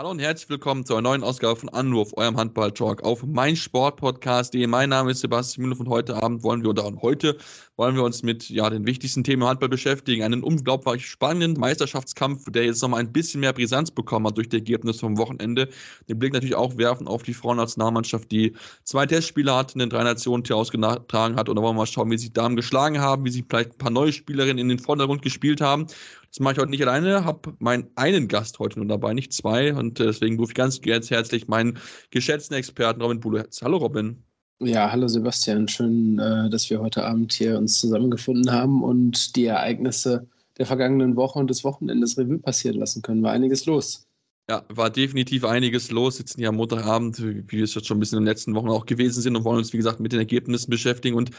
Hallo 0.00 0.12
und 0.12 0.18
herzlich 0.18 0.48
willkommen 0.48 0.86
zu 0.86 0.94
einer 0.94 1.02
neuen 1.10 1.22
Ausgabe 1.22 1.56
von 1.56 1.68
Anruf, 1.68 2.16
eurem 2.16 2.38
Handball-Talk 2.38 3.02
auf 3.02 3.22
meinsportpodcast.de. 3.22 4.66
Mein 4.66 4.88
Name 4.88 5.10
ist 5.10 5.20
Sebastian 5.20 5.68
Müller 5.68 5.78
und 5.78 5.90
heute 5.90 6.22
Abend 6.22 6.42
wollen 6.42 6.62
wir, 6.62 6.70
oder 6.70 6.90
heute 7.02 7.36
wollen 7.76 7.96
wir 7.96 8.02
uns 8.02 8.22
mit 8.22 8.48
ja, 8.48 8.70
den 8.70 8.86
wichtigsten 8.86 9.24
Themen 9.24 9.44
Handball 9.44 9.68
beschäftigen. 9.68 10.22
Einen 10.22 10.42
unglaublich 10.42 11.06
spannenden 11.06 11.60
Meisterschaftskampf, 11.60 12.50
der 12.50 12.64
jetzt 12.64 12.80
nochmal 12.80 13.00
ein 13.00 13.12
bisschen 13.12 13.40
mehr 13.40 13.52
Brisanz 13.52 13.90
bekommen 13.90 14.26
hat 14.26 14.38
durch 14.38 14.48
die 14.48 14.56
Ergebnisse 14.56 15.00
vom 15.00 15.18
Wochenende. 15.18 15.68
Den 16.08 16.18
Blick 16.18 16.32
natürlich 16.32 16.56
auch 16.56 16.78
werfen 16.78 17.06
auf 17.06 17.22
die 17.22 17.34
Frauennationalmannschaft, 17.34 18.32
die 18.32 18.54
zwei 18.84 19.04
Testspiele 19.04 19.54
hat, 19.54 19.74
in 19.74 19.80
den 19.80 19.90
drei 19.90 20.02
Nationen 20.02 20.50
ausgetragen 20.50 21.36
hat. 21.36 21.50
Und 21.50 21.56
da 21.56 21.62
wollen 21.62 21.74
wir 21.76 21.80
mal 21.80 21.86
schauen, 21.86 22.10
wie 22.10 22.16
sich 22.16 22.32
Damen 22.32 22.56
geschlagen 22.56 23.02
haben, 23.02 23.26
wie 23.26 23.30
sich 23.30 23.44
vielleicht 23.46 23.72
ein 23.72 23.78
paar 23.78 23.90
neue 23.90 24.14
Spielerinnen 24.14 24.60
in 24.60 24.68
den 24.70 24.78
Vordergrund 24.78 25.20
gespielt 25.20 25.60
haben. 25.60 25.88
Das 26.30 26.38
mache 26.38 26.54
ich 26.54 26.58
heute 26.60 26.70
nicht 26.70 26.82
alleine, 26.82 27.24
habe 27.24 27.56
meinen 27.58 27.90
einen 27.96 28.28
Gast 28.28 28.60
heute 28.60 28.78
nur 28.78 28.86
dabei, 28.86 29.14
nicht 29.14 29.32
zwei. 29.32 29.74
Und 29.74 29.98
äh, 29.98 30.06
deswegen 30.06 30.38
rufe 30.38 30.52
ich 30.52 30.54
ganz, 30.54 30.80
ganz 30.80 31.10
herzlich 31.10 31.48
meinen 31.48 31.78
geschätzten 32.10 32.56
Experten 32.56 33.02
Robin 33.02 33.18
Bulohetz. 33.18 33.62
Hallo 33.62 33.78
Robin. 33.78 34.22
Ja, 34.60 34.92
hallo 34.92 35.08
Sebastian. 35.08 35.66
Schön, 35.66 36.18
äh, 36.18 36.48
dass 36.48 36.70
wir 36.70 36.80
heute 36.80 37.04
Abend 37.04 37.32
hier 37.32 37.58
uns 37.58 37.80
zusammengefunden 37.80 38.52
haben 38.52 38.84
und 38.84 39.34
die 39.34 39.46
Ereignisse 39.46 40.28
der 40.58 40.66
vergangenen 40.66 41.16
Woche 41.16 41.38
und 41.38 41.48
des 41.48 41.64
Wochenendes 41.64 42.16
Revue 42.16 42.38
passieren 42.38 42.78
lassen 42.78 43.02
können. 43.02 43.22
War 43.22 43.32
einiges 43.32 43.66
los. 43.66 44.06
Ja, 44.50 44.64
war 44.68 44.90
definitiv 44.90 45.44
einiges 45.44 45.92
los. 45.92 46.16
Sitzen 46.16 46.40
hier 46.40 46.48
am 46.48 46.56
Montagabend, 46.56 47.22
wie 47.22 47.44
wir 47.48 47.62
es 47.62 47.76
jetzt 47.76 47.86
schon 47.86 47.98
ein 47.98 48.00
bisschen 48.00 48.18
in 48.18 48.24
den 48.24 48.30
letzten 48.30 48.56
Wochen 48.56 48.68
auch 48.68 48.84
gewesen 48.84 49.22
sind 49.22 49.36
und 49.36 49.44
wollen 49.44 49.58
uns, 49.58 49.72
wie 49.72 49.76
gesagt, 49.76 50.00
mit 50.00 50.10
den 50.10 50.18
Ergebnissen 50.18 50.68
beschäftigen. 50.68 51.14
Und 51.14 51.30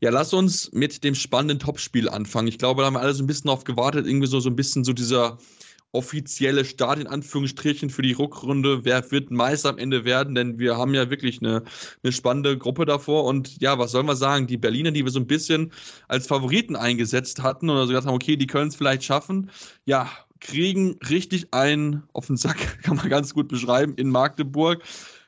ja, 0.00 0.10
lass 0.10 0.34
uns 0.34 0.72
mit 0.72 1.04
dem 1.04 1.14
spannenden 1.14 1.60
Topspiel 1.60 2.08
anfangen. 2.08 2.48
Ich 2.48 2.58
glaube, 2.58 2.82
da 2.82 2.86
haben 2.86 2.94
wir 2.94 3.02
alle 3.02 3.14
so 3.14 3.22
ein 3.22 3.28
bisschen 3.28 3.50
auf 3.50 3.62
gewartet, 3.62 4.08
irgendwie 4.08 4.26
so, 4.26 4.40
so 4.40 4.50
ein 4.50 4.56
bisschen 4.56 4.82
so 4.82 4.92
dieser 4.92 5.38
offizielle 5.92 6.64
Start 6.64 6.98
in 6.98 7.06
Anführungsstrichen 7.06 7.88
für 7.88 8.02
die 8.02 8.14
Rückrunde. 8.14 8.84
Wer 8.84 9.08
wird 9.12 9.30
Meister 9.30 9.68
am 9.68 9.78
Ende 9.78 10.04
werden? 10.04 10.34
Denn 10.34 10.58
wir 10.58 10.76
haben 10.76 10.92
ja 10.92 11.08
wirklich 11.08 11.40
eine, 11.40 11.62
eine 12.02 12.12
spannende 12.12 12.58
Gruppe 12.58 12.84
davor. 12.84 13.26
Und 13.26 13.60
ja, 13.60 13.78
was 13.78 13.92
sollen 13.92 14.06
wir 14.06 14.16
sagen? 14.16 14.48
Die 14.48 14.56
Berliner, 14.56 14.90
die 14.90 15.04
wir 15.04 15.12
so 15.12 15.20
ein 15.20 15.28
bisschen 15.28 15.70
als 16.08 16.26
Favoriten 16.26 16.74
eingesetzt 16.74 17.44
hatten 17.44 17.70
oder 17.70 17.82
so 17.82 17.88
gesagt 17.90 18.08
haben, 18.08 18.14
okay, 18.16 18.36
die 18.36 18.48
können 18.48 18.70
es 18.70 18.76
vielleicht 18.76 19.04
schaffen. 19.04 19.50
Ja, 19.84 20.10
kriegen 20.40 20.98
richtig 21.08 21.52
einen 21.52 22.02
auf 22.12 22.26
den 22.26 22.36
Sack, 22.36 22.82
kann 22.82 22.96
man 22.96 23.08
ganz 23.08 23.34
gut 23.34 23.48
beschreiben, 23.48 23.94
in 23.96 24.10
Magdeburg. 24.10 24.82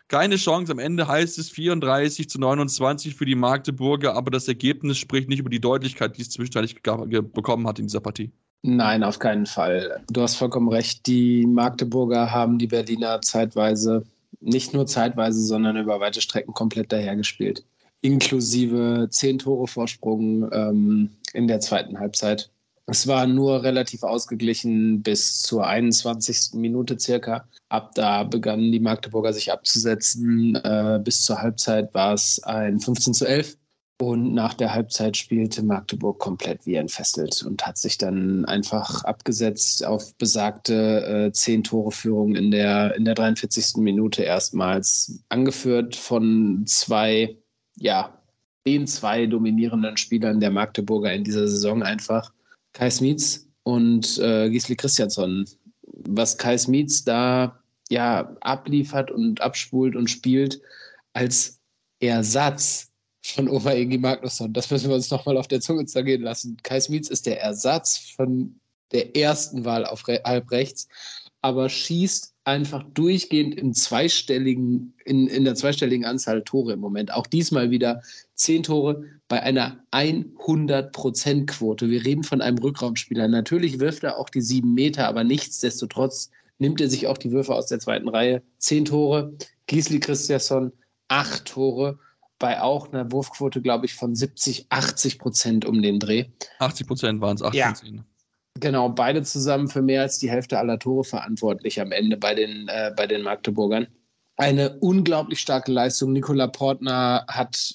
Keine 0.08 0.36
Chance. 0.36 0.72
Am 0.72 0.78
Ende 0.78 1.06
heißt 1.06 1.38
es 1.38 1.50
34 1.50 2.30
zu 2.30 2.40
29 2.40 3.14
für 3.14 3.26
die 3.26 3.34
Magdeburger, 3.34 4.14
aber 4.14 4.30
das 4.30 4.48
Ergebnis 4.48 4.96
spricht 4.96 5.28
nicht 5.28 5.40
über 5.40 5.50
die 5.50 5.60
Deutlichkeit, 5.60 6.16
die 6.16 6.22
es 6.22 6.30
zwischenzeitlich 6.30 6.82
bekommen 6.82 7.66
hat 7.66 7.78
in 7.78 7.86
dieser 7.86 8.00
Partie. 8.00 8.32
Nein, 8.62 9.04
auf 9.04 9.18
keinen 9.18 9.46
Fall. 9.46 10.02
Du 10.10 10.22
hast 10.22 10.36
vollkommen 10.36 10.68
recht. 10.68 11.06
Die 11.06 11.46
Magdeburger 11.46 12.32
haben 12.32 12.58
die 12.58 12.66
Berliner 12.66 13.20
zeitweise, 13.20 14.04
nicht 14.40 14.72
nur 14.72 14.86
zeitweise, 14.86 15.40
sondern 15.40 15.76
über 15.76 16.00
weite 16.00 16.20
Strecken 16.20 16.54
komplett 16.54 16.90
dahergespielt. 16.90 17.64
Inklusive 18.00 19.08
zehn 19.10 19.38
Tore 19.38 19.66
Vorsprung 19.66 20.50
ähm, 20.52 21.10
in 21.34 21.48
der 21.48 21.60
zweiten 21.60 21.98
Halbzeit. 21.98 22.50
Es 22.90 23.06
war 23.06 23.26
nur 23.26 23.62
relativ 23.64 24.02
ausgeglichen 24.02 25.02
bis 25.02 25.42
zur 25.42 25.66
21. 25.66 26.54
Minute 26.54 26.98
circa. 26.98 27.46
Ab 27.68 27.94
da 27.94 28.24
begannen 28.24 28.72
die 28.72 28.80
Magdeburger 28.80 29.34
sich 29.34 29.52
abzusetzen. 29.52 30.54
Äh, 30.54 30.98
bis 31.04 31.22
zur 31.22 31.42
Halbzeit 31.42 31.92
war 31.92 32.14
es 32.14 32.42
ein 32.44 32.80
15 32.80 33.12
zu 33.12 33.26
11. 33.26 33.58
Und 34.00 34.32
nach 34.32 34.54
der 34.54 34.72
Halbzeit 34.72 35.18
spielte 35.18 35.62
Magdeburg 35.62 36.18
komplett 36.18 36.64
wie 36.64 36.76
entfesselt 36.76 37.42
und 37.42 37.66
hat 37.66 37.76
sich 37.76 37.98
dann 37.98 38.46
einfach 38.46 39.04
abgesetzt 39.04 39.84
auf 39.84 40.14
besagte 40.14 41.26
äh, 41.26 41.32
zehn 41.32 41.64
Tore 41.64 41.90
Führung 41.90 42.36
in 42.36 42.50
der, 42.50 42.94
in 42.94 43.04
der 43.04 43.14
43. 43.14 43.82
Minute 43.82 44.22
erstmals. 44.22 45.22
Angeführt 45.28 45.94
von 45.94 46.64
zwei, 46.66 47.36
ja, 47.76 48.18
den 48.66 48.86
zwei 48.86 49.26
dominierenden 49.26 49.98
Spielern 49.98 50.40
der 50.40 50.52
Magdeburger 50.52 51.12
in 51.12 51.24
dieser 51.24 51.48
Saison 51.48 51.82
einfach. 51.82 52.32
Kai 52.78 52.90
Smits 52.90 53.48
und 53.64 54.18
äh, 54.18 54.48
Gisli 54.50 54.76
Christiansson. 54.76 55.44
Was 55.82 56.38
Kai 56.38 56.56
Smits 56.56 57.02
da 57.02 57.58
ja 57.90 58.36
abliefert 58.40 59.10
und 59.10 59.40
abspult 59.40 59.96
und 59.96 60.08
spielt 60.08 60.60
als 61.12 61.58
Ersatz 61.98 62.92
von 63.22 63.48
Ova 63.48 63.72
Egi 63.72 63.98
Magnusson. 63.98 64.52
Das 64.52 64.70
müssen 64.70 64.90
wir 64.90 64.94
uns 64.94 65.10
nochmal 65.10 65.36
auf 65.36 65.48
der 65.48 65.60
Zunge 65.60 65.86
zergehen 65.86 66.22
lassen. 66.22 66.56
Kai 66.62 66.78
Smits 66.78 67.10
ist 67.10 67.26
der 67.26 67.40
Ersatz 67.40 67.98
von 68.14 68.60
der 68.92 69.16
ersten 69.16 69.64
Wahl 69.64 69.84
auf 69.84 70.04
halb 70.06 70.48
rechts, 70.52 70.86
aber 71.42 71.68
schießt 71.68 72.32
einfach 72.48 72.82
durchgehend 72.94 73.54
im 73.56 73.74
zweistelligen, 73.74 74.94
in, 75.04 75.26
in 75.28 75.44
der 75.44 75.54
zweistelligen 75.54 76.06
Anzahl 76.06 76.42
Tore 76.42 76.72
im 76.72 76.80
Moment. 76.80 77.12
Auch 77.12 77.26
diesmal 77.26 77.70
wieder 77.70 78.00
zehn 78.34 78.62
Tore 78.62 79.04
bei 79.28 79.42
einer 79.42 79.84
100%-Quote. 79.92 81.90
Wir 81.90 82.04
reden 82.06 82.24
von 82.24 82.40
einem 82.40 82.56
Rückraumspieler. 82.56 83.28
Natürlich 83.28 83.80
wirft 83.80 84.02
er 84.02 84.16
auch 84.18 84.30
die 84.30 84.40
sieben 84.40 84.72
Meter, 84.72 85.06
aber 85.06 85.24
nichtsdestotrotz 85.24 86.30
nimmt 86.58 86.80
er 86.80 86.88
sich 86.88 87.06
auch 87.06 87.18
die 87.18 87.32
Würfe 87.32 87.54
aus 87.54 87.66
der 87.66 87.80
zweiten 87.80 88.08
Reihe. 88.08 88.42
Zehn 88.56 88.86
Tore. 88.86 89.34
Gisli 89.66 90.00
Christiansson, 90.00 90.72
acht 91.08 91.44
Tore 91.44 91.98
bei 92.38 92.62
auch 92.62 92.90
einer 92.92 93.12
Wurfquote, 93.12 93.60
glaube 93.60 93.84
ich, 93.84 93.94
von 93.94 94.14
70, 94.14 94.66
80 94.70 95.18
Prozent 95.18 95.64
um 95.66 95.82
den 95.82 95.98
Dreh. 95.98 96.26
80 96.60 96.86
Prozent 96.86 97.20
waren 97.20 97.36
es, 97.36 97.42
18. 97.42 97.96
Ja. 97.96 98.04
Genau, 98.60 98.88
beide 98.88 99.22
zusammen 99.22 99.68
für 99.68 99.82
mehr 99.82 100.02
als 100.02 100.18
die 100.18 100.30
Hälfte 100.30 100.58
aller 100.58 100.78
Tore 100.78 101.04
verantwortlich 101.04 101.80
am 101.80 101.92
Ende 101.92 102.16
bei 102.16 102.34
den, 102.34 102.68
äh, 102.68 102.92
bei 102.96 103.06
den 103.06 103.22
Magdeburgern. 103.22 103.86
Eine 104.36 104.78
unglaublich 104.78 105.40
starke 105.40 105.72
Leistung. 105.72 106.12
Nikola 106.12 106.46
Portner 106.46 107.24
hat 107.28 107.74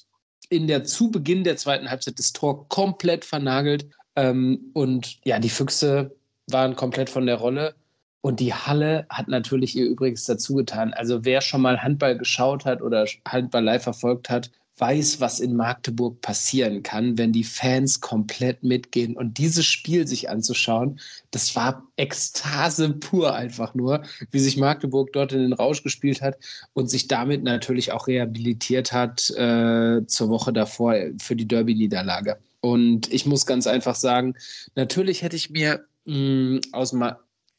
in 0.50 0.68
der 0.68 0.84
zu 0.84 1.12
Beginn 1.12 1.44
der 1.44 1.58
zweiten 1.58 1.90
Halbzeit 1.90 2.20
das 2.20 2.34
Tor 2.34 2.68
komplett 2.70 3.26
vernagelt. 3.26 3.88
Ähm, 4.16 4.72
und 4.74 5.20
ja, 5.26 5.40
die 5.40 5.50
Füchse 5.50 6.16
waren 6.50 6.76
komplett 6.76 7.10
von 7.10 7.26
der 7.26 7.36
Rolle. 7.36 7.76
Und 8.22 8.40
die 8.40 8.54
Halle 8.54 9.06
hat 9.10 9.28
natürlich 9.28 9.76
ihr 9.76 9.86
Übriges 9.86 10.26
dazu 10.26 10.56
getan. 10.56 10.94
Also 10.94 11.26
wer 11.26 11.42
schon 11.42 11.62
mal 11.62 11.82
Handball 11.82 12.18
geschaut 12.18 12.66
hat 12.66 12.82
oder 12.82 13.06
Handball 13.28 13.64
live 13.64 13.84
verfolgt 13.84 14.30
hat, 14.30 14.50
weiß, 14.78 15.20
was 15.20 15.40
in 15.40 15.56
Magdeburg 15.56 16.22
passieren 16.22 16.82
kann, 16.82 17.18
wenn 17.18 17.32
die 17.32 17.44
Fans 17.44 18.02
komplett 18.02 18.64
mitgehen. 18.64 19.16
Und 19.16 19.38
dieses 19.38 19.66
Spiel 19.66 20.08
sich 20.08 20.30
anzuschauen, 20.30 21.00
das 21.32 21.56
war 21.56 21.88
Ekstase 21.96 22.90
pur 22.90 23.36
einfach 23.36 23.76
nur, 23.76 24.04
wie 24.32 24.40
sich 24.40 24.58
Magdeburg 24.58 25.14
dort 25.14 25.32
in 25.32 25.40
den 25.40 25.54
Rausch 25.54 25.84
gespielt 25.84 26.22
hat 26.22 26.38
und 26.74 26.90
sich 26.90 27.08
damit 27.08 27.44
natürlich 27.44 27.92
auch 27.92 28.08
rehabilitiert 28.08 28.92
hat 28.92 29.30
äh, 29.32 30.06
zur 30.08 30.30
Woche 30.30 30.52
davor 30.52 30.96
für 31.20 31.36
die 31.36 31.48
Derby-Niederlage. 31.48 32.38
Und 32.62 33.12
ich 33.14 33.26
muss 33.26 33.46
ganz 33.46 33.68
einfach 33.68 33.96
sagen, 33.96 34.36
natürlich 34.76 35.22
hätte 35.22 35.36
ich 35.36 35.50
mir 35.50 35.86
mh, 36.06 36.62
aus 36.72 36.94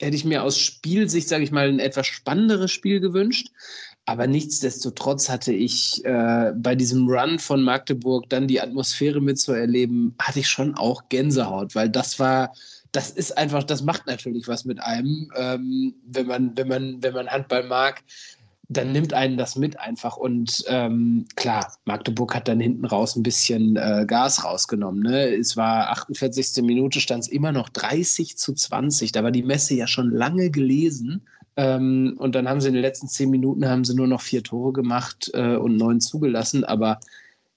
hätte 0.00 0.16
ich 0.16 0.24
mir 0.24 0.42
aus 0.42 0.58
Spielsicht, 0.58 1.28
sage 1.28 1.44
ich 1.44 1.52
mal, 1.52 1.68
ein 1.68 1.78
etwas 1.78 2.06
spannenderes 2.06 2.72
Spiel 2.72 3.00
gewünscht. 3.00 3.48
Aber 4.06 4.26
nichtsdestotrotz 4.26 5.30
hatte 5.30 5.52
ich 5.52 6.04
äh, 6.04 6.52
bei 6.54 6.74
diesem 6.74 7.08
Run 7.08 7.38
von 7.38 7.62
Magdeburg 7.62 8.28
dann 8.28 8.46
die 8.46 8.60
Atmosphäre 8.60 9.20
mitzuerleben, 9.20 10.14
hatte 10.18 10.40
ich 10.40 10.48
schon 10.48 10.74
auch 10.74 11.08
Gänsehaut, 11.08 11.74
weil 11.74 11.88
das 11.88 12.18
war, 12.18 12.52
das 12.92 13.10
ist 13.10 13.36
einfach, 13.38 13.64
das 13.64 13.82
macht 13.82 14.06
natürlich 14.06 14.46
was 14.46 14.66
mit 14.66 14.78
einem, 14.80 15.32
ähm, 15.36 15.94
wenn 16.06 16.26
man, 16.26 16.56
wenn 16.56 16.68
man, 16.68 17.02
wenn 17.02 17.14
man 17.14 17.28
Handball 17.28 17.64
mag, 17.64 18.02
dann 18.68 18.92
nimmt 18.92 19.12
einen 19.12 19.36
das 19.36 19.56
mit 19.56 19.78
einfach. 19.78 20.16
Und 20.16 20.64
ähm, 20.68 21.26
klar, 21.36 21.72
Magdeburg 21.84 22.34
hat 22.34 22.48
dann 22.48 22.60
hinten 22.60 22.84
raus 22.84 23.16
ein 23.16 23.22
bisschen 23.22 23.76
äh, 23.76 24.04
Gas 24.06 24.44
rausgenommen. 24.44 25.02
Ne? 25.02 25.34
Es 25.34 25.56
war 25.56 25.90
48. 25.90 26.62
Minute, 26.62 27.00
stand 27.00 27.24
es 27.24 27.28
immer 27.28 27.52
noch 27.52 27.68
30 27.68 28.36
zu 28.36 28.52
20. 28.54 29.12
Da 29.12 29.22
war 29.22 29.30
die 29.30 29.42
Messe 29.42 29.74
ja 29.74 29.86
schon 29.86 30.10
lange 30.10 30.50
gelesen. 30.50 31.22
Ähm, 31.56 32.16
und 32.18 32.34
dann 32.34 32.48
haben 32.48 32.60
sie 32.60 32.68
in 32.68 32.74
den 32.74 32.82
letzten 32.82 33.08
zehn 33.08 33.30
Minuten 33.30 33.68
haben 33.68 33.84
sie 33.84 33.94
nur 33.94 34.06
noch 34.08 34.20
vier 34.20 34.42
Tore 34.42 34.72
gemacht 34.72 35.30
äh, 35.34 35.56
und 35.56 35.76
neun 35.76 36.00
zugelassen. 36.00 36.64
Aber 36.64 36.98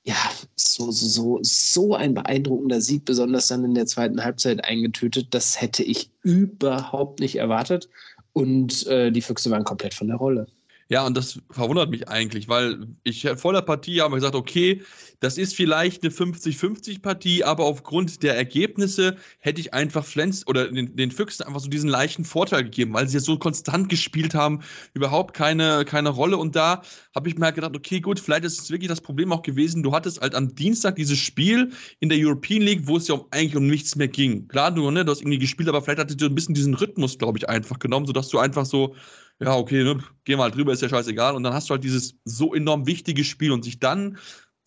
ja, 0.03 0.15
so, 0.55 0.91
so, 0.91 1.39
so 1.41 1.95
ein 1.95 2.13
beeindruckender 2.13 2.79
Sieg, 2.79 3.05
besonders 3.05 3.47
dann 3.47 3.65
in 3.65 3.75
der 3.75 3.87
zweiten 3.87 4.23
Halbzeit 4.23 4.63
eingetötet, 4.63 5.27
das 5.31 5.59
hätte 5.59 5.83
ich 5.83 6.11
überhaupt 6.23 7.19
nicht 7.19 7.35
erwartet. 7.35 7.89
Und 8.33 8.85
äh, 8.87 9.11
die 9.11 9.21
Füchse 9.21 9.49
waren 9.51 9.63
komplett 9.63 9.93
von 9.93 10.07
der 10.07 10.17
Rolle. 10.17 10.47
Ja, 10.89 11.05
und 11.05 11.17
das 11.17 11.39
verwundert 11.51 11.89
mich 11.89 12.07
eigentlich, 12.07 12.47
weil 12.47 12.87
ich 13.03 13.27
vor 13.35 13.51
der 13.51 13.61
Partie 13.61 14.01
habe 14.01 14.15
gesagt, 14.15 14.35
okay, 14.35 14.81
das 15.19 15.37
ist 15.37 15.55
vielleicht 15.55 16.03
eine 16.03 16.13
50-50-Partie, 16.13 17.43
aber 17.43 17.65
aufgrund 17.65 18.21
der 18.21 18.37
Ergebnisse 18.37 19.17
hätte 19.39 19.59
ich 19.59 19.73
einfach 19.73 20.05
Flens 20.05 20.45
oder 20.47 20.71
den, 20.71 20.95
den, 20.95 21.11
Füchsen 21.11 21.45
einfach 21.45 21.59
so 21.59 21.69
diesen 21.69 21.89
leichten 21.89 22.23
Vorteil 22.23 22.63
gegeben, 22.63 22.93
weil 22.93 23.07
sie 23.07 23.17
ja 23.17 23.21
so 23.21 23.37
konstant 23.37 23.89
gespielt 23.89 24.35
haben, 24.35 24.61
überhaupt 24.93 25.33
keine, 25.33 25.85
keine 25.85 26.09
Rolle. 26.09 26.37
Und 26.37 26.55
da 26.55 26.83
habe 27.15 27.29
ich 27.29 27.37
mir 27.37 27.45
halt 27.45 27.55
gedacht, 27.55 27.75
okay, 27.75 27.99
gut, 27.99 28.19
vielleicht 28.19 28.45
ist 28.45 28.61
es 28.61 28.69
wirklich 28.69 28.89
das 28.89 29.01
Problem 29.01 29.31
auch 29.31 29.41
gewesen. 29.41 29.81
Du 29.81 29.91
hattest 29.91 30.21
halt 30.21 30.35
am 30.35 30.53
Dienstag 30.53 30.95
dieses 30.95 31.17
Spiel 31.17 31.71
in 31.99 32.09
der 32.09 32.19
European 32.19 32.61
League, 32.61 32.87
wo 32.87 32.97
es 32.97 33.07
ja 33.07 33.19
eigentlich 33.31 33.55
um 33.55 33.67
nichts 33.67 33.95
mehr 33.95 34.07
ging. 34.07 34.47
Klar, 34.47 34.71
du, 34.71 34.89
ne, 34.91 35.03
du 35.03 35.11
hast 35.11 35.21
irgendwie 35.21 35.39
gespielt, 35.39 35.67
aber 35.67 35.81
vielleicht 35.81 35.99
hattest 35.99 36.21
du 36.21 36.27
ein 36.27 36.35
bisschen 36.35 36.53
diesen 36.53 36.75
Rhythmus, 36.75 37.17
glaube 37.17 37.39
ich, 37.39 37.49
einfach 37.49 37.79
genommen, 37.79 38.05
sodass 38.05 38.29
du 38.29 38.37
einfach 38.37 38.65
so 38.65 38.95
ja, 39.39 39.55
okay, 39.55 39.83
ne, 39.83 40.03
geh 40.25 40.35
mal 40.35 40.51
drüber, 40.51 40.73
ist 40.73 40.81
ja 40.81 40.89
scheißegal. 40.89 41.35
Und 41.35 41.43
dann 41.43 41.53
hast 41.53 41.69
du 41.69 41.73
halt 41.73 41.83
dieses 41.83 42.15
so 42.25 42.53
enorm 42.53 42.87
wichtige 42.87 43.23
Spiel 43.23 43.51
und 43.51 43.63
sich 43.63 43.79
dann 43.79 44.17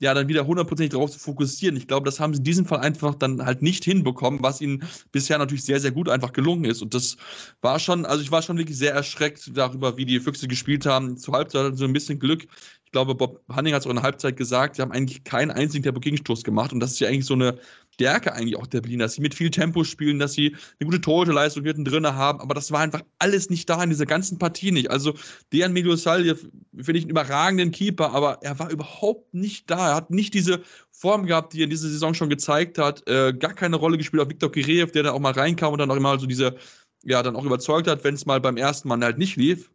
ja, 0.01 0.15
dann 0.15 0.29
wieder 0.29 0.47
hundertprozentig 0.47 0.93
darauf 0.93 1.11
zu 1.11 1.19
fokussieren. 1.19 1.77
Ich 1.77 1.87
glaube, 1.87 2.07
das 2.07 2.19
haben 2.21 2.33
sie 2.33 2.39
in 2.39 2.45
diesem 2.45 2.65
Fall 2.65 2.81
einfach 2.81 3.15
dann 3.15 3.45
halt 3.45 3.61
nicht 3.61 3.85
hinbekommen, 3.85 4.43
was 4.43 4.63
ihnen 4.63 4.83
bisher 5.13 5.37
natürlich 5.37 5.65
sehr, 5.65 5.79
sehr 5.79 5.91
gut 5.91 6.09
einfach 6.09 6.33
gelungen 6.33 6.65
ist. 6.65 6.81
Und 6.81 6.95
das 6.95 7.19
war 7.61 7.79
schon, 7.79 8.07
also 8.07 8.23
ich 8.23 8.33
war 8.33 8.41
schon 8.41 8.57
wirklich 8.57 8.79
sehr 8.79 8.95
erschreckt 8.95 9.51
darüber, 9.55 9.99
wie 9.99 10.07
die 10.07 10.19
Füchse 10.19 10.49
gespielt 10.49 10.87
haben. 10.87 11.19
Zur 11.19 11.35
Halbzeit 11.35 11.77
sie 11.77 11.85
ein 11.85 11.93
bisschen 11.93 12.19
Glück. 12.19 12.47
Ich 12.91 12.93
glaube, 12.93 13.15
Bob 13.15 13.41
Hanning 13.49 13.73
hat 13.73 13.83
es 13.83 13.87
auch 13.87 13.91
in 13.91 13.99
der 13.99 14.03
Halbzeit 14.03 14.37
gesagt, 14.37 14.75
sie 14.75 14.83
haben 14.83 14.91
eigentlich 14.91 15.23
keinen 15.23 15.53
einzigen 15.53 15.85
Tempo-Gegenstoß 15.85 16.43
gemacht. 16.43 16.73
Und 16.73 16.81
das 16.81 16.91
ist 16.91 16.99
ja 16.99 17.07
eigentlich 17.07 17.25
so 17.25 17.35
eine 17.35 17.57
Stärke 17.95 18.33
eigentlich 18.33 18.57
auch 18.57 18.67
der 18.67 18.81
Berliner, 18.81 19.05
dass 19.05 19.13
sie 19.13 19.21
mit 19.21 19.33
viel 19.33 19.49
Tempo 19.49 19.85
spielen, 19.85 20.19
dass 20.19 20.33
sie 20.33 20.57
eine 20.81 20.91
gute 20.91 21.01
Torhüterleistung 21.01 21.63
hinten 21.63 21.85
drin 21.85 22.05
haben. 22.05 22.41
Aber 22.41 22.53
das 22.53 22.73
war 22.73 22.81
einfach 22.81 23.03
alles 23.21 23.49
nicht 23.49 23.71
da 23.71 23.81
in 23.81 23.91
dieser 23.91 24.07
ganzen 24.07 24.41
Partie 24.41 24.73
nicht. 24.73 24.91
Also, 24.91 25.15
Dejan 25.53 25.73
Medusal, 25.73 26.25
finde 26.25 26.99
ich 26.99 27.05
einen 27.05 27.11
überragenden 27.11 27.71
Keeper, 27.71 28.11
aber 28.11 28.43
er 28.43 28.59
war 28.59 28.73
überhaupt 28.73 29.35
nicht 29.35 29.71
da. 29.71 29.91
Er 29.91 29.95
hat 29.95 30.11
nicht 30.11 30.35
diese 30.35 30.61
Form 30.91 31.27
gehabt, 31.27 31.53
die 31.53 31.61
er 31.61 31.65
in 31.65 31.71
dieser 31.71 31.91
Saison 31.91 32.13
schon 32.13 32.29
gezeigt 32.29 32.77
hat. 32.77 33.09
Äh, 33.09 33.35
gar 33.35 33.55
keine 33.55 33.77
Rolle 33.77 33.99
gespielt 33.99 34.21
auf 34.21 34.31
Viktor 34.31 34.51
Kireev, 34.51 34.91
der 34.91 35.05
da 35.05 35.13
auch 35.13 35.21
mal 35.21 35.31
reinkam 35.31 35.73
und 35.73 35.79
dann 35.79 35.93
auch 35.93 35.97
immer 35.97 36.19
so 36.19 36.27
diese, 36.27 36.57
ja, 37.05 37.23
dann 37.23 37.37
auch 37.37 37.45
überzeugt 37.45 37.87
hat, 37.87 38.03
wenn 38.03 38.15
es 38.17 38.27
mal 38.27 38.41
beim 38.41 38.57
ersten 38.57 38.89
Mal 38.89 39.01
halt 39.01 39.19
nicht 39.19 39.37
lief 39.37 39.71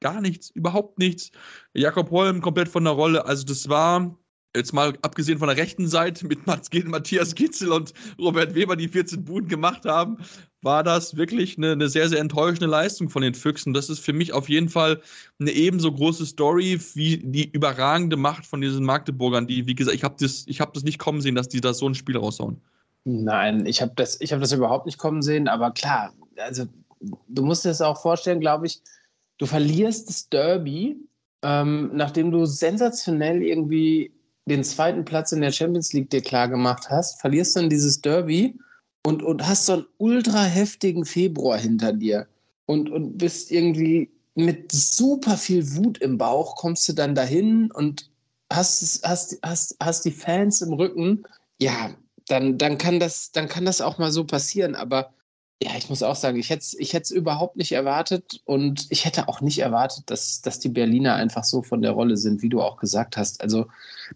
gar 0.00 0.20
nichts, 0.20 0.50
überhaupt 0.50 0.98
nichts. 0.98 1.30
Jakob 1.74 2.10
Holm 2.10 2.40
komplett 2.40 2.68
von 2.68 2.84
der 2.84 2.92
Rolle. 2.92 3.26
Also 3.26 3.44
das 3.44 3.68
war 3.68 4.16
jetzt 4.56 4.72
mal 4.72 4.96
abgesehen 5.02 5.38
von 5.38 5.48
der 5.48 5.56
rechten 5.56 5.88
Seite 5.88 6.26
mit 6.26 6.46
Matthias 6.46 7.34
Gitzel 7.34 7.72
und 7.72 7.92
Robert 8.18 8.54
Weber, 8.54 8.76
die 8.76 8.88
14 8.88 9.24
Buden 9.24 9.48
gemacht 9.48 9.84
haben, 9.84 10.18
war 10.62 10.82
das 10.82 11.16
wirklich 11.16 11.56
eine, 11.56 11.72
eine, 11.72 11.88
sehr, 11.88 12.08
sehr 12.08 12.18
enttäuschende 12.18 12.66
Leistung 12.66 13.08
von 13.08 13.22
den 13.22 13.34
Füchsen. 13.34 13.74
Das 13.74 13.88
ist 13.88 14.00
für 14.00 14.12
mich 14.12 14.32
auf 14.32 14.48
jeden 14.48 14.68
Fall 14.68 15.00
eine 15.38 15.52
ebenso 15.52 15.92
große 15.92 16.26
Story 16.26 16.80
wie 16.94 17.18
die 17.18 17.48
überragende 17.50 18.16
Macht 18.16 18.44
von 18.44 18.60
diesen 18.60 18.84
Magdeburgern, 18.84 19.46
die, 19.46 19.66
wie 19.66 19.74
gesagt, 19.74 19.94
ich 19.94 20.04
habe 20.04 20.16
das, 20.18 20.46
hab 20.48 20.74
das 20.74 20.82
nicht 20.82 20.98
kommen 20.98 21.20
sehen, 21.20 21.34
dass 21.34 21.48
die 21.48 21.60
da 21.60 21.74
so 21.74 21.88
ein 21.88 21.94
Spiel 21.94 22.16
raushauen. 22.16 22.60
Nein, 23.04 23.64
ich 23.66 23.80
habe 23.80 23.92
das, 23.94 24.18
hab 24.20 24.40
das 24.40 24.52
überhaupt 24.52 24.86
nicht 24.86 24.98
kommen 24.98 25.22
sehen, 25.22 25.48
aber 25.48 25.70
klar, 25.70 26.12
also 26.36 26.66
du 27.28 27.44
musst 27.44 27.64
dir 27.64 27.68
das 27.68 27.80
auch 27.80 28.00
vorstellen, 28.00 28.40
glaube 28.40 28.66
ich, 28.66 28.82
du 29.38 29.46
verlierst 29.46 30.08
das 30.08 30.28
Derby, 30.28 30.96
ähm, 31.42 31.90
nachdem 31.94 32.30
du 32.30 32.44
sensationell 32.44 33.42
irgendwie 33.42 34.12
den 34.46 34.64
zweiten 34.64 35.04
Platz 35.04 35.32
in 35.32 35.40
der 35.40 35.52
Champions 35.52 35.92
League 35.92 36.10
dir 36.10 36.22
klar 36.22 36.48
gemacht 36.48 36.90
hast, 36.90 37.20
verlierst 37.20 37.56
dann 37.56 37.70
dieses 37.70 38.00
Derby 38.00 38.58
und, 39.04 39.22
und 39.22 39.46
hast 39.46 39.66
so 39.66 39.74
einen 39.74 39.86
ultra 39.98 40.44
heftigen 40.44 41.04
Februar 41.04 41.58
hinter 41.58 41.92
dir 41.92 42.26
und, 42.66 42.90
und 42.90 43.18
bist 43.18 43.50
irgendwie 43.50 44.10
mit 44.34 44.70
super 44.72 45.36
viel 45.36 45.76
Wut 45.76 45.98
im 45.98 46.18
Bauch, 46.18 46.56
kommst 46.56 46.88
du 46.88 46.92
dann 46.92 47.14
dahin 47.14 47.70
und 47.72 48.10
hast, 48.52 49.02
hast, 49.04 49.38
hast, 49.42 49.76
hast 49.80 50.04
die 50.04 50.10
Fans 50.10 50.62
im 50.62 50.72
Rücken. 50.72 51.24
Ja, 51.58 51.90
dann, 52.28 52.58
dann, 52.58 52.78
kann 52.78 53.00
das, 53.00 53.32
dann 53.32 53.48
kann 53.48 53.64
das 53.64 53.80
auch 53.80 53.98
mal 53.98 54.12
so 54.12 54.24
passieren, 54.24 54.74
aber 54.74 55.12
ja, 55.60 55.72
ich 55.76 55.88
muss 55.88 56.04
auch 56.04 56.14
sagen, 56.14 56.38
ich 56.38 56.50
hätte 56.50 56.60
es 56.60 56.74
ich 56.74 57.10
überhaupt 57.10 57.56
nicht 57.56 57.72
erwartet 57.72 58.40
und 58.44 58.86
ich 58.90 59.04
hätte 59.04 59.28
auch 59.28 59.40
nicht 59.40 59.58
erwartet, 59.58 60.04
dass, 60.06 60.40
dass 60.40 60.60
die 60.60 60.68
Berliner 60.68 61.16
einfach 61.16 61.42
so 61.42 61.62
von 61.62 61.82
der 61.82 61.92
Rolle 61.92 62.16
sind, 62.16 62.42
wie 62.42 62.48
du 62.48 62.62
auch 62.62 62.76
gesagt 62.76 63.16
hast. 63.16 63.40
Also 63.40 63.66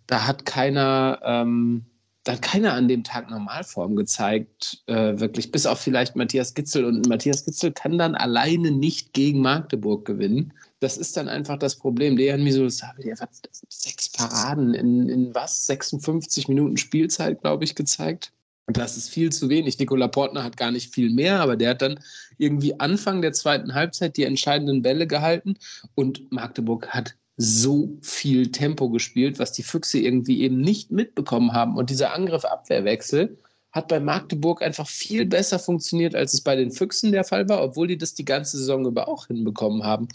da 0.06 0.27
hat 0.29 0.44
keiner, 0.44 1.21
ähm, 1.25 1.85
da 2.23 2.33
hat 2.33 2.43
keiner 2.43 2.75
an 2.75 2.87
dem 2.87 3.03
Tag 3.03 3.29
Normalform 3.29 3.97
gezeigt, 3.97 4.85
äh, 4.87 5.19
wirklich, 5.19 5.50
bis 5.50 5.67
auf 5.67 5.81
vielleicht 5.81 6.15
Matthias 6.15 6.55
Gitzel. 6.55 6.85
Und 6.85 7.09
Matthias 7.09 7.45
Gitzel 7.45 7.73
kann 7.73 7.99
dann 7.99 8.15
alleine 8.15 8.71
nicht 8.71 9.12
gegen 9.12 9.41
Magdeburg 9.41 10.05
gewinnen. 10.05 10.53
Das 10.79 10.97
ist 10.97 11.17
dann 11.17 11.29
einfach 11.29 11.59
das 11.59 11.75
Problem. 11.75 12.17
Dejan 12.17 12.45
Misosavi, 12.45 13.03
der 13.03 13.19
hat 13.19 13.31
sechs 13.69 14.09
Paraden 14.11 14.75
in, 14.75 15.09
in 15.09 15.35
was? 15.35 15.67
56 15.67 16.47
Minuten 16.47 16.77
Spielzeit, 16.77 17.41
glaube 17.41 17.65
ich, 17.65 17.75
gezeigt. 17.75 18.33
Das 18.67 18.97
ist 18.97 19.11
viel 19.11 19.32
zu 19.32 19.49
wenig. 19.49 19.79
Nikola 19.79 20.09
Portner 20.09 20.44
hat 20.44 20.56
gar 20.56 20.70
nicht 20.70 20.94
viel 20.94 21.11
mehr, 21.11 21.41
aber 21.41 21.56
der 21.56 21.70
hat 21.70 21.82
dann 21.82 22.00
irgendwie 22.38 22.79
Anfang 22.79 23.20
der 23.20 23.32
zweiten 23.32 23.75
Halbzeit 23.75 24.17
die 24.17 24.25
entscheidenden 24.25 24.82
Bälle 24.82 25.06
gehalten 25.06 25.56
und 25.94 26.31
Magdeburg 26.31 26.88
hat 26.88 27.17
so 27.37 27.99
viel 28.03 28.53
Tempo 28.53 28.91
gespielt, 28.91 29.38
was 29.38 29.53
die 29.53 29.62
Füchse 29.62 29.99
irgendwie 29.99 30.43
eben 30.43 30.61
nicht 30.61 30.91
mitbekommen 30.91 31.53
haben. 31.53 31.76
Und 31.76 31.91
dieser 31.91 32.14
Angriff-Abwehrwechsel 32.14 33.37
hat 33.73 33.88
bei 33.88 34.00
Magdeburg 34.00 34.62
einfach 34.62 34.87
viel 34.87 35.25
besser 35.25 35.59
funktioniert, 35.59 36.14
als 36.14 36.35
es 36.35 36.43
bei 36.43 36.55
den 36.55 36.70
Füchsen 36.70 37.11
der 37.11 37.25
Fall 37.25 37.49
war, 37.49 37.62
obwohl 37.62 37.88
die 37.88 37.97
das 37.97 38.14
die 38.14 38.25
ganze 38.25 38.59
Saison 38.59 38.87
über 38.87 39.09
auch 39.09 39.26
hinbekommen 39.26 39.82
haben. 39.82 40.09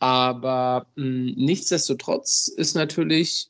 Aber 0.00 0.86
mh, 0.96 1.04
hm, 1.04 1.34
nichtsdestotrotz 1.36 2.48
ist 2.48 2.74
natürlich 2.74 3.48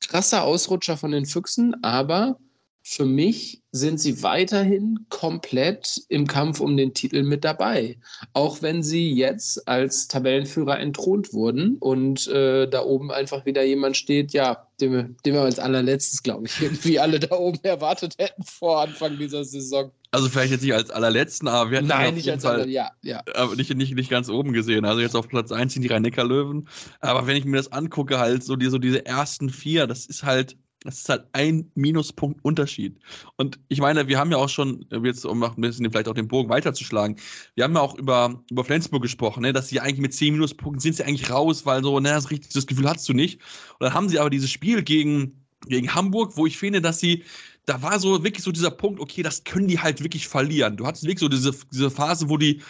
krasser 0.00 0.44
Ausrutscher 0.44 0.96
von 0.96 1.12
den 1.12 1.26
Füchsen, 1.26 1.82
aber 1.82 2.38
für 2.82 3.04
mich 3.04 3.62
sind 3.72 4.00
sie 4.00 4.22
weiterhin 4.22 5.06
komplett 5.10 6.00
im 6.08 6.26
Kampf 6.26 6.60
um 6.60 6.76
den 6.76 6.94
Titel 6.94 7.22
mit 7.22 7.44
dabei. 7.44 7.98
Auch 8.32 8.62
wenn 8.62 8.82
sie 8.82 9.12
jetzt 9.12 9.68
als 9.68 10.08
Tabellenführer 10.08 10.80
entthront 10.80 11.32
wurden 11.32 11.76
und 11.78 12.26
äh, 12.28 12.66
da 12.68 12.82
oben 12.82 13.10
einfach 13.10 13.44
wieder 13.44 13.62
jemand 13.62 13.96
steht, 13.96 14.32
ja, 14.32 14.66
den, 14.80 15.16
den 15.24 15.34
wir 15.34 15.42
als 15.42 15.58
allerletztes, 15.58 16.22
glaube 16.22 16.46
ich, 16.46 16.60
irgendwie 16.60 16.98
alle 16.98 17.20
da 17.20 17.36
oben 17.36 17.60
erwartet 17.62 18.14
hätten 18.18 18.42
vor 18.42 18.80
Anfang 18.80 19.18
dieser 19.18 19.44
Saison. 19.44 19.92
Also 20.10 20.28
vielleicht 20.28 20.50
jetzt 20.50 20.62
nicht 20.62 20.74
als 20.74 20.90
allerletzten, 20.90 21.46
aber 21.46 21.70
wir 21.70 21.78
hatten 21.78 21.88
Nein, 21.88 22.14
nicht 22.14 22.30
als 22.30 22.42
Fall, 22.42 22.68
ja, 22.68 22.90
ja. 23.02 23.22
Aber 23.34 23.54
nicht, 23.54 23.72
nicht, 23.76 23.94
nicht 23.94 24.10
ganz 24.10 24.28
oben 24.28 24.52
gesehen. 24.52 24.84
Also 24.84 25.00
jetzt 25.00 25.14
auf 25.14 25.28
Platz 25.28 25.52
1 25.52 25.74
sind 25.74 25.82
die 25.82 25.88
Rhein-Neckar-Löwen. 25.88 26.66
Aber 27.00 27.28
wenn 27.28 27.36
ich 27.36 27.44
mir 27.44 27.58
das 27.58 27.70
angucke, 27.70 28.18
halt 28.18 28.42
so, 28.42 28.56
die, 28.56 28.68
so 28.68 28.78
diese 28.78 29.06
ersten 29.06 29.50
vier, 29.50 29.86
das 29.86 30.06
ist 30.06 30.24
halt 30.24 30.56
das 30.82 31.00
ist 31.00 31.08
halt 31.08 31.26
ein 31.32 31.70
Minuspunkt 31.74 32.42
Unterschied. 32.42 32.98
Und 33.36 33.58
ich 33.68 33.80
meine, 33.80 34.08
wir 34.08 34.18
haben 34.18 34.30
ja 34.30 34.38
auch 34.38 34.48
schon, 34.48 34.86
jetzt 35.02 35.26
um 35.26 35.42
ein 35.42 35.54
bisschen 35.56 35.90
vielleicht 35.90 36.08
auch 36.08 36.14
den 36.14 36.28
Bogen 36.28 36.48
weiterzuschlagen, 36.48 37.16
wir 37.54 37.64
haben 37.64 37.74
ja 37.74 37.80
auch 37.80 37.96
über, 37.96 38.42
über 38.50 38.64
Flensburg 38.64 39.02
gesprochen, 39.02 39.42
ne, 39.42 39.52
dass 39.52 39.68
sie 39.68 39.80
eigentlich 39.80 40.00
mit 40.00 40.14
zehn 40.14 40.34
Minuspunkten 40.34 40.80
sind 40.80 40.96
sie 40.96 41.04
eigentlich 41.04 41.30
raus, 41.30 41.66
weil 41.66 41.82
so, 41.82 42.00
ne, 42.00 42.10
das, 42.10 42.30
richtig, 42.30 42.52
das 42.52 42.66
Gefühl 42.66 42.88
hast 42.88 43.08
du 43.08 43.12
nicht. 43.12 43.40
Und 43.78 43.84
dann 43.84 43.94
haben 43.94 44.08
sie 44.08 44.18
aber 44.18 44.30
dieses 44.30 44.50
Spiel 44.50 44.82
gegen, 44.82 45.44
gegen 45.66 45.94
Hamburg, 45.94 46.36
wo 46.36 46.46
ich 46.46 46.56
finde, 46.56 46.80
dass 46.80 46.98
sie, 46.98 47.24
da 47.66 47.82
war 47.82 48.00
so 48.00 48.24
wirklich 48.24 48.42
so 48.42 48.50
dieser 48.50 48.70
Punkt, 48.70 49.00
okay, 49.00 49.22
das 49.22 49.44
können 49.44 49.68
die 49.68 49.78
halt 49.78 50.02
wirklich 50.02 50.28
verlieren. 50.28 50.78
Du 50.78 50.86
hattest 50.86 51.04
wirklich 51.04 51.20
so 51.20 51.28
diese, 51.28 51.54
diese 51.70 51.90
Phase, 51.90 52.30
wo 52.30 52.38
die 52.38 52.62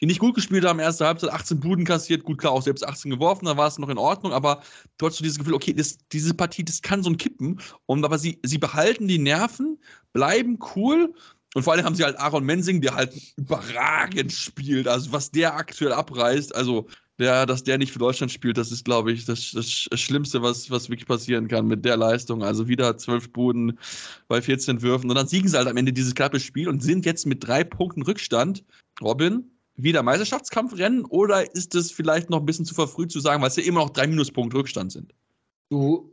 nicht 0.00 0.20
gut 0.20 0.34
gespielt 0.34 0.64
haben, 0.64 0.80
erste 0.80 1.06
Halbzeit 1.06 1.30
18 1.30 1.60
Buden 1.60 1.84
kassiert, 1.84 2.24
gut 2.24 2.38
klar, 2.38 2.52
auch 2.52 2.62
selbst 2.62 2.86
18 2.86 3.10
geworfen, 3.10 3.46
da 3.46 3.56
war 3.56 3.68
es 3.68 3.78
noch 3.78 3.88
in 3.88 3.98
Ordnung, 3.98 4.32
aber 4.32 4.62
du 4.98 5.06
hast 5.06 5.16
so 5.16 5.22
dieses 5.22 5.38
Gefühl, 5.38 5.54
okay, 5.54 5.72
das, 5.72 5.98
diese 6.12 6.34
Partie, 6.34 6.64
das 6.64 6.82
kann 6.82 7.02
so 7.02 7.10
ein 7.10 7.16
Kippen. 7.16 7.60
Und 7.86 8.04
aber 8.04 8.18
sie, 8.18 8.38
sie 8.42 8.58
behalten 8.58 9.08
die 9.08 9.18
Nerven, 9.18 9.78
bleiben 10.12 10.58
cool 10.74 11.14
und 11.54 11.62
vor 11.62 11.72
allem 11.72 11.84
haben 11.84 11.94
sie 11.94 12.04
halt 12.04 12.18
Aaron 12.18 12.44
Mensing, 12.44 12.80
der 12.80 12.94
halt 12.96 13.14
überragend 13.36 14.32
spielt. 14.32 14.88
Also 14.88 15.12
was 15.12 15.30
der 15.30 15.54
aktuell 15.56 15.92
abreißt, 15.92 16.54
also 16.54 16.88
der, 17.20 17.46
dass 17.46 17.62
der 17.62 17.78
nicht 17.78 17.92
für 17.92 18.00
Deutschland 18.00 18.32
spielt, 18.32 18.58
das 18.58 18.72
ist, 18.72 18.84
glaube 18.84 19.12
ich, 19.12 19.24
das, 19.24 19.52
das 19.52 19.88
Schlimmste, 19.94 20.42
was, 20.42 20.68
was 20.70 20.90
wirklich 20.90 21.06
passieren 21.06 21.46
kann 21.46 21.68
mit 21.68 21.84
der 21.84 21.96
Leistung. 21.96 22.42
Also 22.42 22.66
wieder 22.66 22.98
zwölf 22.98 23.32
Buden 23.32 23.78
bei 24.26 24.42
14 24.42 24.82
Würfen. 24.82 25.08
Und 25.08 25.16
dann 25.16 25.28
siegen 25.28 25.48
sie 25.48 25.56
halt 25.56 25.68
am 25.68 25.76
Ende 25.76 25.92
dieses 25.92 26.16
knappe 26.16 26.40
Spiel 26.40 26.68
und 26.68 26.82
sind 26.82 27.06
jetzt 27.06 27.24
mit 27.24 27.46
drei 27.46 27.62
Punkten 27.62 28.02
Rückstand. 28.02 28.64
Robin, 29.00 29.48
wieder 29.76 30.02
Meisterschaftskampf 30.02 30.78
rennen 30.78 31.04
oder 31.04 31.54
ist 31.54 31.74
es 31.74 31.90
vielleicht 31.90 32.30
noch 32.30 32.40
ein 32.40 32.46
bisschen 32.46 32.64
zu 32.64 32.74
verfrüht 32.74 33.10
zu 33.10 33.20
sagen, 33.20 33.42
weil 33.42 33.48
es 33.48 33.56
ja 33.56 33.64
immer 33.64 33.80
noch 33.80 33.90
drei 33.90 34.06
Minuspunkte 34.06 34.56
Rückstand 34.56 34.92
sind? 34.92 35.12
Du, 35.70 36.10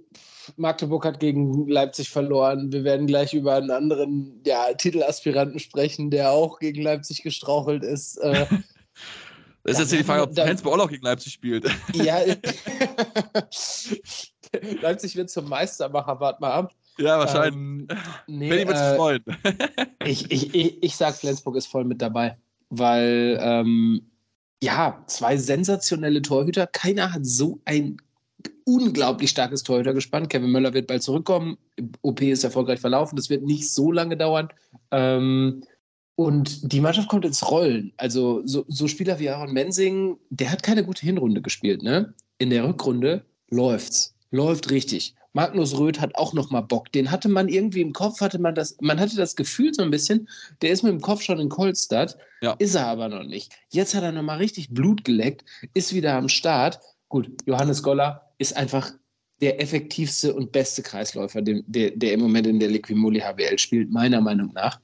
Magdeburg 0.55 1.05
hat 1.05 1.19
gegen 1.19 1.67
Leipzig 1.67 2.09
verloren. 2.09 2.71
Wir 2.71 2.83
werden 2.83 3.07
gleich 3.07 3.33
über 3.33 3.55
einen 3.55 3.69
anderen 3.69 4.41
ja, 4.45 4.73
Titelaspiranten 4.73 5.59
sprechen, 5.59 6.09
der 6.09 6.31
auch 6.31 6.59
gegen 6.59 6.81
Leipzig 6.81 7.21
gestrauchelt 7.21 7.83
ist. 7.83 8.17
Äh, 8.17 8.47
das 9.63 9.73
ist 9.73 9.91
jetzt 9.91 10.01
die 10.01 10.03
Frage, 10.03 10.23
ob 10.23 10.33
Flensburg 10.33 10.79
auch 10.79 10.89
gegen 10.89 11.03
Leipzig 11.03 11.33
spielt. 11.33 11.69
Ja, 11.93 12.19
Leipzig 14.81 15.15
wird 15.15 15.29
zum 15.29 15.47
Meistermacher, 15.47 16.19
warte 16.19 16.41
mal 16.41 16.51
ab. 16.51 16.73
Ja, 16.97 17.19
wahrscheinlich. 17.19 17.53
Ähm, 17.53 17.87
nee, 18.27 18.49
Benny 18.49 18.67
wird 18.67 18.77
sich 18.77 18.87
äh, 18.87 18.95
freuen. 18.95 19.23
ich, 20.05 20.31
ich, 20.31 20.53
ich, 20.53 20.83
ich 20.83 20.95
sag, 20.95 21.15
Flensburg 21.15 21.55
ist 21.55 21.67
voll 21.67 21.85
mit 21.85 22.01
dabei 22.01 22.37
weil 22.71 23.37
ähm, 23.41 24.01
ja, 24.63 25.03
zwei 25.07 25.37
sensationelle 25.37 26.21
Torhüter. 26.21 26.67
Keiner 26.67 27.13
hat 27.13 27.25
so 27.25 27.59
ein 27.65 27.97
unglaublich 28.63 29.29
starkes 29.29 29.63
Torhüter 29.63 29.93
gespannt. 29.93 30.29
Kevin 30.29 30.51
Möller 30.51 30.73
wird 30.73 30.87
bald 30.87 31.03
zurückkommen. 31.03 31.57
OP 32.01 32.21
ist 32.21 32.43
erfolgreich 32.43 32.79
verlaufen. 32.79 33.15
Das 33.15 33.29
wird 33.29 33.43
nicht 33.43 33.71
so 33.71 33.91
lange 33.91 34.17
dauern. 34.17 34.49
Ähm, 34.91 35.63
und 36.15 36.71
die 36.71 36.81
Mannschaft 36.81 37.09
kommt 37.09 37.25
ins 37.25 37.49
Rollen. 37.49 37.93
Also 37.97 38.41
so, 38.45 38.65
so 38.67 38.87
Spieler 38.87 39.19
wie 39.19 39.29
Aaron 39.29 39.53
Mensing, 39.53 40.17
der 40.29 40.51
hat 40.51 40.63
keine 40.63 40.83
gute 40.83 41.05
Hinrunde 41.05 41.41
gespielt. 41.41 41.81
Ne? 41.81 42.13
In 42.37 42.49
der 42.49 42.67
Rückrunde 42.67 43.25
läuft's. 43.49 44.15
Läuft 44.29 44.71
richtig. 44.71 45.15
Magnus 45.33 45.77
Röth 45.77 45.99
hat 46.01 46.15
auch 46.15 46.33
noch 46.33 46.51
mal 46.51 46.61
Bock. 46.61 46.91
Den 46.91 47.11
hatte 47.11 47.29
man 47.29 47.47
irgendwie 47.47 47.81
im 47.81 47.93
Kopf, 47.93 48.21
hatte 48.21 48.39
man 48.39 48.55
das, 48.55 48.77
man 48.81 48.99
hatte 48.99 49.15
das 49.15 49.35
Gefühl 49.35 49.73
so 49.73 49.81
ein 49.81 49.91
bisschen, 49.91 50.27
der 50.61 50.71
ist 50.71 50.83
mit 50.83 50.91
dem 50.91 51.01
Kopf 51.01 51.21
schon 51.21 51.39
in 51.39 51.49
Kolstadt, 51.49 52.17
ja. 52.41 52.53
ist 52.59 52.75
er 52.75 52.87
aber 52.87 53.07
noch 53.07 53.23
nicht. 53.23 53.53
Jetzt 53.69 53.95
hat 53.95 54.03
er 54.03 54.11
noch 54.11 54.23
mal 54.23 54.37
richtig 54.37 54.69
Blut 54.69 55.05
geleckt, 55.05 55.45
ist 55.73 55.93
wieder 55.93 56.15
am 56.15 56.29
Start. 56.29 56.79
Gut, 57.09 57.29
Johannes 57.45 57.81
Goller 57.83 58.29
ist 58.37 58.55
einfach 58.57 58.91
der 59.41 59.59
effektivste 59.59 60.33
und 60.33 60.51
beste 60.51 60.83
Kreisläufer, 60.83 61.41
der, 61.41 61.91
der, 61.91 62.13
im 62.13 62.19
Moment 62.19 62.45
in 62.45 62.59
der 62.59 62.69
Liquimoli 62.69 63.19
HBL 63.19 63.57
spielt, 63.57 63.91
meiner 63.91 64.21
Meinung 64.21 64.51
nach. 64.53 64.79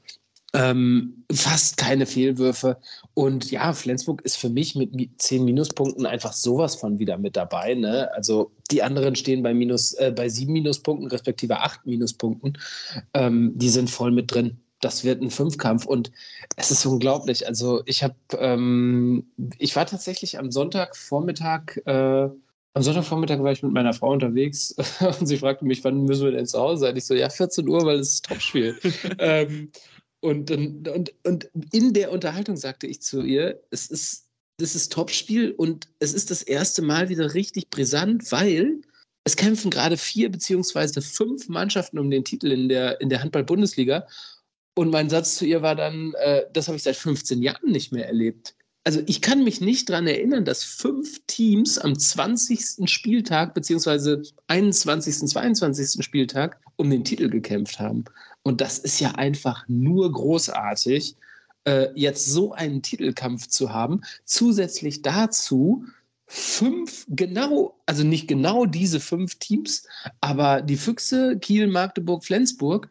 Ähm, 0.57 1.23
fast 1.31 1.77
keine 1.77 2.07
Fehlwürfe. 2.07 2.77
Und 3.13 3.51
ja, 3.51 3.73
Flensburg 3.73 4.23
ist 4.23 4.37
für 4.37 4.49
mich 4.49 4.73
mit 4.73 4.91
zehn 5.21 5.45
Minuspunkten 5.45 6.07
einfach 6.07 6.33
sowas 6.33 6.75
von 6.75 6.97
wieder 6.97 7.19
mit 7.19 7.35
dabei. 7.35 7.75
Ne? 7.75 8.09
Also 8.13 8.51
die 8.71 8.81
anderen 8.81 9.15
stehen 9.15 9.43
bei, 9.43 9.53
minus, 9.53 9.93
äh, 9.93 10.11
bei 10.15 10.29
sieben 10.29 10.53
Minuspunkten, 10.53 11.09
respektive 11.09 11.59
acht 11.59 11.85
Minuspunkten. 11.85 12.57
Ähm, 13.13 13.51
die 13.55 13.69
sind 13.69 13.91
voll 13.91 14.11
mit 14.11 14.33
drin. 14.33 14.57
Das 14.81 15.03
wird 15.03 15.21
ein 15.21 15.29
Fünfkampf 15.29 15.85
und 15.85 16.11
es 16.55 16.71
ist 16.71 16.85
unglaublich. 16.87 17.47
Also 17.47 17.83
ich 17.85 18.03
habe, 18.03 18.15
ähm, 18.39 19.27
ich 19.59 19.75
war 19.75 19.85
tatsächlich 19.85 20.39
am 20.39 20.51
Sonntagvormittag, 20.51 21.77
äh, 21.85 22.29
am 22.73 22.83
Sonntagvormittag 22.83 23.39
war 23.43 23.51
ich 23.51 23.61
mit 23.61 23.73
meiner 23.73 23.93
Frau 23.93 24.11
unterwegs 24.11 24.75
und 25.19 25.27
sie 25.27 25.37
fragte 25.37 25.65
mich, 25.65 25.83
wann 25.83 26.05
müssen 26.05 26.25
wir 26.25 26.31
denn 26.31 26.47
zu 26.47 26.59
Hause 26.59 26.81
sein? 26.81 26.97
Ich 26.97 27.05
so, 27.05 27.13
ja, 27.13 27.29
14 27.29 27.67
Uhr, 27.67 27.85
weil 27.85 27.99
es 27.99 28.13
ist 28.13 28.25
Topspiel. 28.25 28.75
ähm, 29.19 29.71
und, 30.21 30.51
und, 30.51 31.13
und, 31.24 31.50
in 31.71 31.93
der 31.93 32.12
Unterhaltung 32.12 32.57
sagte 32.57 32.88
ich 32.88 33.01
zu 33.01 33.21
ihr, 33.21 33.62
es 33.69 33.88
ist, 33.88 34.25
das 34.59 34.75
ist 34.75 34.91
Topspiel 34.91 35.51
und 35.51 35.88
es 36.00 36.13
ist 36.13 36.31
das 36.31 36.41
erste 36.41 36.81
Mal 36.81 37.09
wieder 37.09 37.33
richtig 37.33 37.69
brisant, 37.69 38.31
weil 38.31 38.81
es 39.24 39.36
kämpfen 39.36 39.69
gerade 39.69 39.97
vier 39.97 40.31
beziehungsweise 40.31 41.01
fünf 41.01 41.50
Mannschaften 41.50 42.00
um 42.00 42.09
den 42.09 42.24
Titel 42.24 42.51
in 42.51 42.69
der, 42.69 43.00
in 43.01 43.09
der 43.09 43.21
Handball-Bundesliga. 43.21 44.07
Und 44.75 44.89
mein 44.89 45.09
Satz 45.09 45.36
zu 45.36 45.45
ihr 45.45 45.62
war 45.62 45.75
dann, 45.75 46.13
äh, 46.19 46.45
das 46.53 46.67
habe 46.67 46.77
ich 46.77 46.83
seit 46.83 46.95
15 46.95 47.41
Jahren 47.41 47.71
nicht 47.71 47.91
mehr 47.91 48.07
erlebt. 48.07 48.55
Also 48.86 49.01
ich 49.05 49.21
kann 49.21 49.43
mich 49.43 49.59
nicht 49.59 49.89
daran 49.89 50.07
erinnern, 50.07 50.45
dass 50.45 50.63
fünf 50.63 51.19
Teams 51.27 51.77
am 51.77 52.00
20. 52.00 52.89
Spieltag 52.89 53.53
beziehungsweise 53.53 54.21
21., 54.47 55.27
22. 55.27 56.01
Spieltag 56.05 56.62
um 56.77 56.89
den 56.89 57.03
Titel 57.03 57.29
gekämpft 57.29 57.79
haben. 57.79 58.05
Und 58.48 58.62
das 58.62 58.80
ist 58.80 59.00
ja 59.00 59.12
einfach 59.12 59.66
nur 59.68 60.12
großartig, 60.12 61.16
äh, 61.66 61.88
jetzt 61.96 62.25
so 62.25 62.54
einen 62.54 62.82
Titelkampf 62.82 63.48
zu 63.48 63.74
haben. 63.74 64.01
Zusätzlich 64.25 65.01
dazu 65.01 65.86
fünf 66.27 67.06
genau, 67.10 67.77
also 67.86 68.04
nicht 68.04 68.27
genau 68.27 68.66
diese 68.66 69.00
fünf 69.00 69.36
Teams, 69.36 69.88
aber 70.22 70.62
die 70.62 70.75
Füchse, 70.75 71.38
Kiel, 71.39 71.68
Magdeburg, 71.68 72.24
Flensburg 72.24 72.89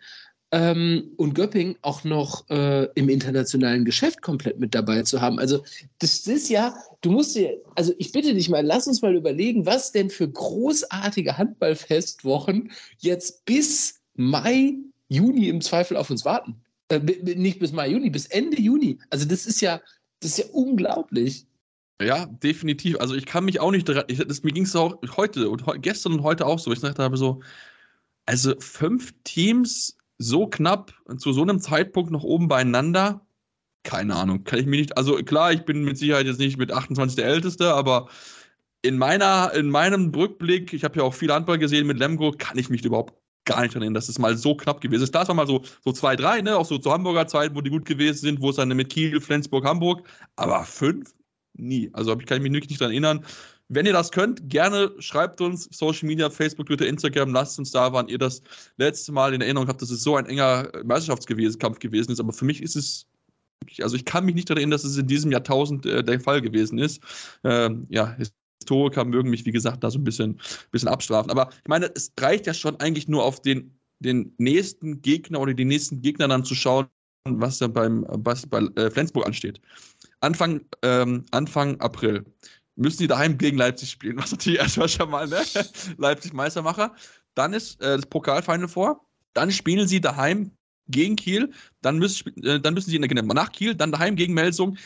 ähm, 0.52 1.10
und 1.16 1.34
Göpping 1.34 1.76
auch 1.82 2.04
noch 2.04 2.48
äh, 2.48 2.84
im 2.94 3.08
internationalen 3.08 3.84
Geschäft 3.84 4.22
komplett 4.22 4.58
mit 4.58 4.74
dabei 4.74 5.02
zu 5.02 5.20
haben. 5.20 5.38
Also 5.38 5.64
das 5.98 6.26
ist 6.26 6.48
ja, 6.48 6.74
du 7.02 7.10
musst 7.10 7.36
dir, 7.36 7.58
also 7.74 7.92
ich 7.98 8.12
bitte 8.12 8.32
dich 8.32 8.48
mal, 8.48 8.64
lass 8.64 8.86
uns 8.86 9.02
mal 9.02 9.14
überlegen, 9.14 9.66
was 9.66 9.92
denn 9.92 10.08
für 10.08 10.28
großartige 10.28 11.36
Handballfestwochen 11.36 12.72
jetzt 12.98 13.44
bis 13.44 14.00
Mai 14.14 14.76
Juni 15.08 15.48
im 15.48 15.60
Zweifel 15.60 15.96
auf 15.96 16.10
uns 16.10 16.24
warten. 16.24 16.62
Äh, 16.88 17.00
nicht 17.00 17.58
bis 17.58 17.72
Mai, 17.72 17.88
Juni, 17.88 18.10
bis 18.10 18.26
Ende 18.26 18.60
Juni. 18.60 18.98
Also 19.10 19.26
das 19.26 19.46
ist 19.46 19.60
ja, 19.60 19.80
das 20.20 20.32
ist 20.32 20.38
ja 20.38 20.44
unglaublich. 20.52 21.46
Ja, 22.00 22.26
definitiv. 22.26 22.98
Also 23.00 23.14
ich 23.14 23.26
kann 23.26 23.44
mich 23.44 23.60
auch 23.60 23.70
nicht 23.70 23.88
daran, 23.88 24.04
ich, 24.08 24.18
das, 24.18 24.42
mir 24.42 24.52
ging 24.52 24.64
es 24.64 24.76
auch 24.76 25.00
heute 25.16 25.48
und 25.48 25.66
he, 25.66 25.78
gestern 25.78 26.12
und 26.12 26.22
heute 26.22 26.46
auch 26.46 26.58
so. 26.58 26.72
Ich 26.72 26.80
dachte 26.80 27.02
habe 27.02 27.16
so, 27.16 27.40
also 28.26 28.54
fünf 28.58 29.14
Teams 29.24 29.96
so 30.18 30.46
knapp 30.46 30.94
zu 31.18 31.32
so 31.32 31.42
einem 31.42 31.60
Zeitpunkt 31.60 32.10
noch 32.10 32.24
oben 32.24 32.48
beieinander, 32.48 33.26
keine 33.82 34.16
Ahnung, 34.16 34.44
kann 34.44 34.58
ich 34.58 34.66
mir 34.66 34.78
nicht, 34.78 34.96
also 34.96 35.16
klar, 35.16 35.52
ich 35.52 35.64
bin 35.64 35.84
mit 35.84 35.96
Sicherheit 35.96 36.26
jetzt 36.26 36.40
nicht 36.40 36.58
mit 36.58 36.72
28 36.72 37.16
der 37.16 37.26
Älteste, 37.26 37.72
aber 37.72 38.08
in 38.82 38.98
meiner, 38.98 39.52
in 39.54 39.70
meinem 39.70 40.12
Rückblick, 40.14 40.72
ich 40.72 40.84
habe 40.84 40.98
ja 40.98 41.04
auch 41.04 41.14
viel 41.14 41.32
Handball 41.32 41.58
gesehen 41.58 41.86
mit 41.86 41.98
Lemgo, 41.98 42.32
kann 42.36 42.58
ich 42.58 42.68
mich 42.68 42.84
überhaupt 42.84 43.14
gar 43.46 43.62
nicht 43.62 43.74
dran 43.74 43.82
erinnern, 43.82 43.94
dass 43.94 44.08
es 44.08 44.18
mal 44.18 44.36
so 44.36 44.54
knapp 44.54 44.80
gewesen 44.80 45.02
ist. 45.02 45.12
Klar, 45.12 45.22
es 45.22 45.28
war 45.28 45.34
mal 45.34 45.46
so, 45.46 45.62
so 45.84 45.92
zwei, 45.92 46.16
drei, 46.16 46.42
ne, 46.42 46.56
auch 46.56 46.66
so 46.66 46.78
zur 46.78 46.92
Hamburger 46.92 47.26
Zeit, 47.26 47.54
wo 47.54 47.60
die 47.60 47.70
gut 47.70 47.86
gewesen 47.86 48.18
sind, 48.18 48.40
wo 48.42 48.50
es 48.50 48.56
dann 48.56 48.68
mit 48.68 48.90
Kiel, 48.90 49.20
Flensburg, 49.20 49.64
Hamburg, 49.64 50.06
aber 50.36 50.64
fünf? 50.64 51.14
Nie. 51.54 51.90
Also 51.94 52.14
kann 52.16 52.36
ich 52.36 52.42
mich 52.42 52.52
wirklich 52.52 52.70
nicht 52.70 52.80
dran 52.80 52.90
erinnern. 52.90 53.24
Wenn 53.68 53.86
ihr 53.86 53.92
das 53.92 54.12
könnt, 54.12 54.48
gerne 54.48 54.92
schreibt 54.98 55.40
uns 55.40 55.68
Social 55.72 56.06
Media, 56.06 56.30
Facebook, 56.30 56.66
Twitter, 56.66 56.86
Instagram, 56.86 57.32
lasst 57.32 57.58
uns 57.58 57.72
da, 57.72 57.92
wann 57.92 58.08
ihr 58.08 58.18
das 58.18 58.42
letzte 58.76 59.10
Mal 59.10 59.34
in 59.34 59.40
Erinnerung 59.40 59.68
habt, 59.68 59.82
dass 59.82 59.90
es 59.90 60.02
so 60.02 60.16
ein 60.16 60.26
enger 60.26 60.70
Meisterschaftskampf 60.84 61.78
gewesen 61.80 62.12
ist. 62.12 62.20
Aber 62.20 62.32
für 62.32 62.44
mich 62.44 62.62
ist 62.62 62.76
es 62.76 63.06
also 63.82 63.96
ich 63.96 64.04
kann 64.04 64.24
mich 64.24 64.34
nicht 64.34 64.48
daran 64.48 64.58
erinnern, 64.58 64.72
dass 64.72 64.84
es 64.84 64.96
in 64.96 65.06
diesem 65.06 65.32
Jahrtausend 65.32 65.86
äh, 65.86 66.04
der 66.04 66.20
Fall 66.20 66.40
gewesen 66.40 66.78
ist. 66.78 67.02
Ähm, 67.44 67.86
ja, 67.90 68.16
Historiker 68.66 69.04
mögen 69.04 69.30
mich, 69.30 69.46
wie 69.46 69.52
gesagt, 69.52 69.84
da 69.84 69.90
so 69.90 69.98
ein 69.98 70.04
bisschen, 70.04 70.40
bisschen 70.72 70.88
abstrafen. 70.88 71.30
Aber 71.30 71.50
ich 71.50 71.68
meine, 71.68 71.90
es 71.94 72.12
reicht 72.18 72.46
ja 72.46 72.54
schon 72.54 72.78
eigentlich 72.80 73.06
nur 73.06 73.24
auf 73.24 73.40
den, 73.40 73.78
den 74.00 74.34
nächsten 74.38 75.00
Gegner 75.02 75.40
oder 75.40 75.54
die 75.54 75.64
nächsten 75.64 76.02
Gegner 76.02 76.26
dann 76.26 76.44
zu 76.44 76.54
schauen, 76.56 76.88
was 77.28 77.58
dann 77.58 77.72
beim 77.72 78.04
was 78.08 78.46
bei 78.46 78.58
äh, 78.76 78.90
Flensburg 78.90 79.26
ansteht. 79.26 79.60
Anfang, 80.20 80.60
ähm, 80.82 81.24
Anfang 81.30 81.80
April 81.80 82.24
müssen 82.74 82.98
die 82.98 83.06
daheim 83.06 83.38
gegen 83.38 83.56
Leipzig 83.56 83.90
spielen, 83.90 84.18
was 84.18 84.32
natürlich 84.32 84.58
erstmal 84.64 84.88
schon 84.88 85.10
mal 85.10 85.28
ne? 85.28 85.42
Leipzig 85.96 86.32
Meistermacher. 86.32 86.94
Dann 87.34 87.52
ist 87.52 87.80
äh, 87.80 87.96
das 87.96 88.06
Pokalfinale 88.06 88.68
vor. 88.68 89.00
Dann 89.32 89.52
spielen 89.52 89.86
sie 89.86 90.00
daheim 90.00 90.50
gegen 90.88 91.16
Kiel. 91.16 91.52
Dann 91.82 91.98
müssen, 91.98 92.36
äh, 92.42 92.60
dann 92.60 92.74
müssen 92.74 92.90
sie 92.90 92.96
in 92.96 93.26
nach 93.26 93.52
Kiel, 93.52 93.74
dann 93.74 93.92
daheim 93.92 94.16
gegen 94.16 94.34
Melsung 94.34 94.76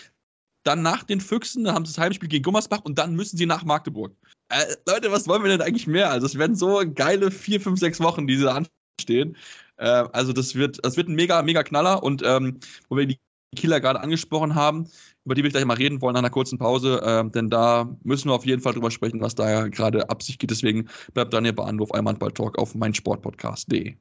dann 0.62 0.82
nach 0.82 1.04
den 1.04 1.20
Füchsen, 1.20 1.64
dann 1.64 1.74
haben 1.74 1.84
sie 1.84 1.92
das 1.92 1.98
Heimspiel 2.02 2.28
gegen 2.28 2.42
Gummersbach 2.42 2.80
und 2.82 2.98
dann 2.98 3.14
müssen 3.14 3.36
sie 3.36 3.46
nach 3.46 3.64
Magdeburg. 3.64 4.14
Äh, 4.48 4.74
Leute, 4.86 5.12
was 5.12 5.26
wollen 5.26 5.42
wir 5.42 5.50
denn 5.50 5.62
eigentlich 5.62 5.86
mehr? 5.86 6.10
Also 6.10 6.26
es 6.26 6.38
werden 6.38 6.56
so 6.56 6.82
geile 6.94 7.30
vier, 7.30 7.60
fünf, 7.60 7.78
sechs 7.78 8.00
Wochen, 8.00 8.26
die 8.26 8.38
da 8.40 8.62
anstehen. 8.98 9.36
Äh, 9.76 10.04
also 10.12 10.32
das 10.32 10.54
wird, 10.54 10.84
das 10.84 10.96
wird 10.96 11.08
ein 11.08 11.14
mega, 11.14 11.42
mega 11.42 11.62
Knaller 11.62 12.02
und 12.02 12.22
ähm, 12.24 12.58
wo 12.88 12.96
wir 12.96 13.06
die 13.06 13.18
Kieler 13.56 13.80
gerade 13.80 14.00
angesprochen 14.00 14.54
haben, 14.54 14.88
über 15.24 15.34
die 15.34 15.42
will 15.42 15.48
ich 15.48 15.54
gleich 15.54 15.64
mal 15.64 15.76
reden 15.76 16.00
wollen 16.00 16.14
nach 16.14 16.20
einer 16.20 16.30
kurzen 16.30 16.58
Pause, 16.58 17.00
äh, 17.02 17.28
denn 17.30 17.50
da 17.50 17.88
müssen 18.04 18.28
wir 18.28 18.34
auf 18.34 18.46
jeden 18.46 18.62
Fall 18.62 18.74
drüber 18.74 18.90
sprechen, 18.90 19.20
was 19.20 19.34
da 19.34 19.50
ja 19.50 19.68
gerade 19.68 20.08
ab 20.08 20.22
sich 20.22 20.38
geht. 20.38 20.50
Deswegen 20.50 20.88
bleibt 21.14 21.32
dann 21.32 21.44
hier 21.44 21.54
bei 21.54 21.64
Anruf 21.64 21.92
einmal 21.92 22.16
Talk 22.16 22.58
auf 22.58 22.74
meinsportpodcast.de. 22.74 23.94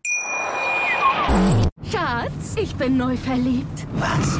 Schatz, 1.91 2.55
ich 2.61 2.75
bin 2.75 2.97
neu 2.97 3.15
verliebt. 3.17 3.87
Was? 3.95 4.39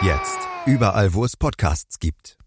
Jetzt 0.00 0.38
überall, 0.64 1.12
wo 1.12 1.24
es 1.24 1.36
Podcasts 1.36 1.98
gibt. 1.98 2.38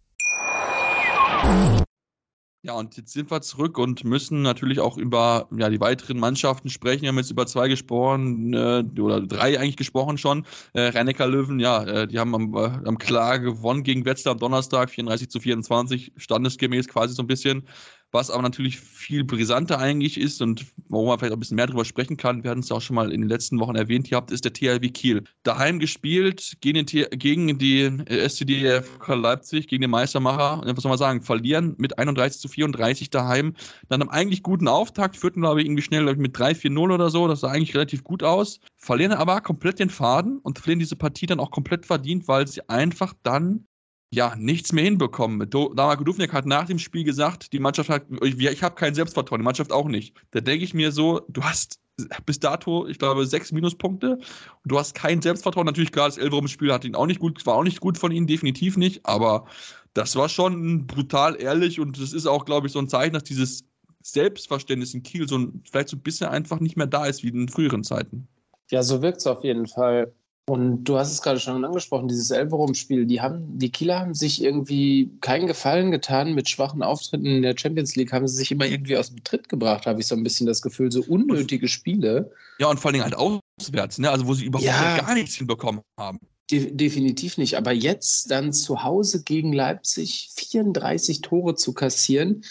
Ja, 2.64 2.74
und 2.74 2.96
jetzt 2.96 3.12
sind 3.12 3.30
wir 3.30 3.42
zurück 3.42 3.78
und 3.78 4.06
müssen 4.06 4.42
natürlich 4.42 4.80
auch 4.80 4.98
über 4.98 5.50
ja, 5.58 5.70
die 5.70 5.82
weiteren 5.82 6.18
Mannschaften 6.18 6.70
sprechen. 6.70 7.02
Wir 7.02 7.10
haben 7.10 7.18
jetzt 7.18 7.32
über 7.32 7.46
zwei 7.48 7.68
gesprochen, 7.68 8.54
äh, 8.54 8.86
oder 9.02 9.20
drei 9.20 9.60
eigentlich 9.60 9.76
gesprochen 9.76 10.18
schon. 10.18 10.46
Äh, 10.72 10.82
Rennecker 10.82 11.28
Löwen, 11.28 11.60
ja, 11.60 11.84
äh, 11.84 12.08
die 12.08 12.20
haben 12.20 12.34
am, 12.36 12.54
äh, 12.54 12.88
am 12.88 12.98
klar 12.98 13.40
gewonnen 13.40 13.84
gegen 13.84 14.06
Wetzlar 14.06 14.36
am 14.36 14.40
Donnerstag, 14.40 14.90
34 14.90 15.30
zu 15.30 15.42
24, 15.42 16.14
standesgemäß 16.16 16.88
quasi 16.88 17.16
so 17.16 17.24
ein 17.24 17.28
bisschen. 17.28 17.68
Was 18.12 18.30
aber 18.30 18.42
natürlich 18.42 18.80
viel 18.80 19.24
brisanter 19.24 19.80
eigentlich 19.80 20.20
ist 20.20 20.42
und 20.42 20.66
wo 20.90 21.06
man 21.06 21.18
vielleicht 21.18 21.32
auch 21.32 21.38
ein 21.38 21.40
bisschen 21.40 21.56
mehr 21.56 21.68
drüber 21.68 21.86
sprechen 21.86 22.18
kann, 22.18 22.44
wir 22.44 22.52
hatten 22.52 22.60
es 22.60 22.70
ja 22.70 22.76
auch 22.76 22.82
schon 22.82 22.96
mal 22.96 23.12
in 23.12 23.22
den 23.22 23.30
letzten 23.30 23.60
Wochen 23.60 23.76
erwähnt 23.76 24.10
gehabt, 24.10 24.32
ist 24.32 24.44
der 24.44 24.52
THW 24.52 24.90
Kiel. 24.90 25.24
Daheim 25.44 25.80
gespielt 25.80 26.58
gegen, 26.60 26.86
den, 26.86 27.08
gegen 27.12 27.58
die 27.58 27.90
SCD 28.08 28.82
Leipzig, 29.08 29.68
gegen 29.68 29.82
den 29.82 29.92
Meistermacher, 29.92 30.62
was 30.66 30.84
soll 30.84 30.90
man 30.90 30.98
sagen, 30.98 31.22
verlieren 31.22 31.76
mit 31.78 31.98
31 31.98 32.42
zu 32.42 32.50
34 32.50 33.10
daheim. 33.10 33.56
Dann 33.88 34.02
einem 34.02 34.10
eigentlich 34.10 34.44
guten 34.44 34.68
Auftakt, 34.68 35.16
führten 35.16 35.42
glaube 35.42 35.62
ich 35.62 35.68
irgendwie 35.68 35.84
schnell 35.84 36.08
ich, 36.10 36.18
mit 36.18 36.36
3-4-0 36.36 36.94
oder 36.94 37.10
so, 37.10 37.28
das 37.28 37.42
sah 37.42 37.50
eigentlich 37.50 37.76
relativ 37.76 38.04
gut 38.04 38.24
aus, 38.24 38.60
verlieren 38.76 39.14
aber 39.14 39.40
komplett 39.42 39.80
den 39.80 39.90
Faden 39.90 40.40
und 40.40 40.60
verlieren 40.60 40.80
diese 40.80 40.96
Partie 40.98 41.28
dann 41.28 41.40
auch 41.40 41.52
komplett 41.52 41.86
verdient, 41.86 42.28
weil 42.28 42.48
sie 42.48 42.68
einfach 42.68 43.14
dann 43.24 43.68
ja, 44.14 44.36
nichts 44.38 44.74
mehr 44.74 44.84
hinbekommen. 44.84 45.50
Damarko 45.50 46.04
Dufnik 46.04 46.34
hat 46.34 46.46
nach 46.46 46.66
dem 46.66 46.80
Spiel 46.80 47.04
gesagt, 47.04 47.54
die 47.54 47.60
Mannschaft 47.60 47.90
hat, 47.90 48.06
ich, 48.24 48.38
ich 48.38 48.62
habe 48.62 48.76
kein 48.76 48.94
Selbstvertrauen, 48.94 49.40
die 49.40 49.46
Mannschaft 49.46 49.72
auch 49.72 49.88
nicht. 49.88 50.16
Da 50.32 50.42
denke 50.42 50.66
ich 50.66 50.74
mir 50.74 50.92
so, 50.92 51.22
du 51.30 51.44
hast 51.44 51.80
bis 52.26 52.40
dato, 52.40 52.88
ich 52.88 53.00
glaube, 53.00 53.26
sechs 53.26 53.52
Minuspunkte. 53.52 54.18
Und 54.18 54.24
du 54.66 54.78
hast 54.78 54.96
kein 54.96 55.22
Selbstvertrauen. 55.22 55.66
Natürlich, 55.66 55.92
klar, 55.92 56.08
das 56.08 56.18
Elverum-Spiel 56.18 56.74
hat 56.74 56.84
ihn 56.84 56.96
auch 56.96 57.06
nicht 57.06 57.20
gut, 57.20 57.46
war 57.46 57.56
auch 57.56 57.64
nicht 57.64 57.80
gut 57.80 57.98
von 57.98 58.12
ihnen, 58.12 58.28
definitiv 58.28 58.76
nicht. 58.76 59.06
Aber 59.06 59.46
das 59.94 60.16
war 60.16 60.28
schon 60.28 60.88
brutal 60.88 61.42
ehrlich 61.42 61.80
und 61.80 62.02
das 62.02 62.12
ist 62.12 62.26
auch, 62.26 62.46
glaube 62.46 62.68
ich, 62.68 62.74
so 62.74 62.80
ein 62.80 62.90
Zeichen, 62.90 63.14
dass 63.14 63.24
dieses 63.24 63.66
Selbstverständnis 64.02 64.94
in 64.94 65.04
Kiel 65.04 65.28
so 65.28 65.38
ein, 65.38 65.64
vielleicht 65.70 65.90
so 65.90 65.96
ein 65.96 66.02
bisschen 66.02 66.28
einfach 66.28 66.60
nicht 66.60 66.76
mehr 66.76 66.88
da 66.88 67.06
ist 67.06 67.24
wie 67.24 67.30
in 67.30 67.48
früheren 67.48 67.84
Zeiten. 67.84 68.28
Ja, 68.72 68.84
so 68.84 69.02
wirkt 69.02 69.20
es 69.20 69.28
auf 69.28 69.44
jeden 69.44 69.68
Fall. 69.68 70.14
Und 70.52 70.84
du 70.84 70.98
hast 70.98 71.14
es 71.14 71.22
gerade 71.22 71.40
schon 71.40 71.64
angesprochen, 71.64 72.10
dieses 72.10 72.30
Elverum-Spiel, 72.30 73.06
die 73.06 73.22
haben, 73.22 73.58
die 73.58 73.70
Kieler 73.70 74.02
haben 74.02 74.14
sich 74.14 74.44
irgendwie 74.44 75.10
keinen 75.22 75.48
Gefallen 75.48 75.92
getan 75.92 76.34
mit 76.34 76.50
schwachen 76.50 76.84
Auftritten 76.84 77.26
in 77.26 77.42
der 77.42 77.56
Champions 77.58 77.96
League, 77.96 78.12
haben 78.12 78.28
sie 78.28 78.36
sich 78.36 78.52
immer 78.52 78.66
irgendwie 78.66 78.98
aus 78.98 79.08
dem 79.08 79.24
Tritt 79.24 79.48
gebracht, 79.48 79.86
habe 79.86 80.02
ich 80.02 80.08
so 80.08 80.16
ein 80.16 80.24
bisschen 80.24 80.48
das 80.48 80.62
Gefühl, 80.62 80.92
so 80.92 81.04
unnötige 81.08 81.70
Spiele. 81.70 82.34
Ja, 82.60 82.68
und 82.68 82.82
vor 82.82 82.90
allen 82.90 82.96
Dingen 82.96 83.06
halt 83.06 83.16
auswärts, 83.16 83.98
ne? 83.98 84.12
Also 84.12 84.28
wo 84.28 84.34
sie 84.34 84.44
überhaupt 84.44 84.66
ja, 84.66 84.98
gar 84.98 85.14
nichts 85.14 85.36
hinbekommen 85.36 85.80
haben. 85.98 86.20
De 86.52 86.70
definitiv 86.70 87.38
nicht. 87.38 87.56
Aber 87.56 87.72
jetzt 87.72 88.30
dann 88.30 88.52
zu 88.52 88.84
Hause 88.84 89.24
gegen 89.24 89.54
Leipzig 89.54 90.32
34 90.36 91.22
Tore 91.22 91.56
zu 91.56 91.72
kassieren, 91.72 92.44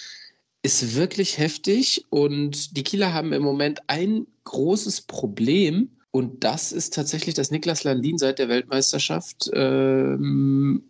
ist 0.62 0.96
wirklich 0.96 1.36
heftig. 1.36 2.06
Und 2.08 2.78
die 2.78 2.82
Kieler 2.82 3.12
haben 3.12 3.34
im 3.34 3.42
Moment 3.42 3.80
ein 3.88 4.26
großes 4.44 5.02
Problem 5.02 5.90
und 6.12 6.42
das 6.42 6.72
ist 6.72 6.94
tatsächlich, 6.94 7.34
dass 7.34 7.50
Niklas 7.50 7.84
Landin 7.84 8.18
seit 8.18 8.38
der 8.38 8.48
Weltmeisterschaft 8.48 9.50
ähm, 9.52 10.82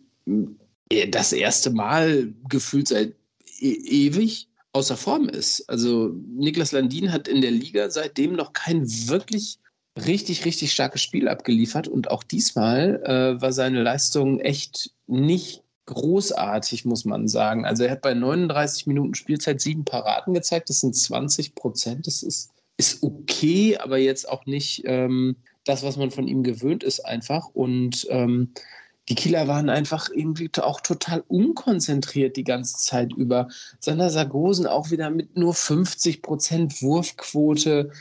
das 1.09 1.31
erste 1.31 1.69
Mal 1.69 2.33
gefühlt 2.49 2.87
seit 2.87 3.13
e 3.59 3.71
ewig 3.71 4.47
außer 4.73 4.97
Form 4.97 5.29
ist. 5.29 5.69
Also 5.69 6.09
Niklas 6.09 6.71
Landin 6.71 7.11
hat 7.11 7.27
in 7.27 7.41
der 7.41 7.51
Liga 7.51 7.89
seitdem 7.89 8.33
noch 8.33 8.53
kein 8.53 8.87
wirklich 9.07 9.59
richtig, 9.97 10.45
richtig 10.45 10.71
starkes 10.71 11.01
Spiel 11.01 11.27
abgeliefert. 11.27 11.87
Und 11.87 12.09
auch 12.09 12.23
diesmal 12.23 13.01
äh, 13.03 13.41
war 13.41 13.51
seine 13.51 13.83
Leistung 13.83 14.39
echt 14.39 14.91
nicht 15.07 15.63
großartig, 15.85 16.85
muss 16.85 17.05
man 17.05 17.27
sagen. 17.27 17.65
Also 17.65 17.83
er 17.83 17.91
hat 17.91 18.01
bei 18.01 18.13
39 18.13 18.87
Minuten 18.87 19.13
Spielzeit 19.13 19.61
sieben 19.61 19.85
Paraden 19.85 20.33
gezeigt. 20.33 20.69
Das 20.69 20.79
sind 20.79 20.95
20 20.95 21.53
Prozent. 21.53 22.07
Das 22.07 22.23
ist 22.23 22.51
ist 22.77 23.03
okay, 23.03 23.77
aber 23.77 23.97
jetzt 23.97 24.27
auch 24.27 24.45
nicht 24.45 24.83
ähm, 24.85 25.35
das, 25.63 25.83
was 25.83 25.97
man 25.97 26.11
von 26.11 26.27
ihm 26.27 26.43
gewöhnt 26.43 26.83
ist, 26.83 27.01
einfach. 27.01 27.47
Und 27.53 28.07
ähm, 28.09 28.53
die 29.09 29.15
Kieler 29.15 29.47
waren 29.47 29.69
einfach 29.69 30.09
irgendwie 30.13 30.49
auch 30.57 30.81
total 30.81 31.23
unkonzentriert 31.27 32.37
die 32.37 32.43
ganze 32.43 32.77
Zeit 32.77 33.13
über. 33.13 33.47
Sander 33.79 34.09
Sargosen 34.09 34.67
auch 34.67 34.91
wieder 34.91 35.09
mit 35.09 35.37
nur 35.37 35.53
50 35.53 36.21
Prozent 36.21 36.81
Wurfquote. 36.81 37.91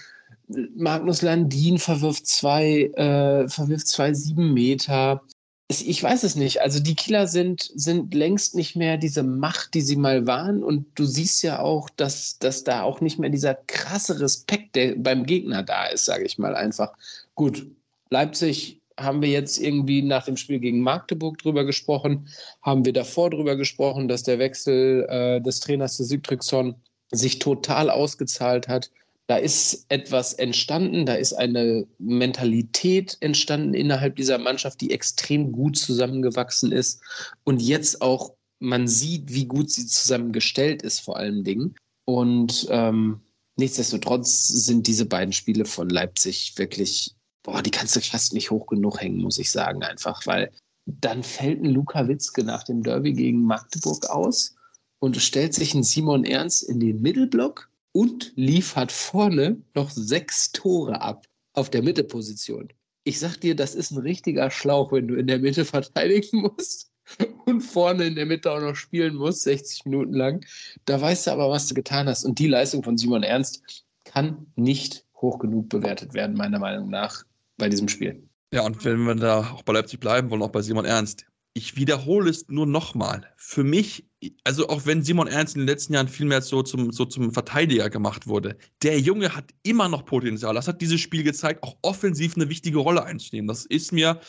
Magnus 0.77 1.23
Landin 1.23 1.79
verwirft 1.79 2.27
zwei, 2.27 2.91
äh, 2.95 3.49
verwirft 3.49 3.89
zwei 3.89 4.12
sieben 4.15 4.53
Meter 4.53 5.23
ich 5.71 6.03
weiß 6.03 6.25
es 6.25 6.35
nicht. 6.35 6.61
Also 6.61 6.81
die 6.81 6.97
Kieler 6.97 7.29
sind, 7.29 7.71
sind 7.75 8.12
längst 8.12 8.57
nicht 8.57 8.75
mehr 8.75 8.97
diese 8.97 9.23
Macht, 9.23 9.75
die 9.75 9.81
sie 9.81 9.97
mal 9.97 10.27
waren. 10.27 10.65
Und 10.65 10.87
du 10.97 11.05
siehst 11.05 11.43
ja 11.43 11.61
auch, 11.61 11.89
dass, 11.91 12.39
dass 12.39 12.65
da 12.65 12.83
auch 12.83 13.00
nicht 13.00 13.19
mehr 13.21 13.31
dieser 13.31 13.55
krasse 13.55 14.21
Respekt 14.21 14.75
der 14.75 14.97
beim 14.97 15.25
Gegner 15.25 15.62
da 15.62 15.87
ist, 15.87 16.07
sage 16.07 16.25
ich 16.25 16.39
mal 16.39 16.57
einfach. 16.57 16.93
Gut, 17.37 17.67
Leipzig 18.11 18.81
haben 18.99 19.23
wir 19.23 19.29
jetzt 19.29 19.59
irgendwie 19.59 20.03
nach 20.03 20.25
dem 20.25 20.37
Spiel 20.37 20.59
gegen 20.59 20.81
Magdeburg 20.81 21.39
drüber 21.39 21.65
gesprochen, 21.65 22.29
haben 22.63 22.85
wir 22.85 22.93
davor 22.93 23.30
drüber 23.30 23.56
gesprochen, 23.56 24.09
dass 24.09 24.25
der 24.25 24.39
Wechsel 24.39 25.06
äh, 25.09 25.41
des 25.41 25.61
Trainers 25.61 25.97
des 25.97 26.09
Sigtrygson 26.09 26.75
sich 27.13 27.39
total 27.39 27.91
ausgezahlt 27.91 28.69
hat. 28.69 28.91
Da 29.30 29.36
ist 29.36 29.86
etwas 29.90 30.32
entstanden, 30.32 31.06
da 31.06 31.14
ist 31.14 31.34
eine 31.34 31.86
Mentalität 31.99 33.16
entstanden 33.21 33.75
innerhalb 33.75 34.16
dieser 34.16 34.38
Mannschaft, 34.38 34.80
die 34.80 34.90
extrem 34.90 35.52
gut 35.52 35.76
zusammengewachsen 35.76 36.73
ist 36.73 37.00
und 37.45 37.62
jetzt 37.62 38.02
auch 38.02 38.34
man 38.58 38.88
sieht, 38.88 39.32
wie 39.32 39.47
gut 39.47 39.71
sie 39.71 39.86
zusammengestellt 39.86 40.82
ist, 40.82 40.99
vor 40.99 41.16
allen 41.16 41.45
Dingen. 41.45 41.76
Und 42.06 42.66
ähm, 42.71 43.21
nichtsdestotrotz 43.54 44.49
sind 44.49 44.88
diese 44.88 45.06
beiden 45.06 45.32
Spiele 45.32 45.64
von 45.64 45.88
Leipzig 45.88 46.54
wirklich, 46.56 47.14
boah, 47.45 47.62
die 47.62 47.71
kannst 47.71 47.95
du 47.95 48.00
fast 48.00 48.34
nicht 48.34 48.50
hoch 48.50 48.66
genug 48.66 49.00
hängen, 49.00 49.23
muss 49.23 49.38
ich 49.38 49.52
sagen, 49.52 49.84
einfach, 49.84 50.26
weil 50.26 50.50
dann 50.86 51.23
fällt 51.23 51.62
ein 51.62 51.71
Luka 51.71 52.08
Witzke 52.08 52.43
nach 52.43 52.64
dem 52.64 52.82
Derby 52.82 53.12
gegen 53.12 53.45
Magdeburg 53.45 54.10
aus 54.10 54.56
und 54.99 55.16
stellt 55.19 55.54
sich 55.54 55.73
ein 55.73 55.84
Simon 55.84 56.25
Ernst 56.25 56.64
in 56.64 56.80
den 56.80 57.00
Mittelblock 57.00 57.70
und 57.93 58.33
liefert 58.37 58.93
vorne 58.93 59.61
noch 59.75 59.91
sechs 59.91 60.53
Tore 60.53 61.00
ab 61.00 61.26
auf 61.55 61.71
der 61.71 61.83
Mitteposition. 61.83 62.69
Ich 63.05 63.19
sag 63.19 63.39
dir, 63.39 63.57
das 63.57 63.75
ist 63.75 63.91
ein 63.91 63.99
richtiger 63.99 64.50
Schlauch, 64.50 64.93
wenn 64.93 65.09
du 65.09 65.15
in 65.15 65.26
der 65.26 65.39
Mitte 65.39 65.65
verteidigen 65.65 66.43
musst 66.43 66.91
und 67.47 67.63
vorne 67.63 68.05
in 68.05 68.15
der 68.15 68.26
Mitte 68.26 68.50
auch 68.53 68.61
noch 68.61 68.76
spielen 68.76 69.17
musst, 69.17 69.43
60 69.43 69.87
Minuten 69.87 70.15
lang. 70.15 70.45
Da 70.85 71.00
weißt 71.00 71.26
du 71.26 71.33
aber, 71.33 71.50
was 71.50 71.67
du 71.67 71.75
getan 71.75 72.09
hast. 72.09 72.25
Und 72.25 72.39
die 72.39 72.49
Leistung 72.49 72.83
von 72.83 72.97
Simon 72.99 73.23
Ernst 73.23 73.85
kann 74.05 74.47
nicht 74.57 75.05
hoch 75.17 75.39
genug 75.39 75.69
bewertet 75.69 76.15
werden, 76.15 76.37
meiner 76.37 76.59
Meinung 76.59 76.91
nach, 76.91 77.25
bei 77.57 77.69
diesem 77.69 77.89
Spiel. 77.89 78.23
Ja, 78.53 78.65
und 78.65 78.85
wenn 78.85 79.05
wir 79.05 79.15
da 79.15 79.41
auch 79.53 79.63
bei 79.63 79.73
Leipzig 79.73 80.00
bleiben 80.00 80.31
wollen, 80.31 80.43
auch 80.43 80.50
bei 80.50 80.63
Simon 80.63 80.85
Ernst, 80.85 81.25
ich 81.54 81.76
wiederhole 81.76 82.30
es 82.30 82.49
nur 82.49 82.67
nochmal. 82.67 83.26
Für 83.36 83.65
mich, 83.65 84.08
also 84.45 84.69
auch 84.69 84.86
wenn 84.86 85.02
Simon 85.02 85.26
Ernst 85.26 85.56
in 85.56 85.63
den 85.63 85.69
letzten 85.69 85.95
Jahren 85.95 86.08
viel 86.08 86.26
mehr 86.26 86.43
so 86.43 86.63
zum, 86.63 86.93
so 86.93 87.04
zum 87.04 87.32
Verteidiger 87.32 87.91
gemacht 87.91 88.26
wurde, 88.26 88.56
der 88.82 89.00
Junge 89.00 89.34
hat 89.34 89.47
immer 89.63 89.89
noch 89.89 90.04
Potenzial. 90.04 90.54
Das 90.54 90.69
hat 90.69 90.80
dieses 90.80 91.00
Spiel 91.00 91.25
gezeigt, 91.25 91.63
auch 91.63 91.76
offensiv 91.82 92.36
eine 92.36 92.49
wichtige 92.49 92.78
Rolle 92.78 93.04
einzunehmen. 93.04 93.49
Das 93.49 93.67
ist 93.67 93.93
mir, 93.93 94.21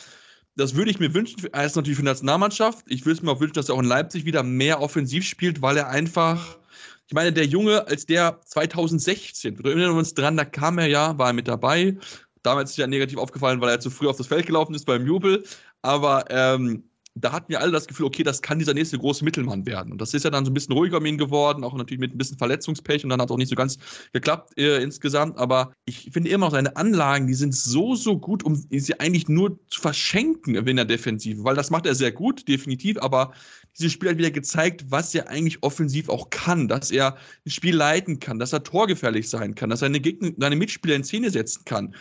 das 0.56 0.74
würde 0.74 0.90
ich 0.90 0.98
mir 0.98 1.14
wünschen, 1.14 1.48
erst 1.52 1.76
natürlich 1.76 1.96
für 1.96 2.02
die 2.02 2.08
Nationalmannschaft. 2.08 2.84
Ich 2.88 3.06
würde 3.06 3.18
es 3.18 3.22
mir 3.22 3.30
auch 3.30 3.40
wünschen, 3.40 3.54
dass 3.54 3.68
er 3.68 3.76
auch 3.76 3.82
in 3.82 3.86
Leipzig 3.86 4.24
wieder 4.24 4.42
mehr 4.42 4.80
offensiv 4.80 5.24
spielt, 5.24 5.62
weil 5.62 5.76
er 5.76 5.88
einfach, 5.88 6.58
ich 7.06 7.14
meine, 7.14 7.32
der 7.32 7.46
Junge, 7.46 7.86
als 7.86 8.04
der 8.04 8.40
2016, 8.46 9.62
wir 9.62 9.70
erinnern 9.70 9.96
uns 9.96 10.14
dran, 10.14 10.36
da 10.36 10.44
kam 10.44 10.78
er 10.78 10.88
ja, 10.88 11.16
war 11.18 11.28
er 11.28 11.34
mit 11.34 11.46
dabei. 11.46 11.96
Damals 12.42 12.72
ist 12.72 12.78
ja 12.78 12.88
negativ 12.88 13.18
aufgefallen, 13.18 13.60
weil 13.60 13.70
er 13.70 13.78
zu 13.78 13.90
früh 13.90 14.08
auf 14.08 14.16
das 14.16 14.26
Feld 14.26 14.46
gelaufen 14.46 14.74
ist 14.74 14.84
beim 14.84 15.06
Jubel. 15.06 15.44
Aber 15.82 16.24
ähm, 16.28 16.82
da 17.14 17.32
hatten 17.32 17.50
wir 17.50 17.60
alle 17.60 17.72
das 17.72 17.86
Gefühl, 17.86 18.06
okay, 18.06 18.22
das 18.22 18.40
kann 18.40 18.58
dieser 18.58 18.72
nächste 18.72 18.98
große 18.98 19.24
Mittelmann 19.24 19.66
werden. 19.66 19.92
Und 19.92 20.00
das 20.00 20.14
ist 20.14 20.24
ja 20.24 20.30
dann 20.30 20.44
so 20.46 20.50
ein 20.50 20.54
bisschen 20.54 20.74
ruhiger 20.74 20.96
um 20.96 21.04
ihn 21.04 21.18
geworden, 21.18 21.62
auch 21.62 21.74
natürlich 21.74 22.00
mit 22.00 22.14
ein 22.14 22.18
bisschen 22.18 22.38
Verletzungspech 22.38 23.04
und 23.04 23.10
dann 23.10 23.20
hat 23.20 23.28
es 23.28 23.32
auch 23.32 23.38
nicht 23.38 23.50
so 23.50 23.54
ganz 23.54 23.78
geklappt 24.12 24.58
äh, 24.58 24.82
insgesamt. 24.82 25.36
Aber 25.36 25.72
ich 25.84 26.10
finde 26.10 26.30
immer 26.30 26.46
noch 26.46 26.52
seine 26.52 26.74
Anlagen, 26.76 27.26
die 27.26 27.34
sind 27.34 27.54
so, 27.54 27.94
so 27.94 28.18
gut, 28.18 28.42
um 28.44 28.54
sie 28.54 28.98
eigentlich 28.98 29.28
nur 29.28 29.58
zu 29.68 29.80
verschenken 29.80 30.54
in 30.54 30.76
der 30.76 30.84
Defensive, 30.86 31.44
weil 31.44 31.54
das 31.54 31.70
macht 31.70 31.84
er 31.84 31.94
sehr 31.94 32.12
gut, 32.12 32.48
definitiv. 32.48 32.96
Aber 33.02 33.32
dieses 33.78 33.92
Spiel 33.92 34.10
hat 34.10 34.18
wieder 34.18 34.30
gezeigt, 34.30 34.86
was 34.88 35.14
er 35.14 35.28
eigentlich 35.28 35.62
offensiv 35.62 36.08
auch 36.08 36.30
kann, 36.30 36.66
dass 36.66 36.90
er 36.90 37.16
ein 37.44 37.50
Spiel 37.50 37.76
leiten 37.76 38.20
kann, 38.20 38.38
dass 38.38 38.54
er 38.54 38.62
torgefährlich 38.62 39.28
sein 39.28 39.54
kann, 39.54 39.68
dass 39.68 39.80
er 39.80 39.86
seine, 39.86 40.00
Gegner, 40.00 40.30
seine 40.38 40.56
Mitspieler 40.56 40.94
in 40.94 41.04
Szene 41.04 41.30
setzen 41.30 41.62
kann. 41.66 41.94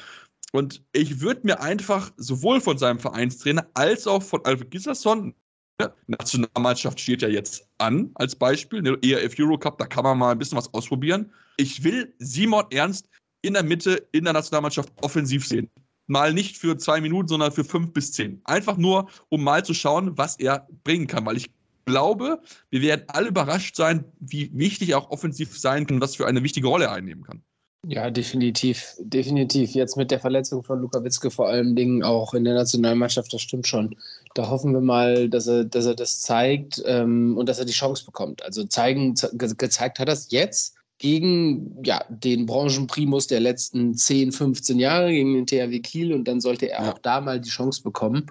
Und 0.51 0.83
ich 0.91 1.21
würde 1.21 1.41
mir 1.43 1.61
einfach 1.61 2.11
sowohl 2.17 2.59
von 2.59 2.77
seinem 2.77 2.99
Vereinstrainer 2.99 3.65
als 3.73 4.05
auch 4.05 4.21
von 4.21 4.43
Alfred 4.45 4.69
Gislason, 4.69 5.33
ne, 5.79 5.93
Nationalmannschaft 6.07 6.99
steht 6.99 7.21
ja 7.21 7.29
jetzt 7.29 7.67
an 7.77 8.11
als 8.15 8.35
Beispiel, 8.35 8.81
ne, 8.81 8.97
ERF 9.01 9.35
Eurocup, 9.39 9.77
da 9.77 9.85
kann 9.85 10.03
man 10.03 10.17
mal 10.17 10.31
ein 10.31 10.39
bisschen 10.39 10.57
was 10.57 10.73
ausprobieren. 10.73 11.31
Ich 11.57 11.83
will 11.83 12.13
Simon 12.19 12.65
Ernst 12.71 13.07
in 13.41 13.53
der 13.53 13.63
Mitte 13.63 14.07
in 14.11 14.25
der 14.25 14.33
Nationalmannschaft 14.33 14.91
offensiv 15.01 15.47
sehen. 15.47 15.69
Mal 16.07 16.33
nicht 16.33 16.57
für 16.57 16.77
zwei 16.77 16.99
Minuten, 16.99 17.29
sondern 17.29 17.53
für 17.53 17.63
fünf 17.63 17.93
bis 17.93 18.11
zehn. 18.11 18.41
Einfach 18.43 18.75
nur, 18.75 19.09
um 19.29 19.43
mal 19.43 19.63
zu 19.63 19.73
schauen, 19.73 20.17
was 20.17 20.37
er 20.37 20.67
bringen 20.83 21.07
kann, 21.07 21.25
weil 21.25 21.37
ich 21.37 21.49
glaube, 21.85 22.41
wir 22.69 22.81
werden 22.81 23.05
alle 23.07 23.29
überrascht 23.29 23.75
sein, 23.75 24.03
wie 24.19 24.51
wichtig 24.53 24.89
er 24.89 24.97
auch 24.97 25.09
offensiv 25.09 25.57
sein 25.57 25.87
kann, 25.87 26.01
was 26.01 26.15
für 26.17 26.27
eine 26.27 26.43
wichtige 26.43 26.67
Rolle 26.67 26.85
er 26.85 26.91
einnehmen 26.91 27.23
kann. 27.23 27.41
Ja, 27.87 28.11
definitiv, 28.11 28.95
definitiv. 28.99 29.71
Jetzt 29.71 29.97
mit 29.97 30.11
der 30.11 30.19
Verletzung 30.19 30.61
von 30.63 30.79
Luka 30.81 31.03
Witzke 31.03 31.31
vor 31.31 31.47
allen 31.47 31.75
Dingen 31.75 32.03
auch 32.03 32.35
in 32.35 32.43
der 32.43 32.53
Nationalmannschaft, 32.53 33.33
das 33.33 33.41
stimmt 33.41 33.67
schon. 33.67 33.95
Da 34.35 34.49
hoffen 34.49 34.71
wir 34.73 34.81
mal, 34.81 35.29
dass 35.29 35.47
er, 35.47 35.65
dass 35.65 35.87
er 35.87 35.95
das 35.95 36.21
zeigt 36.21 36.81
ähm, 36.85 37.35
und 37.37 37.49
dass 37.49 37.57
er 37.57 37.65
die 37.65 37.71
Chance 37.73 38.05
bekommt. 38.05 38.43
Also 38.43 38.65
zeigen, 38.65 39.15
ze 39.15 39.31
gezeigt 39.35 39.97
hat 39.97 40.09
er 40.09 40.13
es 40.13 40.29
jetzt 40.29 40.75
gegen 40.99 41.83
ja, 41.83 42.05
den 42.09 42.45
Branchenprimus 42.45 43.25
der 43.25 43.39
letzten 43.39 43.95
10, 43.95 44.31
15 44.31 44.77
Jahre, 44.77 45.09
gegen 45.09 45.33
den 45.33 45.47
THW 45.47 45.79
Kiel 45.79 46.13
und 46.13 46.27
dann 46.27 46.39
sollte 46.39 46.69
er 46.69 46.93
auch 46.93 46.99
da 46.99 47.19
mal 47.19 47.41
die 47.41 47.49
Chance 47.49 47.81
bekommen. 47.81 48.27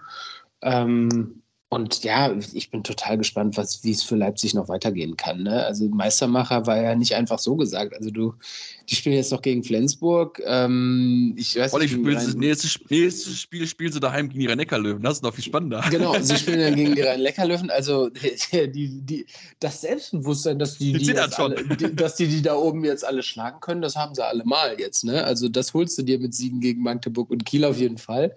Ähm, 0.62 1.42
und 1.72 2.02
ja, 2.02 2.37
ich 2.52 2.72
bin 2.72 2.83
total 2.83 3.16
gespannt, 3.16 3.56
was, 3.56 3.85
wie 3.85 3.92
es 3.92 4.02
für 4.02 4.16
Leipzig 4.16 4.54
noch 4.54 4.68
weitergehen 4.68 5.16
kann. 5.16 5.44
Ne? 5.44 5.64
Also 5.64 5.88
Meistermacher 5.88 6.66
war 6.66 6.76
ja 6.83 6.96
nicht 6.96 7.14
einfach 7.14 7.38
so 7.38 7.54
gesagt. 7.54 7.94
Also 7.94 8.11
du, 8.11 8.35
die 8.88 8.96
spielen 8.96 9.14
jetzt 9.14 9.30
noch 9.30 9.40
gegen 9.40 9.62
Flensburg. 9.62 10.42
Ähm, 10.44 11.33
ich 11.38 11.54
weiß 11.54 11.72
Olli, 11.72 11.87
nicht. 11.87 12.16
Das 12.16 12.35
nächste, 12.35 12.66
nächste 12.92 13.30
Spiel 13.30 13.68
spielen 13.68 13.92
sie 13.92 14.00
daheim 14.00 14.28
gegen 14.28 14.40
die 14.40 14.46
Rhein-Neckar-Löwen. 14.48 15.00
Das 15.04 15.18
ist 15.18 15.22
noch 15.22 15.33
viel 15.33 15.44
spannender. 15.44 15.85
Genau, 15.90 16.18
sie 16.20 16.37
spielen 16.38 16.59
dann 16.59 16.74
gegen 16.74 16.96
die 16.96 17.02
Rhein-Neckar-Löwen. 17.02 17.70
Also 17.70 18.11
die, 18.52 19.00
die, 19.02 19.26
das 19.61 19.83
Selbstbewusstsein, 19.83 20.59
dass 20.59 20.76
die, 20.76 20.92
die, 20.92 21.12
die 21.12 21.16
alle, 21.16 21.64
die, 21.76 21.94
dass 21.94 22.16
die 22.16 22.26
die 22.26 22.42
da 22.42 22.56
oben 22.56 22.85
jetzt 22.85 23.06
alle 23.06 23.22
schlagen 23.22 23.61
können, 23.61 23.80
das 23.80 23.94
haben 23.94 24.16
sie 24.16 24.26
alle 24.26 24.44
mal 24.44 24.74
jetzt. 24.80 25.04
Ne? 25.04 25.22
Also 25.22 25.48
das 25.48 25.72
holst 25.72 25.96
du 25.98 26.02
dir 26.02 26.18
mit 26.18 26.35
Siegen 26.35 26.59
gegen 26.59 26.83
Magdeburg 26.83 27.30
und 27.30 27.46
Kiel 27.46 27.64
auf 27.64 27.78
jeden 27.78 27.98
Fall. 27.98 28.35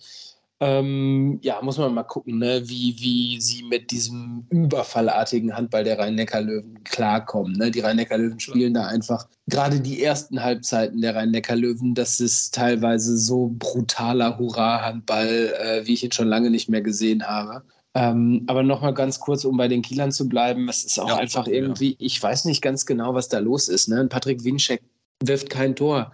Ähm, 0.66 1.40
ja, 1.42 1.62
muss 1.62 1.78
man 1.78 1.94
mal 1.94 2.04
gucken, 2.04 2.38
ne, 2.38 2.62
wie, 2.64 2.96
wie 2.98 3.42
sie 3.42 3.64
mit 3.64 3.92
diesem 3.92 4.46
überfallartigen 4.50 5.54
Handball 5.54 5.84
der 5.84 6.00
Rhein-Neckar-Löwen 6.00 6.86
klarkommen. 6.86 7.52
Ne? 7.58 7.70
Die 7.70 7.82
Rhein-Neckar-Löwen 7.82 8.40
spielen 8.40 8.74
da 8.74 8.88
einfach 8.88 9.28
gerade 9.48 9.82
die 9.82 10.02
ersten 10.02 10.42
Halbzeiten 10.42 11.02
der 11.02 11.16
Rhein-Neckar-Löwen, 11.16 11.96
das 11.96 12.22
ist 12.22 12.56
teilweise 12.56 13.18
so 13.18 13.54
brutaler 13.60 14.40
Hurra-Handball, 14.40 15.54
äh, 15.60 15.86
wie 15.86 15.96
ich 15.96 16.06
ihn 16.06 16.14
schon 16.14 16.30
lange 16.30 16.50
nicht 16.50 16.70
mehr 16.70 16.82
gesehen 16.82 17.28
habe. 17.28 17.64
Ähm, 17.94 18.46
aber 18.48 18.64
nochmal 18.64 18.94
ganz 18.94 19.20
kurz, 19.20 19.44
um 19.44 19.58
bei 19.58 19.68
den 19.68 19.82
Kielern 19.82 20.14
zu 20.14 20.30
bleiben, 20.30 20.70
es 20.70 20.86
ist 20.86 20.98
auch 20.98 21.10
ja, 21.10 21.18
einfach 21.18 21.46
irgendwie, 21.46 21.90
ja. 21.90 21.98
ich 22.00 22.24
weiß 22.24 22.46
nicht 22.46 22.62
ganz 22.62 22.86
genau, 22.86 23.16
was 23.16 23.28
da 23.28 23.40
los 23.40 23.68
ist. 23.68 23.90
Ne? 23.90 24.08
Patrick 24.08 24.46
Winczek 24.46 24.82
wirft 25.22 25.50
kein 25.50 25.76
Tor. 25.76 26.14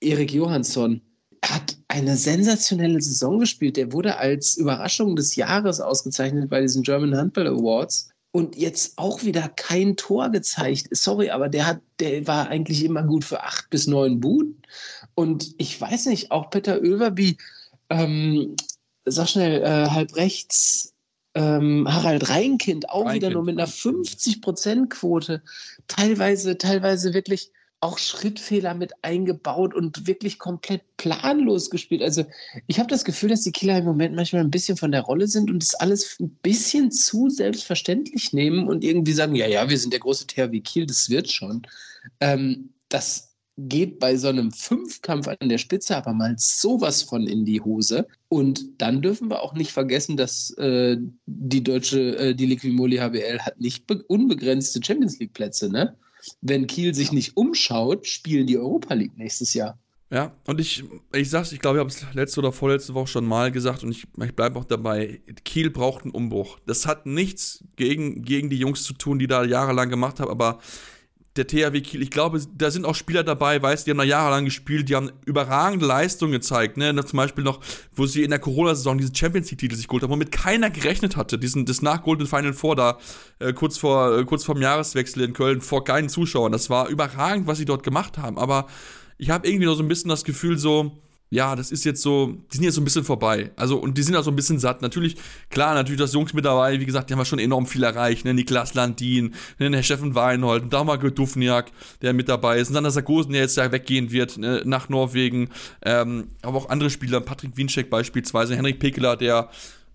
Erik 0.00 0.32
Johansson 0.32 1.02
hat 1.50 1.76
eine 1.88 2.16
sensationelle 2.16 3.00
Saison 3.00 3.38
gespielt. 3.38 3.76
Der 3.76 3.92
wurde 3.92 4.16
als 4.16 4.56
Überraschung 4.56 5.16
des 5.16 5.36
Jahres 5.36 5.80
ausgezeichnet 5.80 6.50
bei 6.50 6.60
diesen 6.60 6.82
German 6.82 7.16
Handball 7.16 7.46
Awards 7.46 8.10
und 8.32 8.54
jetzt 8.56 8.98
auch 8.98 9.24
wieder 9.24 9.48
kein 9.48 9.96
Tor 9.96 10.30
gezeigt. 10.30 10.88
Sorry, 10.90 11.30
aber 11.30 11.48
der 11.48 11.66
hat, 11.66 11.80
der 12.00 12.26
war 12.26 12.48
eigentlich 12.48 12.84
immer 12.84 13.02
gut 13.02 13.24
für 13.24 13.42
acht 13.42 13.70
bis 13.70 13.86
neun 13.86 14.20
Buden. 14.20 14.60
Und 15.14 15.54
ich 15.56 15.80
weiß 15.80 16.06
nicht, 16.06 16.30
auch 16.30 16.50
Peter 16.50 16.82
Överby, 16.82 17.38
ähm, 17.88 18.56
sag 19.06 19.28
schnell, 19.28 19.62
äh, 19.62 19.88
halb 19.88 20.16
rechts, 20.16 20.92
ähm, 21.34 21.86
Harald 21.88 22.28
Reinkind 22.28 22.90
auch 22.90 23.06
Reinkind. 23.06 23.22
wieder 23.22 23.30
nur 23.30 23.44
mit 23.44 23.58
einer 23.58 23.68
50%-Quote. 23.68 25.42
Teilweise, 25.86 26.58
teilweise 26.58 27.14
wirklich 27.14 27.52
auch 27.86 27.98
Schrittfehler 27.98 28.74
mit 28.74 28.92
eingebaut 29.02 29.74
und 29.74 30.06
wirklich 30.06 30.38
komplett 30.38 30.82
planlos 30.96 31.70
gespielt. 31.70 32.02
Also 32.02 32.24
ich 32.66 32.78
habe 32.78 32.88
das 32.88 33.04
Gefühl, 33.04 33.30
dass 33.30 33.42
die 33.42 33.52
Kieler 33.52 33.78
im 33.78 33.84
Moment 33.84 34.16
manchmal 34.16 34.42
ein 34.42 34.50
bisschen 34.50 34.76
von 34.76 34.90
der 34.90 35.02
Rolle 35.02 35.28
sind 35.28 35.50
und 35.50 35.62
das 35.62 35.74
alles 35.76 36.18
ein 36.18 36.30
bisschen 36.42 36.90
zu 36.90 37.30
selbstverständlich 37.30 38.32
nehmen 38.32 38.66
und 38.66 38.82
irgendwie 38.82 39.12
sagen, 39.12 39.36
ja, 39.36 39.46
ja, 39.46 39.70
wir 39.70 39.78
sind 39.78 39.92
der 39.92 40.00
große 40.00 40.26
THW 40.26 40.60
Kiel, 40.60 40.86
das 40.86 41.08
wird 41.10 41.30
schon. 41.30 41.62
Ähm, 42.20 42.70
das 42.88 43.36
geht 43.58 44.00
bei 44.00 44.16
so 44.16 44.28
einem 44.28 44.50
Fünfkampf 44.50 45.28
an 45.28 45.48
der 45.48 45.58
Spitze 45.58 45.96
aber 45.96 46.12
mal 46.12 46.34
sowas 46.36 47.02
von 47.02 47.26
in 47.26 47.44
die 47.44 47.60
Hose. 47.60 48.06
Und 48.28 48.82
dann 48.82 49.00
dürfen 49.00 49.30
wir 49.30 49.42
auch 49.42 49.54
nicht 49.54 49.72
vergessen, 49.72 50.16
dass 50.16 50.50
äh, 50.58 50.96
die 51.26 51.62
deutsche, 51.62 52.16
äh, 52.18 52.34
die 52.34 52.46
Liquimoli 52.46 52.96
HBL 52.96 53.38
hat 53.38 53.60
nicht 53.60 53.90
unbegrenzte 54.08 54.80
Champions 54.84 55.18
League 55.18 55.32
Plätze, 55.32 55.70
ne? 55.70 55.96
Wenn 56.40 56.66
Kiel 56.66 56.94
sich 56.94 57.12
nicht 57.12 57.36
umschaut, 57.36 58.06
spielen 58.06 58.46
die 58.46 58.58
Europa 58.58 58.94
League 58.94 59.16
nächstes 59.16 59.54
Jahr. 59.54 59.78
Ja, 60.10 60.32
und 60.46 60.60
ich, 60.60 60.84
ich 61.12 61.30
sag's, 61.30 61.50
ich 61.50 61.58
glaube, 61.58 61.78
ich 61.78 61.80
habe 61.80 61.90
es 61.90 62.14
letzte 62.14 62.38
oder 62.38 62.52
vorletzte 62.52 62.94
Woche 62.94 63.08
schon 63.08 63.26
mal 63.26 63.50
gesagt 63.50 63.82
und 63.82 63.90
ich, 63.90 64.06
ich 64.22 64.36
bleibe 64.36 64.58
auch 64.58 64.64
dabei. 64.64 65.20
Kiel 65.44 65.70
braucht 65.70 66.04
einen 66.04 66.12
Umbruch. 66.12 66.60
Das 66.64 66.86
hat 66.86 67.06
nichts 67.06 67.64
gegen, 67.74 68.22
gegen 68.22 68.48
die 68.48 68.58
Jungs 68.58 68.84
zu 68.84 68.92
tun, 68.94 69.18
die 69.18 69.26
da 69.26 69.44
jahrelang 69.44 69.90
gemacht 69.90 70.20
haben, 70.20 70.30
aber 70.30 70.60
der 71.36 71.46
THW 71.46 71.80
Kiel, 71.80 72.02
ich 72.02 72.10
glaube, 72.10 72.40
da 72.56 72.70
sind 72.70 72.84
auch 72.84 72.94
Spieler 72.94 73.22
dabei, 73.24 73.60
weißt 73.60 73.86
die 73.86 73.90
haben 73.90 73.98
da 73.98 74.04
jahrelang 74.04 74.44
gespielt, 74.44 74.88
die 74.88 74.96
haben 74.96 75.10
überragende 75.24 75.86
Leistungen 75.86 76.32
gezeigt, 76.32 76.76
ne? 76.76 76.94
Zum 77.04 77.16
Beispiel 77.16 77.44
noch, 77.44 77.60
wo 77.94 78.06
sie 78.06 78.22
in 78.22 78.30
der 78.30 78.38
Corona-Saison 78.38 78.98
diese 78.98 79.14
Champions 79.14 79.50
League-Titel 79.50 79.76
sich 79.76 79.88
geholt 79.88 80.02
haben, 80.02 80.10
womit 80.10 80.32
keiner 80.32 80.70
gerechnet 80.70 81.16
hatte, 81.16 81.38
diesen, 81.38 81.66
das 81.66 81.82
nachgeholte 81.82 82.26
Final 82.26 82.52
Four 82.52 82.76
da, 82.76 82.98
äh, 83.38 83.52
kurz 83.52 83.78
vor, 83.78 84.18
äh, 84.18 84.24
kurz 84.24 84.44
vorm 84.44 84.60
Jahreswechsel 84.60 85.22
in 85.22 85.32
Köln, 85.32 85.60
vor 85.60 85.84
keinen 85.84 86.08
Zuschauern. 86.08 86.52
Das 86.52 86.70
war 86.70 86.88
überragend, 86.88 87.46
was 87.46 87.58
sie 87.58 87.64
dort 87.64 87.82
gemacht 87.82 88.18
haben, 88.18 88.38
aber 88.38 88.66
ich 89.18 89.30
habe 89.30 89.48
irgendwie 89.48 89.66
noch 89.66 89.74
so 89.76 89.82
ein 89.82 89.88
bisschen 89.88 90.10
das 90.10 90.24
Gefühl 90.24 90.58
so, 90.58 91.02
ja, 91.28 91.56
das 91.56 91.72
ist 91.72 91.84
jetzt 91.84 92.02
so, 92.02 92.36
die 92.52 92.56
sind 92.56 92.64
jetzt 92.64 92.76
so 92.76 92.80
ein 92.80 92.84
bisschen 92.84 93.02
vorbei. 93.04 93.50
Also, 93.56 93.78
und 93.78 93.98
die 93.98 94.02
sind 94.02 94.14
auch 94.14 94.22
so 94.22 94.30
ein 94.30 94.36
bisschen 94.36 94.60
satt. 94.60 94.80
Natürlich, 94.80 95.16
klar, 95.50 95.74
natürlich, 95.74 96.00
das 96.00 96.12
Jungs 96.12 96.32
mit 96.34 96.44
dabei, 96.44 96.78
wie 96.78 96.86
gesagt, 96.86 97.10
die 97.10 97.14
haben 97.14 97.18
ja 97.18 97.24
schon 97.24 97.40
enorm 97.40 97.66
viel 97.66 97.82
erreicht, 97.82 98.24
ne? 98.24 98.32
Niklas 98.32 98.74
Landin, 98.74 99.34
ne? 99.58 99.70
der 99.70 99.82
Steffen 99.82 100.14
Weinhold, 100.14 100.62
und 100.62 100.72
Damar 100.72 100.98
Dufniak, 100.98 101.72
der 102.00 102.12
mit 102.12 102.28
dabei 102.28 102.58
ist, 102.58 102.68
und 102.68 102.74
dann 102.74 102.84
der 102.84 102.92
Sargosen, 102.92 103.32
der 103.32 103.42
jetzt 103.42 103.56
ja 103.56 103.72
weggehen 103.72 104.12
wird, 104.12 104.38
ne? 104.38 104.62
nach 104.64 104.88
Norwegen, 104.88 105.50
ähm, 105.84 106.28
aber 106.42 106.58
auch 106.58 106.68
andere 106.68 106.90
Spieler, 106.90 107.20
Patrick 107.20 107.56
Winczek 107.56 107.90
beispielsweise, 107.90 108.54
Henrik 108.54 108.78
Pekeler, 108.78 109.16
der 109.16 109.50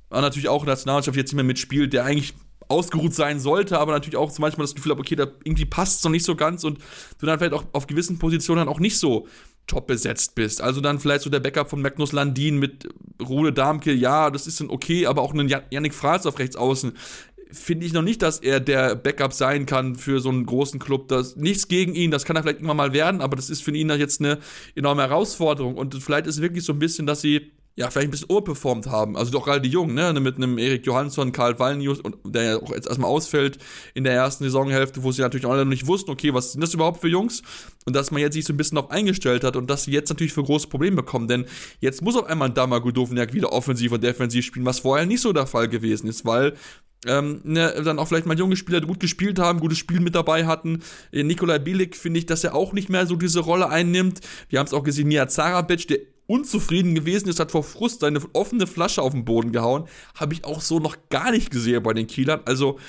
natürlich 0.10 0.50
auch 0.50 0.62
in 0.62 0.66
der 0.66 0.76
Nationalmannschaft 0.76 1.16
jetzt 1.16 1.30
nicht 1.30 1.36
mehr 1.36 1.46
mitspielt, 1.46 1.94
der 1.94 2.04
eigentlich 2.04 2.34
ausgeruht 2.68 3.14
sein 3.14 3.40
sollte, 3.40 3.80
aber 3.80 3.92
natürlich 3.92 4.18
auch 4.18 4.38
manchmal 4.40 4.66
das 4.66 4.76
Gefühl 4.76 4.92
habe, 4.92 5.02
okay, 5.02 5.16
da 5.16 5.28
irgendwie 5.44 5.66
passt 5.66 6.00
es 6.00 6.04
noch 6.04 6.12
nicht 6.12 6.26
so 6.26 6.36
ganz 6.36 6.64
und 6.64 6.80
du 7.20 7.26
dann 7.26 7.38
vielleicht 7.38 7.54
auch 7.54 7.66
auf 7.74 7.88
gewissen 7.88 8.18
Positionen 8.18 8.68
auch 8.68 8.80
nicht 8.80 8.98
so 8.98 9.28
top 9.68 9.88
besetzt 9.88 10.36
bist. 10.36 10.62
Also 10.62 10.82
dann 10.82 11.00
vielleicht 11.00 11.24
so 11.24 11.30
der 11.30 11.40
Backup 11.40 11.70
von 11.70 11.82
Magnus 11.82 12.12
Landin 12.12 12.58
mit 12.58 12.90
Rude 13.22 13.54
Darmke, 13.54 13.94
ja, 13.94 14.30
das 14.30 14.48
ist 14.48 14.60
dann 14.60 14.70
okay, 14.70 15.06
aber 15.06 15.22
auch 15.22 15.34
einen 15.34 15.48
Yannick 15.48 15.94
Franz 15.94 16.26
auf 16.26 16.40
rechts 16.40 16.56
außen 16.56 16.94
finde 17.52 17.86
ich 17.86 17.94
noch 17.94 18.02
nicht, 18.02 18.22
dass 18.22 18.40
er 18.40 18.60
der 18.60 18.96
Backup 18.96 19.34
sein 19.34 19.66
kann 19.66 19.96
für 19.96 20.20
so 20.20 20.30
einen 20.30 20.46
großen 20.46 20.80
Club. 20.80 21.08
Das, 21.10 21.36
nichts 21.36 21.68
gegen 21.68 21.96
ihn, 21.96 22.12
das 22.12 22.26
kann 22.26 22.36
er 22.36 22.44
vielleicht 22.44 22.60
irgendwann 22.60 22.78
mal 22.78 22.94
werden, 22.94 23.22
aber 23.22 23.36
das 23.36 23.50
ist 23.50 23.62
für 23.62 23.76
ihn 23.76 23.90
jetzt 23.90 24.22
eine 24.22 24.40
enorme 24.76 25.02
Herausforderung. 25.02 25.76
Und 25.76 26.02
vielleicht 26.02 26.28
ist 26.28 26.36
es 26.36 26.42
wirklich 26.42 26.64
so 26.64 26.74
ein 26.74 26.80
bisschen, 26.80 27.06
dass 27.06 27.22
sie 27.22 27.52
ja, 27.76 27.90
vielleicht 27.90 28.10
ein 28.10 28.12
bisschen 28.12 28.30
overperformt 28.30 28.88
haben. 28.88 29.16
Also 29.16 29.32
doch 29.32 29.46
gerade 29.46 29.62
die 29.62 29.70
Jungen, 29.70 29.96
ne? 29.96 30.14
Mit 30.20 30.36
einem 30.36 30.58
Erik 30.58 30.86
Johansson, 30.86 31.32
Karl 31.32 31.58
Wallnius, 31.58 32.02
der 32.26 32.44
ja 32.44 32.58
auch 32.58 32.72
jetzt 32.72 32.88
erstmal 32.88 33.10
ausfällt 33.10 33.60
in 33.94 34.04
der 34.04 34.14
ersten 34.14 34.44
Saisonhälfte, 34.44 35.04
wo 35.04 35.12
sie 35.12 35.22
natürlich 35.22 35.46
auch 35.46 35.52
alle 35.52 35.64
noch 35.64 35.70
nicht 35.70 35.88
wussten, 35.88 36.12
okay, 36.12 36.34
was 36.34 36.52
sind 36.52 36.62
das 36.62 36.74
überhaupt 36.74 37.00
für 37.00 37.08
Jungs? 37.08 37.42
Und 37.86 37.96
dass 37.96 38.12
man 38.12 38.22
jetzt 38.22 38.34
sich 38.34 38.46
so 38.46 38.54
ein 38.54 38.58
bisschen 38.58 38.76
darauf 38.76 38.92
eingestellt 38.92 39.44
hat 39.44 39.56
und 39.56 39.70
dass 39.70 39.86
sie 39.86 39.92
jetzt 39.92 40.10
natürlich 40.10 40.34
für 40.34 40.44
große 40.44 40.68
Probleme 40.68 40.98
bekommen. 40.98 41.28
Denn 41.28 41.46
jetzt 41.80 42.02
muss 42.02 42.16
auf 42.16 42.26
einmal 42.26 42.50
ein 42.50 42.54
Dama 42.54 42.80
Gudovniak 42.80 43.34
wieder 43.34 43.54
offensiv 43.54 43.94
und 43.94 44.04
defensiv 44.04 44.46
spielen, 44.46 44.66
was 44.66 44.80
vorher 44.80 45.06
nicht 45.06 45.22
so 45.22 45.32
der 45.32 45.48
Fall 45.48 45.70
gewesen 45.70 46.08
ist, 46.08 46.26
weil 46.26 46.54
ähm, 47.08 47.42
ne, 47.44 47.74
dann 47.84 47.98
auch 47.98 48.08
vielleicht 48.08 48.28
mal 48.28 48.38
junge 48.38 48.56
Spieler, 48.56 48.80
die 48.80 48.88
gut 48.88 49.00
gespielt 49.00 49.40
haben, 49.40 49.60
gutes 49.60 49.80
Spiel 49.80 50.02
mit 50.02 50.14
dabei 50.14 50.46
hatten. 50.46 50.84
Nikolai 51.12 51.58
Bilik 51.58 51.96
finde 51.96 52.20
ich, 52.20 52.28
dass 52.28 52.44
er 52.44 52.54
auch 52.54 52.74
nicht 52.74 52.90
mehr 52.90 53.08
so 53.08 53.16
diese 53.16 53.40
Rolle 53.40 53.70
einnimmt. 53.70 54.20
Wir 54.50 54.60
haben 54.60 54.68
es 54.68 54.74
auch 54.74 54.84
gesehen, 54.84 55.08
Mia 55.08 55.28
Zarabic, 55.28 55.88
der 55.88 56.00
unzufrieden 56.32 56.96
gewesen 56.96 57.28
ist, 57.28 57.40
hat 57.40 57.52
vor 57.52 57.64
Frust 57.64 58.00
seine 58.00 58.22
offene 58.34 58.68
Flasche 58.68 59.02
auf 59.02 59.12
den 59.12 59.26
Boden 59.26 59.52
gehauen. 59.52 59.88
Habe 60.16 60.34
ich 60.34 60.46
auch 60.46 60.62
so 60.62 60.80
noch 60.80 60.96
gar 61.10 61.32
nicht 61.32 61.52
gesehen 61.52 61.84
bei 61.84 61.94
den 61.94 62.08
Kielern. 62.08 62.42
Also, 62.46 62.80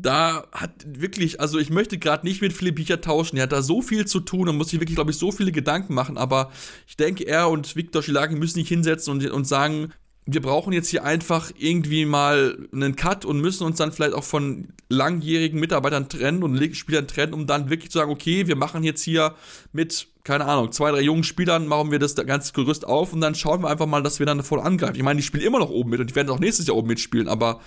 da 0.00 0.46
hat 0.52 0.70
wirklich, 0.86 1.40
also 1.40 1.58
ich 1.58 1.70
möchte 1.70 1.98
gerade 1.98 2.26
nicht 2.26 2.42
mit 2.42 2.52
Philipp 2.52 2.76
Bicher 2.76 3.00
tauschen. 3.00 3.36
Er 3.36 3.44
hat 3.44 3.52
da 3.52 3.62
so 3.62 3.82
viel 3.82 4.06
zu 4.06 4.20
tun 4.20 4.48
und 4.48 4.56
muss 4.56 4.70
sich 4.70 4.80
wirklich, 4.80 4.96
glaube 4.96 5.10
ich, 5.10 5.16
so 5.16 5.32
viele 5.32 5.52
Gedanken 5.52 5.94
machen. 5.94 6.18
Aber 6.18 6.50
ich 6.86 6.96
denke, 6.96 7.24
er 7.24 7.48
und 7.48 7.76
Viktor 7.76 8.02
Schilagi 8.02 8.34
müssen 8.36 8.54
sich 8.54 8.68
hinsetzen 8.68 9.12
und, 9.12 9.30
und 9.30 9.46
sagen, 9.46 9.92
wir 10.24 10.40
brauchen 10.40 10.72
jetzt 10.72 10.88
hier 10.88 11.04
einfach 11.04 11.50
irgendwie 11.58 12.04
mal 12.04 12.68
einen 12.72 12.94
Cut 12.94 13.24
und 13.24 13.40
müssen 13.40 13.64
uns 13.64 13.78
dann 13.78 13.92
vielleicht 13.92 14.14
auch 14.14 14.24
von 14.24 14.68
langjährigen 14.88 15.58
Mitarbeitern 15.58 16.08
trennen 16.08 16.42
und 16.42 16.76
Spielern 16.76 17.08
trennen, 17.08 17.34
um 17.34 17.46
dann 17.46 17.70
wirklich 17.70 17.90
zu 17.90 17.98
sagen, 17.98 18.12
okay, 18.12 18.46
wir 18.46 18.56
machen 18.56 18.84
jetzt 18.84 19.02
hier 19.02 19.34
mit, 19.72 20.08
keine 20.24 20.44
Ahnung, 20.44 20.72
zwei, 20.72 20.90
drei 20.90 21.00
jungen 21.00 21.24
Spielern, 21.24 21.66
machen 21.66 21.90
wir 21.90 21.98
das 21.98 22.14
ganze 22.14 22.52
Gerüst 22.52 22.86
auf 22.86 23.12
und 23.12 23.20
dann 23.20 23.34
schauen 23.34 23.62
wir 23.62 23.70
einfach 23.70 23.86
mal, 23.86 24.02
dass 24.02 24.18
wir 24.18 24.26
dann 24.26 24.42
voll 24.42 24.60
angreifen. 24.60 24.96
Ich 24.96 25.02
meine, 25.02 25.18
die 25.18 25.22
spielen 25.22 25.44
immer 25.44 25.58
noch 25.58 25.70
oben 25.70 25.90
mit 25.90 26.00
und 26.00 26.10
die 26.10 26.14
werden 26.14 26.30
auch 26.30 26.38
nächstes 26.38 26.66
Jahr 26.66 26.76
oben 26.76 26.88
mitspielen, 26.88 27.28
aber 27.28 27.60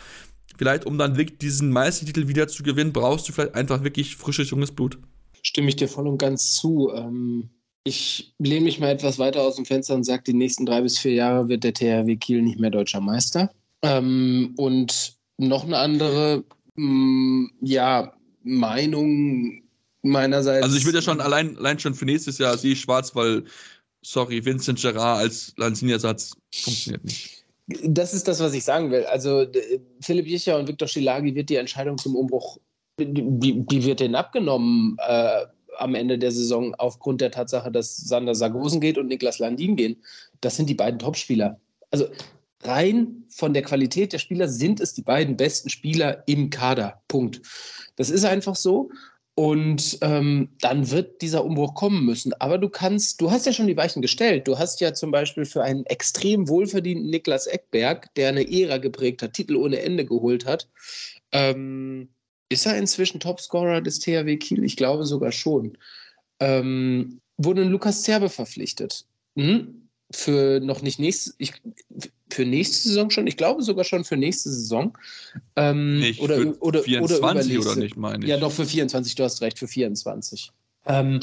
vielleicht, 0.58 0.86
um 0.86 0.98
dann 0.98 1.18
wirklich 1.18 1.40
diesen 1.40 1.72
Meistertitel 1.72 2.28
wieder 2.28 2.48
zu 2.48 2.64
gewinnen, 2.64 2.94
brauchst 2.94 3.28
du 3.28 3.34
vielleicht 3.34 3.56
einfach 3.56 3.84
wirklich 3.84 4.16
frisches, 4.16 4.50
junges 4.50 4.72
Blut. 4.72 4.98
Stimme 5.42 5.70
ich 5.70 5.76
dir 5.76 5.88
voll 5.88 6.08
und 6.08 6.18
ganz 6.18 6.54
zu. 6.54 6.92
Ähm 6.94 7.50
ich 7.88 8.34
lehne 8.40 8.66
mich 8.66 8.80
mal 8.80 8.90
etwas 8.90 9.20
weiter 9.20 9.42
aus 9.44 9.58
dem 9.58 9.66
Fenster 9.66 9.94
und 9.94 10.06
sage, 10.06 10.24
die 10.26 10.34
nächsten 10.34 10.66
drei 10.66 10.82
bis 10.82 10.98
vier 10.98 11.14
Jahre 11.14 11.50
wird 11.50 11.64
der 11.64 11.74
THW 11.74 12.16
Kiel 12.16 12.42
nicht 12.42 12.60
mehr 12.60 12.72
deutscher 12.72 13.00
Meister. 13.00 13.52
Ähm, 13.84 14.54
und 14.58 15.18
noch 15.38 15.66
eine 15.66 15.78
andere 15.78 16.44
Mm, 16.76 17.48
ja, 17.62 18.14
Meinung 18.44 19.64
meinerseits. 20.12 20.64
Also 20.64 20.78
ich 20.78 20.86
würde 20.86 21.00
ja 21.00 21.02
schon 21.02 21.22
allein, 21.22 21.58
allein 21.58 21.80
schon 21.80 21.94
für 21.94 22.06
nächstes 22.06 22.38
Jahr 22.38 22.58
sehe 22.58 22.74
ich 22.74 22.82
schwarz, 22.82 23.16
weil, 23.16 23.44
sorry, 24.04 24.44
Vincent 24.44 24.80
Gerard 24.80 25.20
als 25.20 25.54
Lanzini-Ersatz 25.58 26.36
funktioniert 26.54 27.04
nicht. 27.04 27.46
Das 27.84 28.14
ist 28.14 28.28
das, 28.28 28.40
was 28.40 28.54
ich 28.54 28.64
sagen 28.64 28.92
will. 28.92 29.06
Also 29.06 29.48
Philipp 30.02 30.28
Jicher 30.28 30.60
und 30.60 30.68
Viktor 30.68 30.88
Schilagi 30.88 31.34
wird 31.34 31.50
die 31.50 31.56
Entscheidung 31.56 31.98
zum 31.98 32.16
Umbruch, 32.16 32.60
die, 33.00 33.66
die 33.66 33.84
wird 33.84 34.00
denen 34.00 34.16
abgenommen 34.16 34.98
äh, 35.00 35.46
am 35.78 35.96
Ende 35.96 36.18
der 36.18 36.32
Saison 36.32 36.76
aufgrund 36.76 37.22
der 37.22 37.32
Tatsache, 37.32 37.72
dass 37.72 37.98
Sander 37.98 38.36
Sargosen 38.36 38.80
geht 38.80 38.98
und 38.98 39.08
Niklas 39.08 39.40
Landin 39.40 39.76
gehen. 39.76 39.98
Das 40.42 40.56
sind 40.56 40.70
die 40.70 40.76
beiden 40.76 41.00
Topspieler. 41.00 41.60
Also 41.92 42.08
rein 42.64 43.24
von 43.30 43.54
der 43.54 43.64
Qualität 43.64 44.14
der 44.14 44.20
Spieler 44.20 44.48
sind 44.48 44.80
es 44.80 44.94
die 44.94 45.02
beiden 45.02 45.36
besten 45.36 45.70
Spieler 45.70 46.24
im 46.28 46.50
Kader. 46.50 47.02
Punkt. 47.08 47.42
Das 47.96 48.10
ist 48.10 48.26
einfach 48.26 48.56
so. 48.56 48.90
Und 49.38 49.98
ähm, 50.00 50.50
dann 50.62 50.90
wird 50.92 51.22
dieser 51.22 51.44
Umbruch 51.44 51.74
kommen 51.74 52.06
müssen. 52.06 52.34
Aber 52.40 52.58
du 52.58 52.70
kannst, 52.70 53.20
du 53.20 53.32
hast 53.32 53.46
ja 53.46 53.52
schon 53.52 53.68
die 53.68 53.76
Weichen 53.76 54.02
gestellt. 54.02 54.48
Du 54.48 54.58
hast 54.58 54.80
ja 54.80 54.94
zum 54.94 55.12
Beispiel 55.12 55.44
für 55.44 55.62
einen 55.62 55.86
extrem 55.88 56.48
wohlverdienten 56.48 57.10
Niklas 57.10 57.46
Eckberg, 57.46 58.14
der 58.16 58.30
eine 58.30 58.50
Ära 58.50 58.78
geprägt 58.78 59.22
hat, 59.22 59.34
Titel 59.34 59.58
ohne 59.58 59.82
Ende 59.82 60.06
geholt 60.06 60.46
hat. 60.46 60.70
Ähm, 61.34 62.08
ist 62.48 62.66
er 62.66 62.78
inzwischen 62.78 63.20
Topscorer 63.20 63.82
des 63.82 64.00
THW 64.00 64.38
Kiel? 64.38 64.64
Ich 64.64 64.78
glaube 64.78 65.06
sogar 65.06 65.34
schon. 65.34 65.78
Ähm, 66.40 67.20
wurde 67.38 67.64
Lukas 67.64 68.04
Zerbe 68.04 68.30
verpflichtet. 68.30 69.06
Hm? 69.36 69.85
Für 70.16 70.60
noch 70.60 70.82
nicht 70.82 71.00
nächste, 71.00 71.34
ich, 71.38 71.54
für 72.30 72.46
nächste 72.46 72.90
Saison 72.90 73.10
schon, 73.10 73.28
ich 73.28 73.38
glaube 73.38 73.64
sogar 73.64 73.84
schon 73.84 74.04
für 74.04 74.18
nächste 74.18 74.50
Saison. 74.50 74.98
Ähm, 75.56 76.00
nicht 76.00 76.22
oder, 76.22 76.36
für 76.36 76.58
oder, 76.62 76.84
24 76.84 77.60
oder, 77.60 77.72
oder 77.72 77.80
nicht, 77.80 77.98
meine 77.98 78.24
ich. 78.24 78.30
Ja, 78.30 78.38
doch 78.38 78.52
für 78.52 78.66
24, 78.66 79.16
du 79.16 79.24
hast 79.24 79.42
recht, 79.42 79.60
für 79.60 79.68
24. 79.68 80.52
Ähm, 80.88 81.20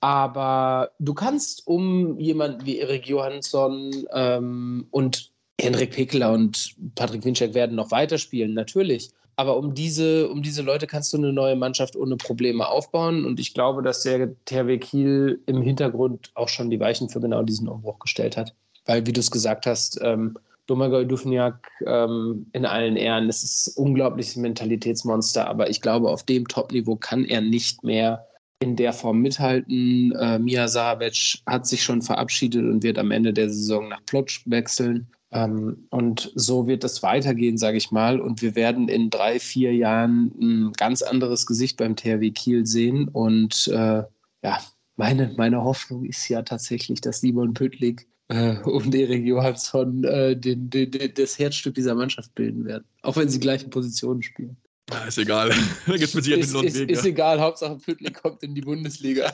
aber 0.00 0.92
du 0.98 1.14
kannst 1.14 1.66
um 1.66 2.18
jemanden 2.18 2.64
wie 2.64 2.78
Erik 2.78 3.06
Johansson 3.06 3.90
ähm, 4.12 4.86
und 4.90 5.29
Henrik 5.60 5.92
Pekeler 5.92 6.32
und 6.32 6.74
Patrick 6.94 7.24
Winczek 7.24 7.54
werden 7.54 7.76
noch 7.76 7.90
weiterspielen, 7.90 8.54
natürlich. 8.54 9.10
Aber 9.36 9.56
um 9.56 9.74
diese, 9.74 10.28
um 10.28 10.42
diese 10.42 10.60
Leute 10.60 10.86
kannst 10.86 11.12
du 11.12 11.16
eine 11.16 11.32
neue 11.32 11.56
Mannschaft 11.56 11.96
ohne 11.96 12.16
Probleme 12.16 12.68
aufbauen. 12.68 13.24
Und 13.24 13.40
ich 13.40 13.54
glaube, 13.54 13.82
dass 13.82 14.02
der 14.02 14.34
THW 14.44 14.76
Kiel 14.78 15.40
im 15.46 15.62
Hintergrund 15.62 16.30
auch 16.34 16.48
schon 16.48 16.68
die 16.68 16.78
Weichen 16.78 17.08
für 17.08 17.20
genau 17.20 17.42
diesen 17.42 17.66
Umbruch 17.66 17.98
gestellt 18.00 18.36
hat. 18.36 18.54
Weil, 18.84 19.06
wie 19.06 19.12
du 19.12 19.20
es 19.20 19.30
gesagt 19.30 19.64
hast, 19.64 19.98
ähm, 20.02 20.36
Domagoj 20.66 21.06
Dufniak 21.06 21.70
ähm, 21.86 22.46
in 22.52 22.66
allen 22.66 22.96
Ehren, 22.96 23.28
das 23.28 23.42
ist 23.42 23.78
ein 23.78 23.84
unglaubliches 23.86 24.36
Mentalitätsmonster. 24.36 25.48
Aber 25.48 25.70
ich 25.70 25.80
glaube, 25.80 26.10
auf 26.10 26.22
dem 26.24 26.46
Top-Niveau 26.46 26.96
kann 26.96 27.24
er 27.24 27.40
nicht 27.40 27.82
mehr 27.82 28.26
in 28.60 28.76
der 28.76 28.92
Form 28.92 29.20
mithalten. 29.20 30.12
Äh, 30.12 30.38
Mia 30.38 30.68
Sabec 30.68 31.38
hat 31.46 31.66
sich 31.66 31.82
schon 31.82 32.02
verabschiedet 32.02 32.62
und 32.62 32.82
wird 32.82 32.98
am 32.98 33.10
Ende 33.10 33.32
der 33.32 33.48
Saison 33.48 33.88
nach 33.88 34.04
Plotsch 34.04 34.42
wechseln. 34.44 35.08
Ähm, 35.32 35.86
und 35.90 36.32
so 36.34 36.66
wird 36.66 36.82
es 36.84 37.02
weitergehen, 37.02 37.56
sage 37.56 37.76
ich 37.76 37.90
mal. 37.90 38.20
Und 38.20 38.42
wir 38.42 38.54
werden 38.54 38.88
in 38.88 39.10
drei, 39.10 39.38
vier 39.38 39.74
Jahren 39.74 40.32
ein 40.40 40.72
ganz 40.72 41.02
anderes 41.02 41.46
Gesicht 41.46 41.76
beim 41.76 41.96
THW 41.96 42.30
Kiel 42.30 42.66
sehen. 42.66 43.08
Und 43.08 43.68
äh, 43.68 44.02
ja, 44.42 44.58
meine, 44.96 45.32
meine 45.36 45.62
Hoffnung 45.62 46.04
ist 46.04 46.28
ja 46.28 46.42
tatsächlich, 46.42 47.00
dass 47.00 47.20
Simon 47.20 47.54
Püttlik 47.54 48.08
äh, 48.28 48.56
und 48.58 48.94
Erik 48.94 49.24
Johansson 49.24 50.04
äh, 50.04 50.36
den, 50.36 50.68
den, 50.68 50.90
den, 50.90 51.14
das 51.14 51.38
Herzstück 51.38 51.74
dieser 51.74 51.94
Mannschaft 51.94 52.34
bilden 52.34 52.64
werden. 52.64 52.84
Auch 53.02 53.16
wenn 53.16 53.28
sie 53.28 53.40
gleichen 53.40 53.70
Positionen 53.70 54.22
spielen. 54.22 54.56
Ja, 54.90 55.04
ist 55.04 55.18
egal. 55.18 55.50
da 55.86 55.96
gibt's 55.96 56.14
mit 56.14 56.26
ist, 56.26 56.54
ist, 56.54 56.76
ist 56.76 57.04
egal, 57.04 57.40
Hauptsache 57.40 57.76
Püttlik 57.76 58.20
kommt 58.20 58.42
in 58.42 58.54
die 58.54 58.62
Bundesliga. 58.62 59.32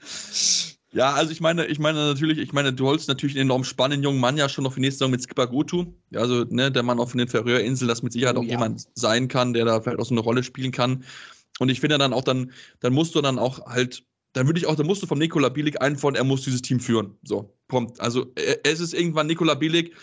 Ja, 0.92 1.12
also 1.12 1.30
ich 1.32 1.40
meine, 1.40 1.66
ich 1.66 1.78
meine 1.78 1.98
natürlich, 1.98 2.38
ich 2.38 2.52
meine, 2.52 2.72
du 2.72 2.86
holst 2.86 3.08
natürlich 3.08 3.36
einen 3.36 3.48
enorm 3.48 3.64
spannenden 3.64 4.02
jungen 4.02 4.20
Mann 4.20 4.38
ja 4.38 4.48
schon 4.48 4.64
noch 4.64 4.72
für 4.72 4.80
nächste 4.80 5.00
Saison 5.00 5.10
mit 5.10 5.22
Skipper 5.22 5.46
Gutu. 5.46 5.86
Also, 6.14 6.44
ne, 6.48 6.72
der 6.72 6.82
Mann 6.82 6.98
von 6.98 7.18
den 7.18 7.28
Färöerinseln, 7.28 7.88
das 7.88 8.02
mit 8.02 8.12
Sicherheit 8.12 8.36
oh, 8.36 8.40
auch 8.40 8.44
ja. 8.44 8.52
jemand 8.52 8.86
sein 8.94 9.28
kann, 9.28 9.52
der 9.52 9.66
da 9.66 9.80
vielleicht 9.80 10.00
auch 10.00 10.06
so 10.06 10.14
eine 10.14 10.20
Rolle 10.20 10.42
spielen 10.42 10.72
kann. 10.72 11.04
Und 11.58 11.68
ich 11.68 11.80
finde 11.80 11.98
dann 11.98 12.14
auch, 12.14 12.24
dann, 12.24 12.52
dann 12.80 12.94
musst 12.94 13.14
du 13.14 13.20
dann 13.20 13.38
auch 13.38 13.66
halt, 13.66 14.02
dann 14.32 14.46
würde 14.46 14.60
ich 14.60 14.66
auch, 14.66 14.76
dann 14.76 14.86
musst 14.86 15.02
du 15.02 15.06
vom 15.06 15.18
Nikola 15.18 15.50
Bielik 15.50 15.82
einfordern, 15.82 16.22
er 16.22 16.24
muss 16.24 16.42
dieses 16.42 16.62
Team 16.62 16.80
führen. 16.80 17.18
So, 17.22 17.54
prompt. 17.68 18.00
Also, 18.00 18.32
es 18.64 18.80
ist 18.80 18.94
irgendwann 18.94 19.26
Nikola 19.26 19.54
Bielik. 19.54 19.94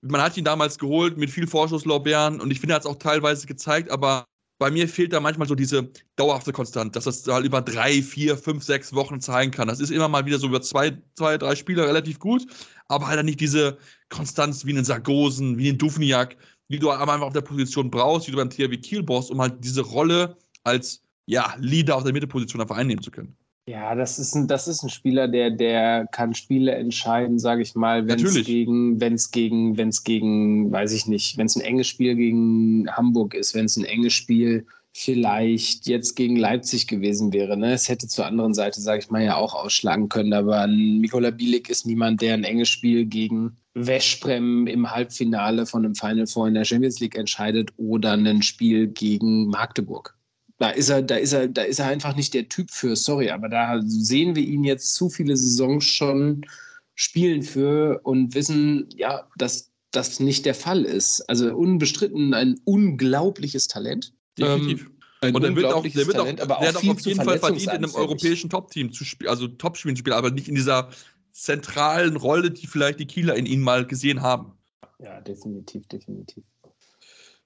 Man 0.00 0.22
hat 0.22 0.38
ihn 0.38 0.44
damals 0.44 0.78
geholt 0.78 1.18
mit 1.18 1.28
viel 1.28 1.46
Vorschusslorbeeren 1.46 2.40
und 2.40 2.50
ich 2.50 2.60
finde, 2.60 2.72
er 2.72 2.76
hat 2.76 2.84
es 2.84 2.90
auch 2.90 2.96
teilweise 2.96 3.46
gezeigt, 3.46 3.90
aber 3.90 4.24
bei 4.60 4.70
mir 4.70 4.86
fehlt 4.88 5.14
da 5.14 5.20
manchmal 5.20 5.48
so 5.48 5.54
diese 5.54 5.90
dauerhafte 6.16 6.52
Konstanz, 6.52 6.92
dass 6.92 7.04
das 7.04 7.26
halt 7.26 7.46
über 7.46 7.62
drei, 7.62 8.02
vier, 8.02 8.36
fünf, 8.36 8.62
sechs 8.62 8.94
Wochen 8.94 9.18
zeigen 9.18 9.50
kann. 9.50 9.68
Das 9.68 9.80
ist 9.80 9.90
immer 9.90 10.06
mal 10.06 10.26
wieder 10.26 10.38
so 10.38 10.48
über 10.48 10.60
zwei, 10.60 10.98
zwei, 11.14 11.38
drei 11.38 11.56
Spiele 11.56 11.88
relativ 11.88 12.18
gut, 12.18 12.46
aber 12.86 13.06
halt 13.06 13.24
nicht 13.24 13.40
diese 13.40 13.78
Konstanz 14.10 14.66
wie 14.66 14.72
einen 14.72 14.84
Sargosen, 14.84 15.56
wie 15.56 15.70
einen 15.70 15.78
Dufniak, 15.78 16.36
die 16.68 16.78
du 16.78 16.90
einfach 16.90 17.22
auf 17.22 17.32
der 17.32 17.40
Position 17.40 17.90
brauchst, 17.90 18.26
die 18.26 18.32
du 18.32 18.36
beim 18.36 18.50
THW 18.50 18.76
Kiel 18.76 19.02
brauchst, 19.02 19.30
um 19.30 19.40
halt 19.40 19.64
diese 19.64 19.80
Rolle 19.80 20.36
als 20.62 21.02
ja, 21.24 21.54
Leader 21.58 21.96
auf 21.96 22.04
der 22.04 22.12
Mittelposition 22.12 22.60
einfach 22.60 22.76
einnehmen 22.76 23.02
zu 23.02 23.10
können. 23.10 23.39
Ja, 23.70 23.94
das 23.94 24.18
ist 24.18 24.34
ein, 24.34 24.48
das 24.48 24.66
ist 24.66 24.82
ein 24.82 24.88
Spieler, 24.88 25.28
der, 25.28 25.48
der 25.48 26.08
kann 26.10 26.34
Spiele 26.34 26.74
entscheiden, 26.74 27.38
sage 27.38 27.62
ich 27.62 27.76
mal, 27.76 28.08
wenn 28.08 28.18
es 28.18 28.44
gegen, 28.44 29.00
wenn 29.00 29.12
es 29.12 29.30
gegen, 29.30 29.76
wenn 29.76 29.90
es 29.90 30.02
gegen, 30.02 30.72
weiß 30.72 30.92
ich 30.92 31.06
nicht, 31.06 31.38
wenn 31.38 31.46
es 31.46 31.54
ein 31.54 31.62
enges 31.62 31.86
Spiel 31.86 32.16
gegen 32.16 32.90
Hamburg 32.90 33.32
ist, 33.32 33.54
wenn 33.54 33.66
es 33.66 33.76
ein 33.76 33.84
enges 33.84 34.12
Spiel 34.12 34.66
vielleicht 34.92 35.86
jetzt 35.86 36.16
gegen 36.16 36.34
Leipzig 36.34 36.88
gewesen 36.88 37.32
wäre. 37.32 37.56
Ne? 37.56 37.72
Es 37.72 37.88
hätte 37.88 38.08
zur 38.08 38.26
anderen 38.26 38.54
Seite, 38.54 38.80
sage 38.80 38.98
ich 39.04 39.10
mal, 39.10 39.22
ja 39.22 39.36
auch 39.36 39.54
ausschlagen 39.54 40.08
können. 40.08 40.32
Aber 40.32 40.66
Mikola 40.66 41.30
Bielik 41.30 41.70
ist 41.70 41.86
niemand, 41.86 42.22
der 42.22 42.34
ein 42.34 42.42
enges 42.42 42.70
Spiel 42.70 43.06
gegen 43.06 43.56
Westbrem 43.74 44.66
im 44.66 44.90
Halbfinale 44.90 45.64
von 45.64 45.84
einem 45.84 45.94
Final 45.94 46.26
Four 46.26 46.48
in 46.48 46.54
der 46.54 46.64
Champions 46.64 46.98
League 46.98 47.16
entscheidet 47.16 47.70
oder 47.76 48.14
ein 48.14 48.42
Spiel 48.42 48.88
gegen 48.88 49.46
Magdeburg 49.46 50.16
da 50.60 50.68
ist 50.68 50.90
er, 50.90 51.00
da 51.00 51.16
ist 51.16 51.32
er, 51.32 51.48
da 51.48 51.62
ist 51.62 51.78
er 51.78 51.86
einfach 51.86 52.14
nicht 52.14 52.34
der 52.34 52.48
Typ 52.50 52.70
für, 52.70 52.94
sorry, 52.94 53.30
aber 53.30 53.48
da 53.48 53.80
sehen 53.82 54.36
wir 54.36 54.42
ihn 54.42 54.62
jetzt 54.62 54.94
zu 54.94 55.08
viele 55.08 55.34
Saisons 55.34 55.86
schon 55.86 56.46
spielen 56.94 57.42
für 57.42 58.00
und 58.02 58.34
wissen, 58.34 58.86
ja, 58.94 59.26
dass 59.38 59.70
das 59.90 60.20
nicht 60.20 60.44
der 60.44 60.54
Fall 60.54 60.84
ist. 60.84 61.22
Also 61.30 61.54
unbestritten 61.56 62.34
ein 62.34 62.60
unglaubliches 62.64 63.68
Talent. 63.68 64.12
Definitiv. 64.38 64.90
Ähm, 65.22 65.34
und 65.34 65.42
er 65.42 65.56
wird 65.56 65.64
auch, 65.64 65.82
der 65.82 65.94
wird 65.94 66.12
Talent, 66.12 66.40
auch, 66.40 66.44
aber 66.44 66.58
der 66.60 66.76
auch, 66.76 66.88
auf 66.88 67.00
jeden 67.00 67.24
Fall 67.24 67.38
verdient, 67.38 67.62
in 67.62 67.70
einem 67.70 67.94
europäischen 67.94 68.50
Top-Team 68.50 68.92
zu 68.92 69.04
spielen, 69.04 69.30
also 69.30 69.48
Top-Spielen 69.48 69.96
zu 69.96 70.00
spielen, 70.00 70.16
aber 70.16 70.30
nicht 70.30 70.48
in 70.48 70.56
dieser 70.56 70.90
zentralen 71.32 72.16
Rolle, 72.16 72.50
die 72.50 72.66
vielleicht 72.66 73.00
die 73.00 73.06
Kieler 73.06 73.34
in 73.34 73.46
ihm 73.46 73.62
mal 73.62 73.86
gesehen 73.86 74.20
haben. 74.20 74.52
Ja, 74.98 75.22
definitiv, 75.22 75.88
definitiv. 75.88 76.44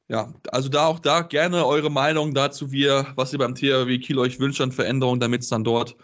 Ja, 0.09 0.35
also 0.53 0.69
da 0.69 0.87
auch 0.87 0.99
da 0.99 1.23
gerne 1.23 1.65
eure 1.67 1.91
Meinung 1.91 2.35
dazu, 2.35 2.71
wie 2.71 2.83
ihr, 2.83 3.07
was 3.17 3.33
ihr 3.33 3.39
beim 3.39 3.55
THW 3.55 3.99
Kiel 3.99 4.19
euch 4.19 4.39
wünscht 4.39 4.61
an 4.61 4.71
Veränderungen, 4.71 5.19
damit 5.19 5.43
es 5.43 5.49
dann 5.49 5.65
dort 5.65 5.97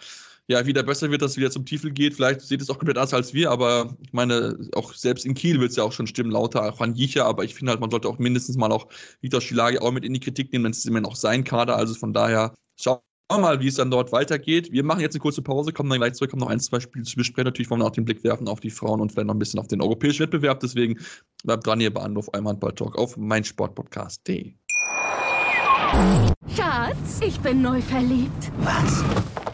ja 0.49 0.67
wieder 0.67 0.83
besser 0.83 1.11
wird, 1.11 1.21
dass 1.23 1.33
es 1.33 1.37
wieder 1.37 1.51
zum 1.51 1.67
Tiefel 1.67 1.91
geht. 1.93 2.15
Vielleicht 2.15 2.41
seht 2.41 2.63
es 2.63 2.71
auch 2.71 2.79
komplett 2.79 2.97
anders 2.97 3.13
als 3.15 3.35
wir, 3.35 3.51
aber 3.51 3.95
ich 4.03 4.13
meine, 4.13 4.59
auch 4.75 4.95
selbst 4.95 5.27
in 5.27 5.35
Kiel 5.35 5.61
wird 5.61 5.71
es 5.71 5.77
ja 5.77 5.85
auch 5.85 5.93
schon 5.93 6.07
stimmen, 6.07 6.31
lauter, 6.31 6.73
auch 6.73 6.81
an 6.81 6.95
Jicha, 6.95 7.25
aber 7.27 7.45
ich 7.45 7.55
finde 7.55 7.71
halt, 7.71 7.81
man 7.81 7.91
sollte 7.91 8.09
auch 8.09 8.19
mindestens 8.19 8.57
mal 8.57 8.73
auch 8.73 8.89
Vitor 9.21 9.41
Schilagi 9.41 9.79
auch 9.79 9.93
mit 9.93 10.05
in 10.05 10.15
die 10.15 10.21
Kritik 10.21 10.53
nehmen, 10.53 10.65
wenn 10.65 10.73
es 10.73 10.85
immerhin 10.87 11.07
auch 11.07 11.17
sein 11.17 11.45
Kader. 11.45 11.77
Also 11.77 11.95
von 11.95 12.13
daher, 12.15 12.55
schaut 12.81 13.03
wir 13.31 13.39
mal, 13.39 13.61
wie 13.61 13.69
es 13.69 13.77
dann 13.77 13.91
dort 13.91 14.13
weitergeht. 14.13 14.73
Wir 14.73 14.85
machen 14.85 15.01
jetzt 15.01 15.15
eine 15.15 15.21
kurze 15.21 15.43
Pause, 15.43 15.73
kommen 15.73 15.91
dann 15.91 15.99
gleich 15.99 16.15
zurück, 16.15 16.33
haben 16.33 16.41
noch 16.41 16.49
ein, 16.49 16.61
zwei 16.61 16.81
Spiele 16.81 17.05
zu 17.05 17.17
besprechen. 17.17 17.47
Natürlich 17.47 17.71
wollen 17.71 17.81
wir 17.81 17.87
auch 17.87 17.91
den 17.91 18.05
Blick 18.05 18.25
werfen 18.25 18.49
auf 18.49 18.61
die 18.61 18.71
Frauen 18.71 19.01
und 19.01 19.13
vielleicht 19.13 19.27
noch 19.27 19.35
ein 19.35 19.39
bisschen 19.39 19.61
auf 19.61 19.69
den 19.69 19.81
europäischen 19.81 20.25
Wettbewerb. 20.25 20.61
Deswegen 20.61 20.99
bleibt 21.45 21.67
dran 21.67 21.81
hier 21.81 21.93
bei 21.93 22.03
Anruf 22.03 22.29
einmal 22.35 22.57
Talk 22.59 22.97
auf 22.97 23.17
meinsportpodcast.de. 23.17 24.55
Schatz, 26.55 27.21
ich 27.25 27.41
bin 27.41 27.63
neu 27.63 27.81
verliebt. 27.81 28.53
Was? 28.59 29.05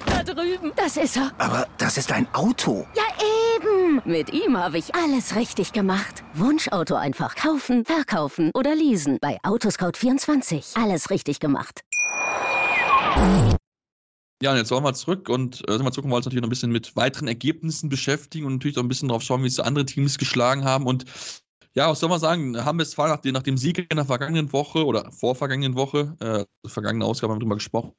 Da 0.06 0.22
drüben. 0.22 0.72
Das 0.76 0.96
ist 0.96 1.16
er. 1.16 1.32
Aber 1.38 1.66
das 1.78 1.96
ist 1.98 2.12
ein 2.12 2.26
Auto. 2.34 2.86
Ja, 2.94 3.02
eben. 3.56 4.02
Mit 4.04 4.32
ihm 4.32 4.56
habe 4.56 4.78
ich 4.78 4.94
alles 4.94 5.36
richtig 5.36 5.72
gemacht. 5.72 6.24
Wunschauto 6.34 6.94
einfach 6.94 7.34
kaufen, 7.36 7.84
verkaufen 7.84 8.50
oder 8.54 8.74
leasen. 8.74 9.18
Bei 9.20 9.38
Autoscout24. 9.42 10.82
Alles 10.82 11.10
richtig 11.10 11.40
gemacht. 11.40 11.82
Ja, 14.42 14.52
und 14.52 14.58
jetzt 14.58 14.70
wollen 14.70 14.84
wir 14.84 14.92
zurück 14.92 15.30
und 15.30 15.66
äh, 15.68 15.78
mal 15.78 15.92
zurück, 15.92 16.04
wollen 16.04 16.12
wir 16.12 16.16
uns 16.16 16.26
natürlich 16.26 16.42
noch 16.42 16.48
ein 16.48 16.50
bisschen 16.50 16.70
mit 16.72 16.94
weiteren 16.94 17.26
Ergebnissen 17.26 17.88
beschäftigen 17.88 18.44
und 18.46 18.54
natürlich 18.54 18.76
auch 18.76 18.82
ein 18.82 18.88
bisschen 18.88 19.08
drauf 19.08 19.22
schauen, 19.22 19.42
wie 19.42 19.46
es 19.46 19.58
andere 19.60 19.86
Teams 19.86 20.18
geschlagen 20.18 20.64
haben. 20.64 20.86
Und 20.86 21.06
ja, 21.74 21.88
was 21.88 22.00
soll 22.00 22.10
man 22.10 22.20
sagen? 22.20 22.64
Haben 22.64 22.78
wir 22.78 22.82
es 22.82 22.96
nach, 22.98 23.22
nach 23.24 23.42
dem 23.42 23.56
Sieg 23.56 23.78
in 23.78 23.96
der 23.96 24.04
vergangenen 24.04 24.52
Woche 24.52 24.84
oder 24.84 25.10
vorvergangenen 25.10 25.74
Woche, 25.74 26.16
äh, 26.20 26.68
vergangene 26.68 27.06
Ausgabe 27.06 27.32
haben 27.32 27.38
wir 27.38 27.44
drüber 27.44 27.56
gesprochen, 27.56 27.92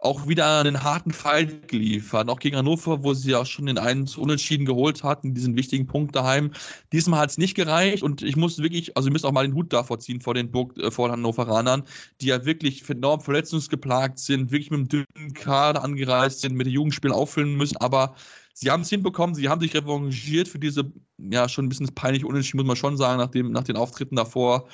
auch 0.00 0.28
wieder 0.28 0.60
einen 0.60 0.84
harten 0.84 1.10
Fight 1.10 1.66
geliefert. 1.66 2.28
Auch 2.28 2.38
gegen 2.38 2.56
Hannover, 2.56 3.02
wo 3.02 3.14
sie 3.14 3.32
ja 3.32 3.44
schon 3.44 3.66
den 3.66 3.78
einen 3.78 4.08
Unentschieden 4.16 4.64
geholt 4.64 5.02
hatten, 5.02 5.34
diesen 5.34 5.56
wichtigen 5.56 5.86
Punkt 5.86 6.14
daheim. 6.14 6.52
Diesmal 6.92 7.20
hat 7.20 7.30
es 7.30 7.38
nicht 7.38 7.56
gereicht 7.56 8.04
und 8.04 8.22
ich 8.22 8.36
muss 8.36 8.58
wirklich, 8.58 8.96
also 8.96 9.08
wir 9.08 9.12
müssen 9.12 9.26
auch 9.26 9.32
mal 9.32 9.46
den 9.46 9.54
Hut 9.54 9.72
davor 9.72 9.98
ziehen 9.98 10.20
vor 10.20 10.34
den, 10.34 10.50
Burg, 10.52 10.78
äh, 10.78 10.90
vor 10.92 11.10
Hannoveranern, 11.10 11.82
die 12.20 12.26
ja 12.26 12.44
wirklich 12.44 12.88
enorm 12.88 13.20
verletzungsgeplagt 13.20 14.20
sind, 14.20 14.52
wirklich 14.52 14.70
mit 14.70 14.78
einem 14.78 14.88
dünnen 14.88 15.34
Kader 15.34 15.82
angereist 15.82 16.40
sind, 16.40 16.54
mit 16.54 16.66
den 16.66 16.74
Jugendspielen 16.74 17.14
auffüllen 17.14 17.56
müssen, 17.56 17.76
aber 17.78 18.14
sie 18.54 18.70
haben 18.70 18.82
es 18.82 18.90
hinbekommen, 18.90 19.34
sie 19.34 19.48
haben 19.48 19.60
sich 19.60 19.74
revanchiert 19.74 20.46
für 20.48 20.60
diese, 20.60 20.92
ja, 21.18 21.48
schon 21.48 21.66
ein 21.66 21.68
bisschen 21.68 21.92
peinliche 21.94 22.26
Unentschieden, 22.26 22.58
muss 22.58 22.66
man 22.66 22.76
schon 22.76 22.96
sagen, 22.96 23.18
nach, 23.18 23.30
dem, 23.30 23.50
nach 23.52 23.64
den 23.64 23.76
Auftritten 23.76 24.16
davor. 24.16 24.68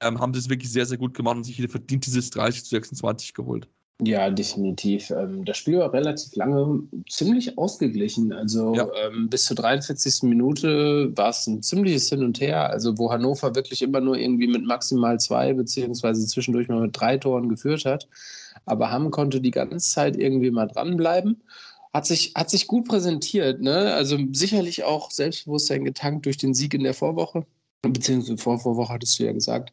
Ähm, 0.00 0.18
haben 0.20 0.34
sie 0.34 0.40
es 0.40 0.48
wirklich 0.48 0.72
sehr, 0.72 0.86
sehr 0.86 0.98
gut 0.98 1.14
gemacht 1.14 1.36
und 1.36 1.44
sich 1.44 1.56
verdient 1.70 2.06
dieses 2.06 2.30
30 2.30 2.64
zu 2.64 2.70
26 2.70 3.32
geholt. 3.34 3.68
Ja, 4.02 4.28
definitiv. 4.28 5.10
Ähm, 5.10 5.44
das 5.44 5.56
Spiel 5.56 5.78
war 5.78 5.92
relativ 5.92 6.34
lange 6.34 6.82
ziemlich 7.08 7.56
ausgeglichen. 7.56 8.32
Also 8.32 8.74
ja. 8.74 8.88
ähm, 9.06 9.28
bis 9.30 9.44
zur 9.44 9.56
43. 9.56 10.24
Minute 10.24 11.16
war 11.16 11.28
es 11.28 11.46
ein 11.46 11.62
ziemliches 11.62 12.08
Hin 12.08 12.24
und 12.24 12.40
Her. 12.40 12.70
Also 12.70 12.98
wo 12.98 13.12
Hannover 13.12 13.54
wirklich 13.54 13.82
immer 13.82 14.00
nur 14.00 14.16
irgendwie 14.16 14.48
mit 14.48 14.64
maximal 14.64 15.20
zwei 15.20 15.52
beziehungsweise 15.52 16.26
zwischendurch 16.26 16.68
mal 16.68 16.80
mit 16.80 16.98
drei 16.98 17.18
Toren 17.18 17.48
geführt 17.48 17.84
hat. 17.84 18.08
Aber 18.66 18.90
Hamm 18.90 19.10
konnte 19.12 19.40
die 19.40 19.52
ganze 19.52 19.78
Zeit 19.78 20.16
irgendwie 20.16 20.50
mal 20.50 20.66
dranbleiben. 20.66 21.42
Hat 21.92 22.06
sich, 22.06 22.32
hat 22.34 22.50
sich 22.50 22.66
gut 22.66 22.88
präsentiert. 22.88 23.60
Ne? 23.60 23.94
Also 23.94 24.18
sicherlich 24.32 24.82
auch 24.82 25.12
Selbstbewusstsein 25.12 25.84
getankt 25.84 26.26
durch 26.26 26.38
den 26.38 26.54
Sieg 26.54 26.74
in 26.74 26.82
der 26.82 26.94
Vorwoche 26.94 27.46
beziehungsweise 27.92 28.38
vor 28.38 28.58
Vorwoche 28.58 28.92
hattest 28.92 29.18
du 29.18 29.24
ja 29.24 29.32
gesagt. 29.32 29.72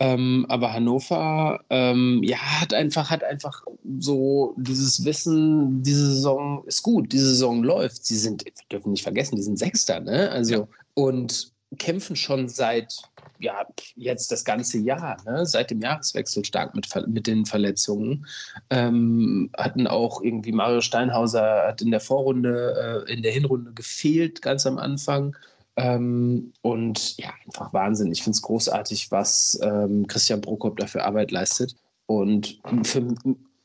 Ähm, 0.00 0.46
aber 0.48 0.72
Hannover, 0.72 1.60
ähm, 1.70 2.20
ja, 2.22 2.38
hat 2.38 2.72
einfach, 2.72 3.10
hat 3.10 3.24
einfach 3.24 3.62
so 3.98 4.54
dieses 4.56 5.04
Wissen, 5.04 5.82
diese 5.82 6.14
Saison 6.14 6.62
ist 6.66 6.82
gut, 6.82 7.12
diese 7.12 7.30
Saison 7.30 7.64
läuft. 7.64 8.06
Sie 8.06 8.16
sind, 8.16 8.44
wir 8.44 8.52
dürfen 8.70 8.92
nicht 8.92 9.02
vergessen, 9.02 9.36
die 9.36 9.42
sind 9.42 9.58
Sechster, 9.58 9.98
ne? 9.98 10.30
Also, 10.30 10.54
ja. 10.54 10.68
und 10.94 11.52
kämpfen 11.76 12.16
schon 12.16 12.48
seit, 12.48 13.02
ja, 13.38 13.66
jetzt 13.96 14.32
das 14.32 14.44
ganze 14.44 14.78
Jahr, 14.78 15.16
ne? 15.26 15.44
seit 15.44 15.70
dem 15.70 15.80
Jahreswechsel 15.80 16.44
stark 16.44 16.74
mit, 16.74 16.88
mit 17.08 17.26
den 17.26 17.44
Verletzungen. 17.44 18.26
Ähm, 18.70 19.50
hatten 19.56 19.86
auch 19.86 20.22
irgendwie 20.22 20.52
Mario 20.52 20.80
Steinhauser 20.80 21.66
hat 21.66 21.82
in 21.82 21.90
der 21.90 22.00
Vorrunde, 22.00 23.04
äh, 23.06 23.12
in 23.12 23.22
der 23.22 23.32
Hinrunde 23.32 23.72
gefehlt, 23.72 24.40
ganz 24.42 24.66
am 24.66 24.78
Anfang. 24.78 25.36
Ähm, 25.78 26.52
und 26.62 27.16
ja, 27.18 27.30
einfach 27.46 27.72
Wahnsinn. 27.72 28.10
Ich 28.10 28.24
finde 28.24 28.34
es 28.34 28.42
großartig, 28.42 29.12
was 29.12 29.58
ähm, 29.62 30.08
Christian 30.08 30.40
Prokop 30.40 30.76
dafür 30.76 31.04
Arbeit 31.04 31.30
leistet. 31.30 31.76
Und 32.06 32.58
für, 32.82 33.14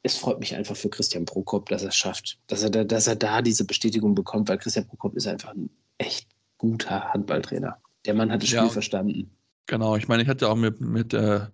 es 0.03 0.17
freut 0.17 0.39
mich 0.39 0.55
einfach 0.55 0.75
für 0.75 0.89
Christian 0.89 1.25
Prokop, 1.25 1.69
dass 1.69 1.81
er 1.81 1.89
es 1.89 1.95
schafft, 1.95 2.37
dass 2.47 2.61
er, 2.61 2.69
da, 2.69 2.83
dass 2.83 3.07
er 3.07 3.15
da 3.15 3.41
diese 3.41 3.65
Bestätigung 3.65 4.13
bekommt, 4.13 4.47
weil 4.47 4.59
Christian 4.59 4.85
Prokop 4.85 5.15
ist 5.15 5.25
einfach 5.25 5.55
ein 5.55 5.71
echt 5.97 6.27
guter 6.59 7.13
Handballtrainer. 7.13 7.77
Der 8.05 8.13
Mann 8.13 8.31
hat 8.31 8.43
das 8.43 8.49
Spiel 8.49 8.59
ja, 8.59 8.69
verstanden. 8.69 9.31
Genau, 9.65 9.95
ich 9.95 10.07
meine, 10.07 10.21
ich 10.21 10.29
hatte 10.29 10.49
auch 10.49 10.55
mit, 10.55 10.81
mit, 10.81 11.15
äh, 11.15 11.47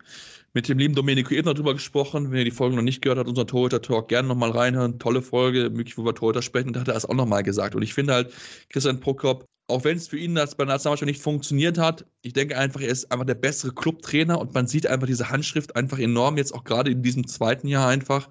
mit 0.52 0.67
dem 0.67 0.78
lieben 0.78 0.95
Domenico 0.95 1.34
Ebner 1.34 1.54
drüber 1.54 1.74
gesprochen. 1.74 2.32
Wenn 2.32 2.39
ihr 2.39 2.45
die 2.45 2.52
Folge 2.52 2.76
noch 2.76 2.84
nicht 2.84 3.02
gehört 3.02 3.19
habt, 3.19 3.30
unser 3.30 3.48
Torhüter-Talk, 3.48 4.10
gerne 4.10 4.28
nochmal 4.28 4.52
reinhören. 4.52 5.00
Tolle 5.00 5.22
Folge, 5.22 5.69
möglich, 5.69 5.98
wo 5.98 6.04
wir 6.04 6.15
Torhüter 6.15 6.41
sprechen. 6.41 6.74
Da 6.74 6.82
hat 6.82 6.89
er 6.89 6.95
es 6.95 7.06
auch 7.06 7.13
nochmal 7.13 7.43
gesagt. 7.43 7.76
Und 7.76 7.84
ich 7.84 7.93
finde 7.93 8.13
halt, 8.13 8.34
Christian 8.69 9.00
Prokop 9.00 9.45
auch 9.69 9.84
wenn 9.84 9.97
es 9.97 10.08
für 10.08 10.17
ihn 10.17 10.36
das 10.36 10.55
bei 10.55 10.65
der 10.65 10.73
Nationalmannschaft 10.73 11.08
nicht 11.08 11.21
funktioniert 11.21 11.77
hat, 11.77 12.05
ich 12.21 12.34
denke 12.34 12.58
einfach, 12.58 12.82
er 12.82 12.89
ist 12.89 13.12
einfach 13.12 13.25
der 13.25 13.36
bessere 13.36 13.73
Clubtrainer 13.73 14.39
und 14.39 14.53
man 14.53 14.67
sieht 14.67 14.88
einfach 14.88 15.08
diese 15.08 15.29
Handschrift 15.29 15.75
einfach 15.75 15.99
enorm, 15.99 16.38
jetzt 16.38 16.53
auch 16.53 16.63
gerade 16.63 16.91
in 16.91 17.03
diesem 17.03 17.27
zweiten 17.27 17.67
Jahr 17.67 17.88
einfach. 17.88 18.29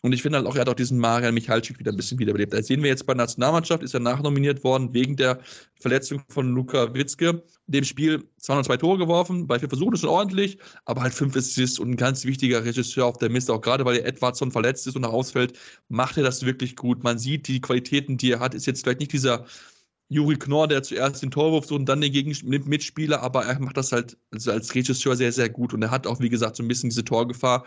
Und 0.00 0.12
ich 0.12 0.22
finde 0.22 0.38
halt 0.38 0.46
auch, 0.46 0.54
er 0.54 0.60
hat 0.60 0.68
auch 0.68 0.74
diesen 0.74 0.98
Marian 0.98 1.34
Michalczyk 1.34 1.80
wieder 1.80 1.90
ein 1.90 1.96
bisschen 1.96 2.20
wiederbelebt. 2.20 2.52
Das 2.52 2.68
sehen 2.68 2.82
wir 2.82 2.88
jetzt 2.88 3.04
bei 3.04 3.14
der 3.14 3.24
Nationalmannschaft, 3.24 3.82
ist 3.82 3.94
er 3.94 4.00
nachnominiert 4.00 4.62
worden 4.62 4.94
wegen 4.94 5.16
der 5.16 5.40
Verletzung 5.80 6.22
von 6.28 6.54
Luka 6.54 6.94
Witzke. 6.94 7.42
In 7.66 7.72
dem 7.72 7.84
Spiel 7.84 8.22
202 8.38 8.76
Tore 8.76 8.98
geworfen, 8.98 9.48
bei 9.48 9.58
vier 9.58 9.68
Versuchen 9.68 9.94
ist 9.94 10.00
schon 10.00 10.10
ordentlich, 10.10 10.58
aber 10.84 11.02
halt 11.02 11.14
fünf 11.14 11.36
Assists 11.36 11.80
und 11.80 11.90
ein 11.90 11.96
ganz 11.96 12.24
wichtiger 12.24 12.64
Regisseur 12.64 13.06
auf 13.06 13.18
der 13.18 13.28
Mist, 13.28 13.50
auch 13.50 13.60
gerade 13.60 13.84
weil 13.84 13.96
er 13.96 14.06
Edwardson 14.06 14.52
verletzt 14.52 14.86
ist 14.86 14.94
und 14.94 15.02
noch 15.02 15.12
ausfällt, 15.12 15.58
macht 15.88 16.16
er 16.16 16.22
das 16.22 16.46
wirklich 16.46 16.76
gut. 16.76 17.02
Man 17.02 17.18
sieht 17.18 17.48
die 17.48 17.60
Qualitäten, 17.60 18.16
die 18.16 18.30
er 18.30 18.40
hat, 18.40 18.54
ist 18.54 18.66
jetzt 18.66 18.84
vielleicht 18.84 19.00
nicht 19.00 19.12
dieser 19.12 19.46
Juri 20.10 20.36
Knorr, 20.36 20.68
der 20.68 20.82
zuerst 20.82 21.22
den 21.22 21.30
Torwurf 21.30 21.66
sucht 21.66 21.80
und 21.80 21.86
dann 21.88 22.00
den 22.00 22.12
Gegenmitspieler, 22.12 23.22
aber 23.22 23.44
er 23.44 23.58
macht 23.60 23.76
das 23.76 23.92
halt 23.92 24.16
also 24.32 24.50
als 24.52 24.74
Regisseur 24.74 25.16
sehr, 25.16 25.32
sehr 25.32 25.50
gut. 25.50 25.74
Und 25.74 25.82
er 25.82 25.90
hat 25.90 26.06
auch, 26.06 26.20
wie 26.20 26.30
gesagt, 26.30 26.56
so 26.56 26.62
ein 26.62 26.68
bisschen 26.68 26.90
diese 26.90 27.04
Torgefahr, 27.04 27.66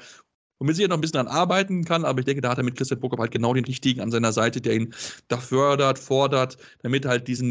womit 0.60 0.76
sie 0.76 0.84
ja 0.84 0.88
noch 0.88 0.98
ein 0.98 1.02
bisschen 1.02 1.20
an 1.20 1.28
arbeiten 1.28 1.86
kann, 1.86 2.06
aber 2.06 2.20
ich 2.20 2.26
denke, 2.26 2.42
da 2.42 2.50
hat 2.50 2.58
er 2.58 2.64
mit 2.64 2.76
Christian 2.76 3.00
Prokop 3.00 3.20
halt 3.20 3.32
genau 3.32 3.54
den 3.54 3.66
richtigen 3.66 4.02
an 4.02 4.12
seiner 4.12 4.32
Seite, 4.34 4.62
der 4.62 4.76
ihn 4.76 4.94
da 5.28 5.38
fördert, 5.38 6.00
fordert, 6.00 6.58
damit 6.82 7.06
halt 7.06 7.28
diesen 7.28 7.48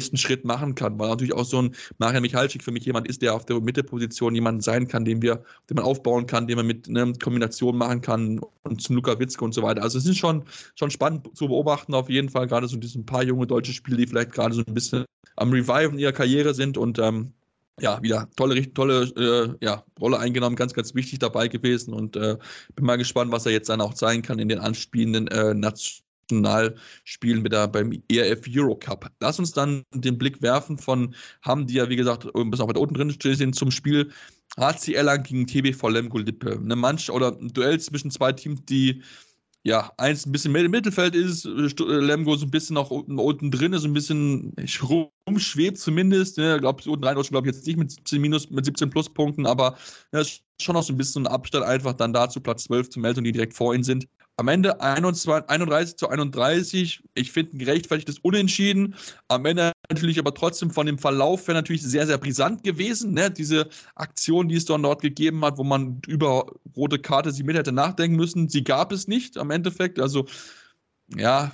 nächsten 0.00 0.16
Schritt 0.16 0.46
machen 0.46 0.74
kann, 0.74 0.98
weil 0.98 1.10
natürlich 1.10 1.34
auch 1.34 1.44
so 1.44 1.60
ein 1.60 1.74
Marian 1.98 2.22
Michalczyk 2.22 2.64
für 2.64 2.70
mich 2.70 2.86
jemand 2.86 3.06
ist, 3.06 3.20
der 3.20 3.34
auf 3.34 3.44
der 3.44 3.60
Mitteposition 3.60 4.34
jemand 4.34 4.64
sein 4.64 4.88
kann, 4.88 5.04
den 5.04 5.20
wir, 5.20 5.42
den 5.68 5.76
man 5.76 5.84
aufbauen 5.84 6.26
kann, 6.26 6.46
den 6.46 6.56
man 6.56 6.66
mit 6.66 6.88
einer 6.88 7.12
Kombination 7.12 7.76
machen 7.76 8.00
kann 8.00 8.40
und 8.62 8.80
zum 8.80 8.96
Luka 8.96 9.18
Witzke 9.18 9.44
und 9.44 9.52
so 9.52 9.62
weiter. 9.62 9.82
Also 9.82 9.98
es 9.98 10.06
ist 10.06 10.16
schon, 10.16 10.44
schon 10.74 10.90
spannend 10.90 11.28
zu 11.36 11.48
beobachten 11.48 11.92
auf 11.92 12.08
jeden 12.08 12.30
Fall, 12.30 12.46
gerade 12.46 12.66
so 12.66 12.78
diese 12.78 13.02
paar 13.02 13.22
junge 13.22 13.46
deutsche 13.46 13.74
Spieler, 13.74 13.98
die 13.98 14.06
vielleicht 14.06 14.32
gerade 14.32 14.54
so 14.54 14.62
ein 14.66 14.72
bisschen 14.72 15.04
am 15.36 15.50
Reviven 15.52 15.98
ihrer 15.98 16.12
Karriere 16.12 16.54
sind 16.54 16.78
und 16.78 16.98
ähm, 16.98 17.34
ja, 17.78 18.02
wieder 18.02 18.28
tolle, 18.36 18.72
tolle 18.72 19.02
äh, 19.16 19.64
ja, 19.64 19.84
Rolle 20.00 20.18
eingenommen, 20.18 20.56
ganz, 20.56 20.72
ganz 20.72 20.94
wichtig 20.94 21.18
dabei 21.18 21.48
gewesen 21.48 21.92
und 21.92 22.16
äh, 22.16 22.38
bin 22.74 22.86
mal 22.86 22.96
gespannt, 22.96 23.32
was 23.32 23.44
er 23.44 23.52
jetzt 23.52 23.68
dann 23.68 23.80
auch 23.82 23.94
zeigen 23.94 24.22
kann 24.22 24.38
in 24.38 24.48
den 24.48 24.60
anspielenden 24.60 25.28
äh, 25.28 25.54
Nationen 25.54 26.09
spielen 27.04 27.42
wir 27.42 27.50
da 27.50 27.66
beim 27.66 28.02
ERF 28.10 28.42
Eurocup. 28.48 29.10
Lass 29.20 29.38
uns 29.38 29.52
dann 29.52 29.82
den 29.94 30.18
Blick 30.18 30.40
werfen 30.42 30.78
von 30.78 31.14
Hamm, 31.42 31.66
die 31.66 31.74
ja 31.74 31.88
wie 31.88 31.96
gesagt 31.96 32.26
ein 32.34 32.50
bisschen 32.50 32.64
auch 32.64 32.68
weiter 32.68 32.80
unten 32.80 32.94
drin 32.94 33.36
sind, 33.36 33.54
zum 33.54 33.70
Spiel 33.70 34.10
HCL 34.58 34.94
Erlangen 34.94 35.22
gegen 35.24 35.46
TBV 35.46 35.88
Lemgo 35.88 36.18
Lippe. 36.18 36.52
Eine 36.52 36.76
Mannschaft 36.76 37.14
oder 37.14 37.36
ein 37.38 37.52
Duell 37.52 37.78
zwischen 37.80 38.10
zwei 38.10 38.32
Teams, 38.32 38.64
die 38.64 39.02
ja, 39.62 39.92
eins 39.98 40.24
ein 40.24 40.32
bisschen 40.32 40.52
mehr 40.52 40.64
im 40.64 40.70
Mittelfeld 40.70 41.14
ist, 41.14 41.44
äh, 41.44 41.82
Lemgo 41.84 42.34
so 42.36 42.46
ein 42.46 42.50
bisschen 42.50 42.78
auch 42.78 42.90
unten, 42.90 43.50
drin 43.50 43.74
ist, 43.74 43.84
ein 43.84 43.92
bisschen 43.92 44.54
rumschwebt 45.28 45.76
zumindest. 45.78 46.38
Ne? 46.38 46.54
Ich 46.54 46.60
glaube, 46.62 46.82
unten 46.88 47.04
rein 47.04 47.14
glaube 47.14 47.48
ich 47.48 47.54
jetzt 47.54 47.66
nicht 47.66 47.78
mit 47.78 47.90
17 47.90 48.20
minus, 48.22 48.50
mit 48.50 48.64
17 48.64 48.88
Pluspunkten, 48.88 49.46
aber 49.46 49.76
ja, 50.12 50.22
schon 50.60 50.74
noch 50.74 50.82
so 50.82 50.94
ein 50.94 50.96
bisschen 50.96 51.26
ein 51.26 51.32
Abstand 51.32 51.64
einfach 51.64 51.92
dann 51.92 52.14
da 52.14 52.28
zu 52.30 52.40
Platz 52.40 52.64
12 52.64 52.88
zu 52.90 53.00
melden, 53.00 53.24
die 53.24 53.32
direkt 53.32 53.54
vor 53.54 53.74
ihnen 53.74 53.84
sind. 53.84 54.06
Am 54.40 54.48
Ende 54.48 54.80
21, 54.80 55.50
31 55.50 55.96
zu 55.98 56.08
31. 56.08 57.02
Ich 57.12 57.30
finde 57.30 57.54
ein 57.54 57.58
gerechtfertigtes 57.58 58.20
Unentschieden. 58.20 58.94
Am 59.28 59.44
Ende 59.44 59.72
natürlich 59.90 60.18
aber 60.18 60.32
trotzdem 60.32 60.70
von 60.70 60.86
dem 60.86 60.96
Verlauf 60.96 61.46
wäre 61.46 61.58
natürlich 61.58 61.82
sehr, 61.82 62.06
sehr 62.06 62.16
brisant 62.16 62.64
gewesen. 62.64 63.12
Ne? 63.12 63.30
Diese 63.30 63.68
Aktion, 63.96 64.48
die 64.48 64.54
es 64.54 64.64
dann 64.64 64.82
dort 64.82 65.02
gegeben 65.02 65.44
hat, 65.44 65.58
wo 65.58 65.62
man 65.62 66.00
über 66.06 66.46
rote 66.74 66.98
Karte 66.98 67.32
sie 67.32 67.42
mit 67.42 67.54
hätte 67.54 67.70
nachdenken 67.70 68.16
müssen, 68.16 68.48
sie 68.48 68.64
gab 68.64 68.92
es 68.92 69.06
nicht 69.06 69.36
am 69.36 69.50
Endeffekt. 69.50 70.00
Also, 70.00 70.24
ja, 71.14 71.52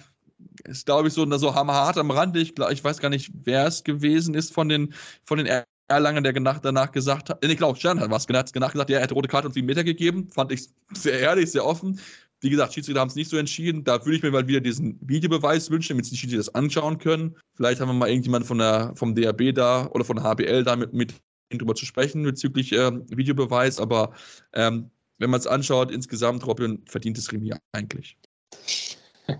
ist, 0.63 0.87
glaube 0.87 1.09
ich, 1.09 1.15
so, 1.15 1.29
so 1.39 1.57
hart 1.57 1.99
am 1.99 2.13
Rande. 2.13 2.39
Ich, 2.39 2.57
ich 2.71 2.85
weiß 2.85 2.99
gar 2.99 3.09
nicht, 3.09 3.33
wer 3.43 3.67
es 3.67 3.83
gewesen 3.83 4.35
ist 4.35 4.55
von 4.55 4.69
den, 4.69 4.95
von 5.25 5.39
den 5.39 5.49
Erlangen, 5.89 6.25
der 6.25 6.33
danach 6.33 6.91
gesagt 6.91 7.31
hat, 7.31 7.45
ich 7.45 7.57
glaube, 7.57 7.79
Stern 7.79 8.01
hat 8.01 8.11
was 8.11 8.27
danach 8.27 8.73
gesagt, 8.73 8.91
ja, 8.91 8.99
er 8.99 9.03
hätte 9.03 9.15
rote 9.15 9.29
Karte 9.29 9.49
und 9.49 9.55
sieben 9.55 9.67
Meter 9.67 9.85
gegeben. 9.85 10.29
Fand 10.33 10.51
ich 10.51 10.69
sehr 10.93 11.19
ehrlich, 11.21 11.53
sehr 11.53 11.65
offen. 11.65 12.01
Wie 12.41 12.51
gesagt, 12.51 12.75
Schiedsrichter 12.75 13.01
haben 13.01 13.09
es 13.09 13.15
nicht 13.15 13.31
so 13.31 13.37
entschieden. 13.37 13.85
Da 13.85 14.05
würde 14.05 14.17
ich 14.17 14.23
mir 14.23 14.31
mal 14.31 14.47
wieder 14.47 14.61
diesen 14.61 14.99
Videobeweis 15.01 15.71
wünschen, 15.71 15.95
damit 15.95 16.11
die 16.11 16.17
Schiedsrichter 16.17 16.39
das 16.39 16.55
anschauen 16.55 16.99
können. 16.99 17.37
Vielleicht 17.55 17.81
haben 17.81 17.89
wir 17.89 17.95
mal 17.95 18.09
irgendjemanden 18.09 18.47
von 18.47 18.59
der, 18.59 18.93
vom 18.95 19.15
DAB 19.15 19.55
da 19.55 19.87
oder 19.93 20.05
von 20.05 20.17
der 20.17 20.25
HBL 20.25 20.65
da 20.65 20.77
mit, 20.77 20.93
mit 20.93 21.15
drüber 21.51 21.75
zu 21.75 21.87
sprechen 21.87 22.23
bezüglich 22.23 22.73
äh, 22.73 22.93
Videobeweis. 23.09 23.81
Aber 23.81 24.13
ähm, 24.53 24.91
wenn 25.19 25.31
man 25.31 25.41
es 25.41 25.47
anschaut, 25.47 25.91
insgesamt, 25.91 26.47
Robin 26.47 26.83
verdient 26.87 27.17
das 27.17 27.33
Remis 27.33 27.57
eigentlich. 27.73 28.19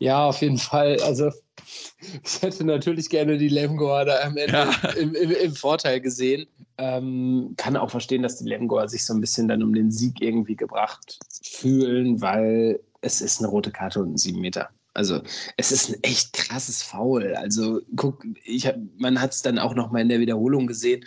Ja, 0.00 0.26
auf 0.26 0.42
jeden 0.42 0.58
Fall. 0.58 1.00
Also 1.00 1.32
ich 2.24 2.42
hätte 2.42 2.64
natürlich 2.64 3.08
gerne 3.08 3.38
die 3.38 3.48
Lemgoer 3.48 4.04
da 4.04 4.20
am 4.22 4.36
Ende 4.36 4.52
ja. 4.52 4.90
im, 4.98 5.14
im, 5.14 5.30
im, 5.30 5.54
Vorteil 5.54 6.00
gesehen. 6.00 6.46
Ähm, 6.78 7.54
kann 7.56 7.76
auch 7.76 7.90
verstehen, 7.90 8.22
dass 8.22 8.38
die 8.38 8.48
Lemgoer 8.48 8.88
sich 8.88 9.04
so 9.04 9.14
ein 9.14 9.20
bisschen 9.20 9.48
dann 9.48 9.62
um 9.62 9.74
den 9.74 9.90
Sieg 9.90 10.20
irgendwie 10.20 10.56
gebracht 10.56 11.18
fühlen, 11.42 12.20
weil 12.20 12.80
es 13.00 13.20
ist 13.20 13.40
eine 13.40 13.48
rote 13.48 13.70
Karte 13.70 14.00
und 14.00 14.14
ein 14.14 14.16
7 14.16 14.40
Meter. 14.40 14.70
Also 14.98 15.22
es 15.56 15.70
ist 15.70 15.90
ein 15.90 16.02
echt 16.02 16.32
krasses 16.32 16.82
Foul. 16.82 17.36
Also 17.36 17.80
guck, 17.94 18.26
ich 18.44 18.66
hab, 18.66 18.74
man 18.98 19.20
hat 19.20 19.32
es 19.32 19.42
dann 19.42 19.60
auch 19.60 19.76
noch 19.76 19.92
mal 19.92 20.00
in 20.00 20.08
der 20.08 20.18
Wiederholung 20.18 20.66
gesehen. 20.66 21.04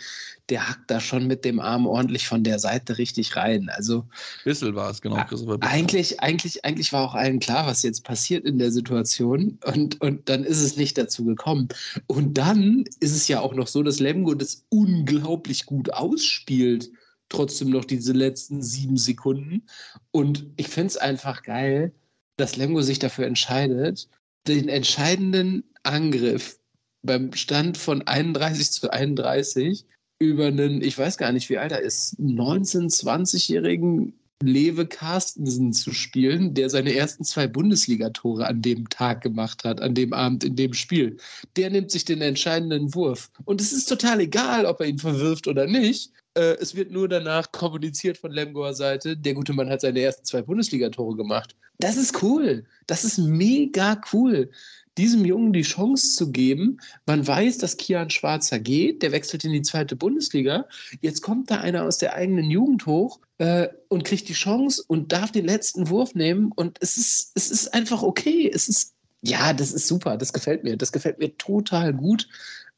Der 0.48 0.66
hackt 0.66 0.90
da 0.90 0.98
schon 0.98 1.26
mit 1.26 1.44
dem 1.44 1.60
Arm 1.60 1.86
ordentlich 1.86 2.26
von 2.26 2.42
der 2.42 2.58
Seite 2.58 2.96
richtig 2.96 3.36
rein. 3.36 3.68
Also 3.68 4.06
Bissel 4.44 4.74
war 4.74 4.90
es 4.90 5.02
genau. 5.02 5.16
Eigentlich, 5.60 6.20
eigentlich, 6.20 6.64
eigentlich 6.64 6.90
war 6.94 7.04
auch 7.04 7.14
allen 7.14 7.38
klar, 7.38 7.66
was 7.66 7.82
jetzt 7.82 8.02
passiert 8.02 8.46
in 8.46 8.58
der 8.58 8.72
Situation. 8.72 9.58
Und, 9.66 10.00
und 10.00 10.26
dann 10.30 10.42
ist 10.42 10.62
es 10.62 10.78
nicht 10.78 10.96
dazu 10.96 11.26
gekommen. 11.26 11.68
Und 12.06 12.38
dann 12.38 12.84
ist 13.00 13.14
es 13.14 13.28
ja 13.28 13.40
auch 13.40 13.52
noch 13.52 13.66
so, 13.66 13.82
dass 13.82 14.00
Lemgo 14.00 14.32
das 14.32 14.64
unglaublich 14.70 15.66
gut 15.66 15.92
ausspielt 15.92 16.88
trotzdem 17.28 17.70
noch 17.70 17.86
diese 17.86 18.12
letzten 18.12 18.62
sieben 18.62 18.98
Sekunden. 18.98 19.62
Und 20.10 20.46
ich 20.56 20.68
finde 20.68 20.88
es 20.88 20.96
einfach 20.98 21.42
geil, 21.42 21.92
dass 22.36 22.56
Lemgo 22.56 22.82
sich 22.82 22.98
dafür 22.98 23.26
entscheidet, 23.26 24.08
den 24.46 24.68
entscheidenden 24.68 25.64
Angriff 25.82 26.58
beim 27.02 27.32
Stand 27.32 27.76
von 27.76 28.02
31 28.02 28.70
zu 28.70 28.90
31 28.90 29.86
über 30.18 30.46
einen, 30.46 30.82
ich 30.82 30.96
weiß 30.96 31.18
gar 31.18 31.32
nicht, 31.32 31.50
wie 31.50 31.58
alt 31.58 31.72
er 31.72 31.80
ist, 31.80 32.18
19-, 32.20 32.88
20-jährigen 32.88 34.14
Lewe 34.42 34.86
Carstensen 34.86 35.72
zu 35.72 35.92
spielen, 35.92 36.54
der 36.54 36.68
seine 36.68 36.94
ersten 36.94 37.24
zwei 37.24 37.46
Bundesligatore 37.46 38.46
an 38.46 38.60
dem 38.60 38.88
Tag 38.88 39.22
gemacht 39.22 39.64
hat, 39.64 39.80
an 39.80 39.94
dem 39.94 40.12
Abend 40.12 40.44
in 40.44 40.56
dem 40.56 40.74
Spiel. 40.74 41.16
Der 41.56 41.70
nimmt 41.70 41.90
sich 41.90 42.04
den 42.04 42.20
entscheidenden 42.20 42.94
Wurf. 42.94 43.30
Und 43.44 43.60
es 43.60 43.72
ist 43.72 43.86
total 43.86 44.20
egal, 44.20 44.66
ob 44.66 44.80
er 44.80 44.86
ihn 44.86 44.98
verwirft 44.98 45.46
oder 45.46 45.66
nicht. 45.66 46.12
Äh, 46.34 46.56
es 46.60 46.74
wird 46.74 46.90
nur 46.90 47.08
danach 47.08 47.52
kommuniziert 47.52 48.18
von 48.18 48.30
Lemgoer 48.32 48.74
Seite, 48.74 49.16
der 49.16 49.34
gute 49.34 49.52
Mann 49.52 49.68
hat 49.68 49.80
seine 49.80 50.00
ersten 50.00 50.24
zwei 50.24 50.42
Bundesligatore 50.42 51.16
gemacht. 51.16 51.54
Das 51.78 51.96
ist 51.96 52.22
cool. 52.22 52.64
Das 52.86 53.04
ist 53.04 53.18
mega 53.18 54.00
cool 54.12 54.50
diesem 54.98 55.24
Jungen 55.24 55.52
die 55.52 55.62
Chance 55.62 56.16
zu 56.16 56.30
geben. 56.30 56.78
Man 57.06 57.26
weiß, 57.26 57.58
dass 57.58 57.76
Kian 57.76 58.10
Schwarzer 58.10 58.58
geht, 58.58 59.02
der 59.02 59.12
wechselt 59.12 59.44
in 59.44 59.52
die 59.52 59.62
zweite 59.62 59.96
Bundesliga. 59.96 60.66
Jetzt 61.00 61.22
kommt 61.22 61.50
da 61.50 61.58
einer 61.58 61.84
aus 61.84 61.98
der 61.98 62.14
eigenen 62.14 62.50
Jugend 62.50 62.86
hoch 62.86 63.20
äh, 63.38 63.68
und 63.88 64.04
kriegt 64.04 64.28
die 64.28 64.34
Chance 64.34 64.82
und 64.86 65.12
darf 65.12 65.32
den 65.32 65.46
letzten 65.46 65.88
Wurf 65.88 66.14
nehmen. 66.14 66.52
Und 66.54 66.78
es 66.80 66.96
ist, 66.96 67.32
es 67.34 67.50
ist 67.50 67.74
einfach 67.74 68.02
okay. 68.02 68.50
Es 68.52 68.68
ist, 68.68 68.94
ja, 69.22 69.52
das 69.52 69.72
ist 69.72 69.88
super. 69.88 70.16
Das 70.16 70.32
gefällt 70.32 70.64
mir. 70.64 70.76
Das 70.76 70.92
gefällt 70.92 71.18
mir 71.18 71.36
total 71.38 71.94
gut, 71.94 72.28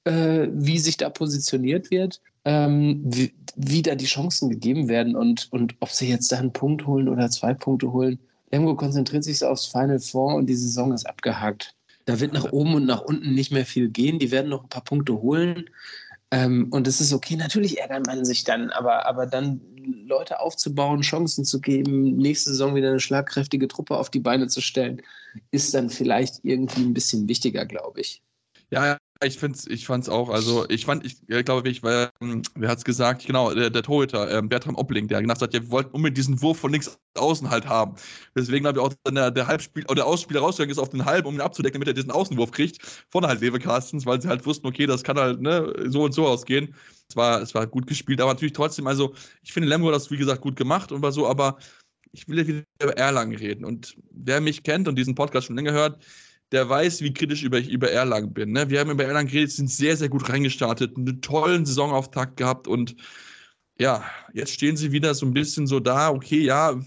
äh, 0.05 0.48
wie 0.52 0.78
sich 0.78 0.96
da 0.96 1.11
positioniert 1.11 1.90
wird. 1.90 2.20
Ähm, 2.45 3.01
wie, 3.05 3.32
wie 3.57 3.82
da 3.82 3.95
die 3.95 4.05
Chancen 4.05 4.51
gegeben 4.51 4.88
werden 4.88 5.16
und, 5.16 5.51
und 5.53 5.74
ob 5.80 5.90
sie 5.90 6.09
jetzt 6.09 6.30
da 6.30 6.38
einen 6.38 6.53
Punkt 6.53 6.86
holen 6.86 7.09
oder 7.09 7.30
zwei 7.30 7.55
Punkte 7.55 7.92
holen. 7.92 8.18
Lemgo 8.51 8.74
konzentriert 8.76 9.24
sich 9.24 9.38
so 9.38 9.47
aufs 9.47 9.66
Final 9.66 9.99
Four 9.99 10.34
und 10.34 10.47
die 10.47 10.55
Saison 10.55 10.92
ist 10.92 11.07
abgehakt. 11.07 11.74
Da 12.05 12.20
wird 12.20 12.32
nach 12.34 12.53
oben 12.53 12.74
und 12.74 12.86
nach 12.86 13.01
unten 13.01 13.34
nicht 13.34 13.51
mehr 13.51 13.64
viel 13.64 13.88
gehen. 13.88 14.18
Die 14.18 14.30
werden 14.30 14.51
noch 14.51 14.64
ein 14.64 14.68
paar 14.68 14.84
Punkte 14.84 15.22
holen. 15.22 15.70
Ähm, 16.30 16.68
und 16.70 16.86
es 16.86 17.01
ist 17.01 17.12
okay. 17.12 17.36
Natürlich 17.36 17.80
ärgert 17.80 18.07
man 18.07 18.24
sich 18.24 18.45
dann, 18.45 18.70
aber, 18.70 19.07
aber 19.07 19.26
dann 19.26 19.61
Leute 20.07 20.40
aufzubauen, 20.40 21.03
Chancen 21.03 21.45
zu 21.45 21.61
geben, 21.61 22.16
nächste 22.16 22.51
Saison 22.51 22.74
wieder 22.74 22.90
eine 22.90 23.01
schlagkräftige 23.01 23.68
Truppe 23.68 23.97
auf 23.97 24.11
die 24.11 24.20
Beine 24.20 24.49
zu 24.49 24.61
stellen, 24.61 25.03
ist 25.51 25.74
dann 25.74 25.90
vielleicht 25.90 26.45
irgendwie 26.45 26.82
ein 26.82 26.95
bisschen 26.95 27.28
wichtiger, 27.28 27.66
glaube 27.66 28.01
ich. 28.01 28.22
Ja, 28.70 28.97
ich 29.23 29.39
finde 29.39 29.59
ich 29.69 29.87
fand's 29.87 30.09
auch, 30.09 30.29
also 30.29 30.69
ich 30.69 30.85
fand, 30.85 31.05
ich, 31.07 31.17
ich 31.29 31.45
glaube, 31.45 31.69
ich, 31.69 31.83
weil, 31.83 32.11
ähm, 32.21 32.43
wer 32.55 32.69
hat's 32.69 32.85
gesagt? 32.85 33.25
Genau, 33.27 33.55
der, 33.55 33.71
der 33.71 33.83
Torhüter, 33.83 34.31
ähm, 34.31 34.49
Bertram 34.49 34.75
Oppling, 34.77 35.09
der 35.09 35.23
gesagt 35.23 35.41
hat, 35.41 35.53
wir 35.53 35.71
wollten 35.71 35.91
unbedingt 35.95 36.19
diesen 36.19 36.43
Wurf 36.43 36.59
von 36.59 36.73
links 36.73 36.99
außen 37.15 37.49
halt 37.49 37.67
haben. 37.67 37.95
Deswegen 38.37 38.67
habe 38.67 38.79
ich 38.79 38.85
auch 38.85 38.93
der, 39.09 39.31
der 39.31 39.47
Halbspiel, 39.47 39.85
oder 39.85 39.97
der 39.97 40.07
Ausspieler 40.07 40.41
rausgegangen 40.41 40.73
ist 40.73 40.79
auf 40.79 40.91
den 40.91 41.05
Halb, 41.05 41.27
um 41.27 41.35
ihn 41.35 41.41
abzudecken, 41.41 41.81
damit 41.81 41.89
er 41.89 41.95
diesen 41.95 42.11
Außenwurf 42.11 42.51
kriegt, 42.51 42.79
von 43.11 43.27
halt 43.27 43.41
Lewe 43.41 43.59
Carstens, 43.59 44.05
weil 44.05 44.21
sie 44.21 44.29
halt 44.29 44.45
wussten, 44.47 44.67
okay, 44.67 44.87
das 44.87 45.03
kann 45.05 45.17
halt, 45.17 45.41
ne, 45.41 45.73
so 45.87 46.03
und 46.03 46.12
so 46.12 46.27
ausgehen. 46.27 46.75
Es 47.09 47.17
war, 47.17 47.41
es 47.41 47.55
war 47.55 47.67
gut 47.67 47.87
gespielt, 47.87 48.21
aber 48.21 48.33
natürlich 48.33 48.55
trotzdem, 48.55 48.87
also, 48.87 49.15
ich 49.43 49.53
finde, 49.53 49.69
Lemgo 49.69 49.89
hat 49.89 49.95
das, 49.95 50.11
wie 50.11 50.17
gesagt, 50.17 50.41
gut 50.43 50.57
gemacht 50.57 50.93
und 50.93 51.03
war 51.03 51.12
so, 51.12 51.27
aber 51.29 51.59
ich 52.12 52.29
will 52.29 52.39
ja 52.39 52.47
wieder 52.47 52.62
über 52.83 52.97
Erlangen 52.97 53.37
reden 53.37 53.65
und 53.65 53.97
wer 54.11 54.41
mich 54.41 54.62
kennt 54.62 54.89
und 54.89 54.97
diesen 54.97 55.15
Podcast 55.15 55.47
schon 55.47 55.57
länger 55.57 55.73
hört, 55.73 56.03
der 56.53 56.68
weiß, 56.68 57.03
wie 57.03 57.12
kritisch 57.12 57.45
ich 57.45 57.68
über 57.70 57.90
Erlangen 57.90 58.32
bin. 58.32 58.53
Ne? 58.53 58.68
Wir 58.70 58.80
haben 58.80 58.90
über 58.90 59.05
Erlangen 59.05 59.28
geredet, 59.28 59.53
sind 59.53 59.70
sehr, 59.70 59.97
sehr 59.97 60.09
gut 60.09 60.28
reingestartet, 60.28 60.97
einen 60.97 61.20
tollen 61.20 61.66
Saisonauftakt 61.66 62.36
gehabt 62.36 62.68
und 62.68 62.97
ja, 63.78 64.05
jetzt 64.32 64.53
stehen 64.53 64.76
sie 64.76 64.92
wieder 64.92 65.14
so 65.14 65.26
ein 65.26 65.34
bisschen 65.34 65.66
so 65.66 65.80
da, 65.80 66.11
okay, 66.11 66.40
ja, 66.40 66.80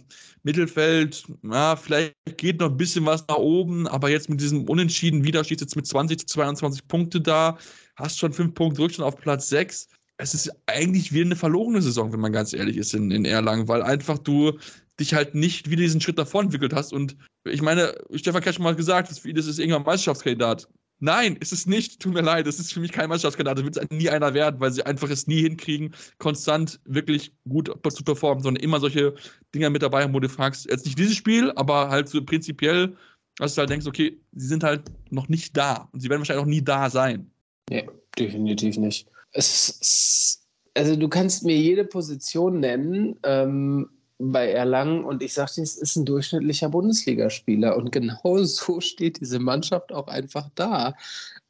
Mittelfeld, 0.43 1.26
ja, 1.43 1.76
vielleicht 1.76 2.16
geht 2.38 2.62
noch 2.62 2.70
ein 2.70 2.78
bisschen 2.78 3.05
was 3.05 3.28
nach 3.28 3.38
oben, 3.38 3.88
aber 3.88 4.10
jetzt 4.10 4.30
mit 4.30 4.39
diesem 4.39 4.64
Unentschieden 4.64 5.26
wieder 5.26 5.43
steht 5.43 5.60
jetzt 5.60 5.76
mit 5.76 5.86
20 5.86 6.20
zu 6.20 6.26
22 6.28 6.88
Punkte 6.88 7.20
da, 7.20 7.58
hast 7.97 8.18
schon 8.18 8.32
fünf 8.32 8.53
Punkte 8.53 8.82
Rückstand 8.82 9.05
auf 9.05 9.18
Platz 9.18 9.49
6. 9.49 9.89
Es 10.18 10.34
ist 10.34 10.49
eigentlich 10.66 11.12
wie 11.12 11.22
eine 11.22 11.36
verlorene 11.36 11.82
Saison, 11.82 12.14
wenn 12.14 12.22
man 12.22 12.32
ganz 12.32 12.53
ehrlich 12.53 12.78
ist 12.78 12.93
in, 12.93 13.12
in 13.12 13.26
Erlangen, 13.26 13.68
weil 13.68 13.84
einfach 13.84 14.18
du 14.18 14.58
dich 15.00 15.14
halt 15.14 15.36
nicht 15.36 15.70
wieder 15.70 15.82
diesen 15.82 16.02
Schritt 16.02 16.18
davor 16.18 16.41
entwickelt 16.41 16.74
hast. 16.74 16.93
Und 16.93 17.16
ich 17.45 17.62
meine, 17.62 17.95
Stefan 18.14 18.41
Kesch 18.41 18.60
mal 18.60 18.76
gesagt, 18.76 19.10
das 19.10 19.24
ist 19.24 19.60
irgendwann 19.60 19.84
Meisterschaftskandidat. 19.84 20.68
Nein, 21.00 21.36
ist 21.36 21.54
es 21.54 21.68
nicht. 21.68 22.00
Tut 22.00 22.16
mir 22.16 22.22
leid, 22.22 22.48
es 22.48 22.60
ist 22.60 22.74
für 22.74 22.80
mich 22.80 22.91
kein 22.91 23.10
Meisterschaftskandidat. 23.10 23.60
Das 23.60 23.66
wird 23.66 23.91
nie 23.91 24.10
einer 24.10 24.34
werden, 24.34 24.60
weil 24.60 24.72
sie 24.72 24.84
einfach 24.84 25.10
es 25.10 25.28
nie 25.28 25.41
hinkriegen, 25.41 25.93
konstant 26.18 26.80
wirklich 26.86 27.32
gut 27.48 27.72
zu 27.89 28.04
performen, 28.04 28.43
sondern 28.43 28.64
immer 28.64 28.80
solche 28.80 29.14
Dinger 29.54 29.70
mit 29.70 29.84
dabei 29.84 30.04
haben, 30.04 30.14
wo 30.14 30.20
du 30.20 30.30
fragst, 30.30 30.68
jetzt 30.70 30.86
nicht 30.86 30.98
dieses 30.98 31.16
Spiel, 31.16 31.52
aber 31.52 31.89
halt 31.89 32.10
so 32.10 32.24
prinzipiell, 32.24 32.95
dass 33.38 33.54
du 33.54 33.60
halt 33.60 33.70
denkst, 33.70 33.86
okay, 33.86 34.20
sie 34.32 34.48
sind 34.48 34.64
halt 34.64 34.82
noch 35.12 35.30
nicht 35.30 35.56
da 35.56 35.88
und 35.91 36.00
sie 36.00 36.10
werden 36.10 36.22
wahrscheinlich 36.22 36.43
auch 36.43 36.50
nie 36.50 36.64
da 36.64 36.89
sein. 36.89 37.30
Nee, 37.70 37.88
definitiv 38.18 38.78
nicht. 38.78 39.08
Es, 39.34 39.78
es, 39.82 40.48
also 40.74 40.95
du 40.95 41.08
kannst 41.08 41.43
mir 41.43 41.56
jede 41.56 41.84
Position 41.84 42.60
nennen, 42.60 43.20
ähm, 43.24 43.89
bei 44.20 44.51
Erlangen 44.51 45.03
und 45.03 45.22
ich 45.22 45.34
sagte, 45.34 45.61
es 45.61 45.76
ist 45.76 45.95
ein 45.95 46.05
durchschnittlicher 46.05 46.70
Bundesligaspieler 46.70 47.76
und 47.76 47.91
genau 47.91 48.38
so 48.43 48.82
steht 48.82 49.20
diese 49.20 49.39
Mannschaft 49.39 49.93
auch 49.93 50.07
einfach 50.07 50.49
da. 50.55 50.95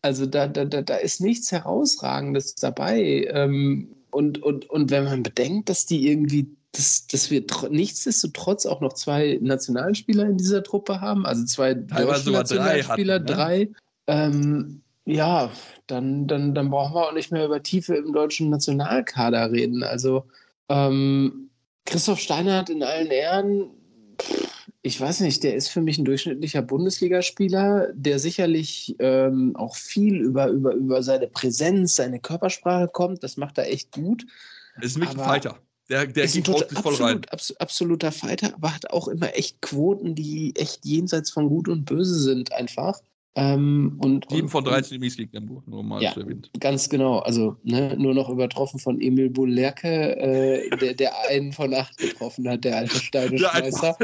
Also 0.02 0.26
da, 0.26 0.48
da, 0.48 0.66
da, 0.66 0.82
da 0.82 0.96
ist 0.96 1.22
nichts 1.22 1.52
Herausragendes 1.52 2.56
dabei. 2.56 3.28
Ähm, 3.32 3.90
und, 4.12 4.42
und, 4.42 4.70
und 4.70 4.90
wenn 4.92 5.06
man 5.06 5.24
bedenkt, 5.24 5.70
dass 5.70 5.86
die 5.86 6.10
irgendwie, 6.10 6.48
dass, 6.72 7.08
dass 7.08 7.30
wir 7.32 7.44
nichtsdestotrotz 7.70 8.66
auch 8.66 8.82
noch 8.82 8.94
zwei 8.94 9.38
Nationalspieler 9.42 10.26
in 10.26 10.38
dieser 10.38 10.64
Truppe 10.64 11.02
haben, 11.02 11.26
also 11.26 11.46
zwei 11.46 11.74
deutsche 11.74 12.32
Nationalspieler, 12.32 13.20
drei, 13.20 13.66
hatten, 13.66 13.70
ne? 13.70 13.70
drei 13.70 13.70
ähm, 14.08 14.82
ja, 15.06 15.52
dann, 15.88 16.28
dann, 16.28 16.54
dann 16.54 16.70
brauchen 16.70 16.94
wir 16.96 17.08
auch 17.08 17.14
nicht 17.14 17.32
mehr 17.32 17.46
über 17.46 17.64
Tiefe 17.64 17.96
im 17.96 18.12
deutschen 18.12 18.50
Nationalkader 18.50 19.52
reden. 19.52 19.84
Also 19.84 20.26
ähm, 20.68 21.47
Christoph 21.88 22.20
Steinhardt 22.20 22.70
in 22.70 22.84
allen 22.84 23.12
Ehren, 23.12 23.70
ich 24.82 25.00
weiß 25.00 25.22
nicht, 25.22 25.44
der 25.44 25.56
ist 25.56 25.70
für 25.70 25.82
mich 25.82 25.98
ein 25.98 26.06
durchschnittlicher 26.06 26.62
Bundesligaspieler, 26.62 27.90
der 27.94 28.20
sicherlich 28.20 28.96
ähm, 29.00 29.56
auch 29.56 29.76
viel 29.76 30.18
über, 30.18 30.48
über, 30.48 30.74
über 30.74 31.02
seine 31.02 31.28
Präsenz, 31.28 31.96
seine 31.96 32.20
Körpersprache 32.20 32.88
kommt. 32.88 33.24
Das 33.24 33.38
macht 33.38 33.58
er 33.58 33.72
echt 33.72 33.92
gut. 33.92 34.26
Ist 34.82 34.98
ein 34.98 35.08
Fighter. 35.08 35.58
Der, 35.90 36.06
der 36.06 36.26
ist 36.26 36.36
ein 36.36 36.44
voll 36.44 36.96
rein. 36.96 37.22
Abs 37.30 37.56
absoluter 37.58 38.12
Fighter, 38.12 38.54
aber 38.54 38.76
hat 38.76 38.90
auch 38.92 39.08
immer 39.08 39.36
echt 39.36 39.62
Quoten, 39.62 40.16
die 40.16 40.54
echt 40.58 40.86
jenseits 40.86 41.32
von 41.32 41.48
Gut 41.48 41.70
und 41.70 41.86
Böse 41.86 42.20
sind, 42.20 42.52
einfach. 42.52 43.00
Ähm, 43.38 44.00
und, 44.00 44.26
7 44.32 44.50
von 44.50 44.64
13 44.64 44.98
im 44.98 45.04
East 45.04 45.20
League 45.20 45.30
nur 45.68 45.84
mal 45.84 46.02
ja, 46.02 46.12
erwähnt. 46.14 46.50
Ganz 46.60 46.90
genau, 46.90 47.20
also 47.20 47.56
ne, 47.62 47.96
nur 47.96 48.16
noch 48.16 48.30
übertroffen 48.30 48.80
von 48.80 49.00
Emil 49.00 49.30
Bullerke, 49.30 50.18
äh, 50.18 50.76
der, 50.78 50.96
der 50.96 51.12
einen 51.30 51.54
von 51.54 51.72
acht 51.72 51.96
getroffen 51.98 52.50
hat, 52.50 52.64
der 52.64 52.78
alte 52.78 52.96
Steineschmeißer. 52.96 53.96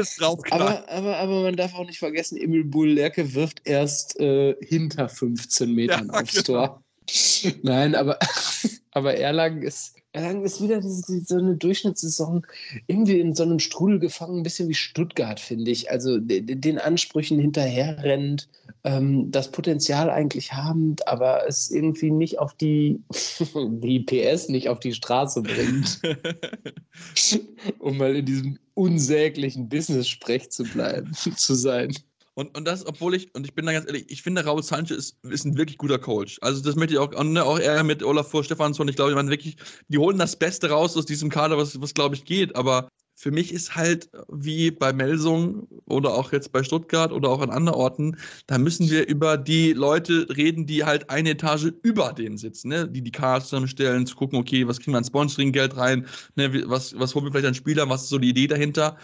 aber, 0.50 0.88
aber, 0.88 1.16
aber 1.16 1.42
man 1.42 1.56
darf 1.56 1.74
auch 1.74 1.84
nicht 1.84 1.98
vergessen, 1.98 2.38
Emil 2.38 2.62
Bullerke 2.62 3.34
wirft 3.34 3.60
erst 3.64 4.20
äh, 4.20 4.54
hinter 4.60 5.08
15 5.08 5.74
Metern 5.74 6.10
ja, 6.12 6.20
aufs 6.20 6.44
genau. 6.44 6.66
Tor. 6.66 6.84
Nein, 7.62 7.96
aber, 7.96 8.20
aber 8.92 9.16
Erlangen 9.16 9.62
ist, 9.62 9.96
Erlangen 10.14 10.44
ist 10.44 10.62
wieder 10.62 10.80
diese, 10.80 11.20
so 11.22 11.36
eine 11.38 11.56
Durchschnittssaison 11.56 12.46
irgendwie 12.86 13.18
in 13.18 13.34
so 13.34 13.42
einem 13.42 13.58
Strudel 13.58 13.98
gefangen, 13.98 14.38
ein 14.38 14.42
bisschen 14.44 14.68
wie 14.68 14.74
Stuttgart, 14.74 15.40
finde 15.40 15.72
ich. 15.72 15.90
Also 15.90 16.18
den 16.20 16.78
Ansprüchen 16.78 17.40
hinterherrennend, 17.40 18.48
ähm, 18.84 19.32
das 19.32 19.50
Potenzial 19.50 20.10
eigentlich 20.10 20.52
habend, 20.52 21.08
aber 21.08 21.48
es 21.48 21.68
irgendwie 21.68 22.12
nicht 22.12 22.38
auf 22.38 22.54
die, 22.54 23.02
die 23.54 24.00
PS 24.00 24.48
nicht 24.48 24.68
auf 24.68 24.78
die 24.78 24.94
Straße 24.94 25.42
bringt. 25.42 26.00
um 27.80 27.96
mal 27.96 28.14
in 28.14 28.24
diesem 28.24 28.58
unsäglichen 28.74 29.68
Business-Sprech 29.68 30.48
zu 30.50 30.62
bleiben, 30.62 31.12
zu 31.36 31.54
sein. 31.54 31.92
Und, 32.34 32.56
und 32.56 32.64
das, 32.66 32.84
obwohl 32.84 33.14
ich, 33.14 33.32
und 33.34 33.46
ich 33.46 33.54
bin 33.54 33.64
da 33.64 33.72
ganz 33.72 33.86
ehrlich, 33.86 34.06
ich 34.08 34.22
finde, 34.22 34.44
Raul 34.44 34.62
Sanchez 34.62 34.96
ist, 34.96 35.24
ist 35.24 35.44
ein 35.44 35.56
wirklich 35.56 35.78
guter 35.78 35.98
Coach. 35.98 36.38
Also, 36.40 36.62
das 36.62 36.74
möchte 36.74 36.94
ich 36.94 36.98
auch, 36.98 37.22
ne, 37.22 37.44
auch 37.44 37.58
er 37.58 37.84
mit 37.84 38.02
Olafur 38.02 38.42
Stefansson. 38.42 38.88
Ich 38.88 38.96
glaube, 38.96 39.12
ich 39.12 39.16
meine 39.16 39.30
wirklich, 39.30 39.56
die 39.88 39.98
holen 39.98 40.18
das 40.18 40.36
Beste 40.36 40.70
raus 40.70 40.96
aus 40.96 41.06
diesem 41.06 41.30
Kader, 41.30 41.56
was, 41.56 41.80
was 41.80 41.94
glaube 41.94 42.16
ich, 42.16 42.24
geht. 42.24 42.56
Aber 42.56 42.88
für 43.16 43.30
mich 43.30 43.52
ist 43.52 43.76
halt 43.76 44.10
wie 44.28 44.70
bei 44.72 44.92
Melsung 44.92 45.68
oder 45.86 46.14
auch 46.14 46.32
jetzt 46.32 46.50
bei 46.50 46.64
Stuttgart 46.64 47.12
oder 47.12 47.28
auch 47.28 47.40
an 47.40 47.50
anderen 47.50 47.78
Orten, 47.78 48.16
da 48.46 48.58
müssen 48.58 48.90
wir 48.90 49.06
über 49.06 49.36
die 49.36 49.72
Leute 49.72 50.26
reden, 50.36 50.66
die 50.66 50.84
halt 50.84 51.10
eine 51.10 51.30
Etage 51.30 51.72
über 51.82 52.12
denen 52.12 52.36
sitzen, 52.36 52.68
ne? 52.68 52.88
die 52.88 53.02
die 53.02 53.12
Cards 53.12 53.48
zusammenstellen, 53.48 54.06
zu 54.06 54.16
gucken, 54.16 54.38
okay, 54.38 54.66
was 54.66 54.78
kriegen 54.80 54.92
wir 54.92 54.98
an 54.98 55.04
Sponsoring-Geld 55.04 55.76
rein, 55.76 56.06
ne? 56.34 56.68
was, 56.68 56.98
was 56.98 57.14
holen 57.14 57.24
wir 57.24 57.30
vielleicht 57.30 57.46
an 57.46 57.54
Spielern, 57.54 57.88
was 57.88 58.02
ist 58.02 58.08
so 58.08 58.18
die 58.18 58.30
Idee 58.30 58.48
dahinter 58.48 58.96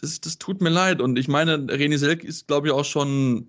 das, 0.00 0.20
das 0.20 0.38
tut 0.38 0.60
mir 0.60 0.70
leid. 0.70 1.00
Und 1.00 1.18
ich 1.18 1.28
meine, 1.28 1.56
René 1.58 1.98
Selk 1.98 2.24
ist, 2.24 2.46
glaube 2.46 2.68
ich, 2.68 2.72
auch 2.72 2.84
schon, 2.84 3.48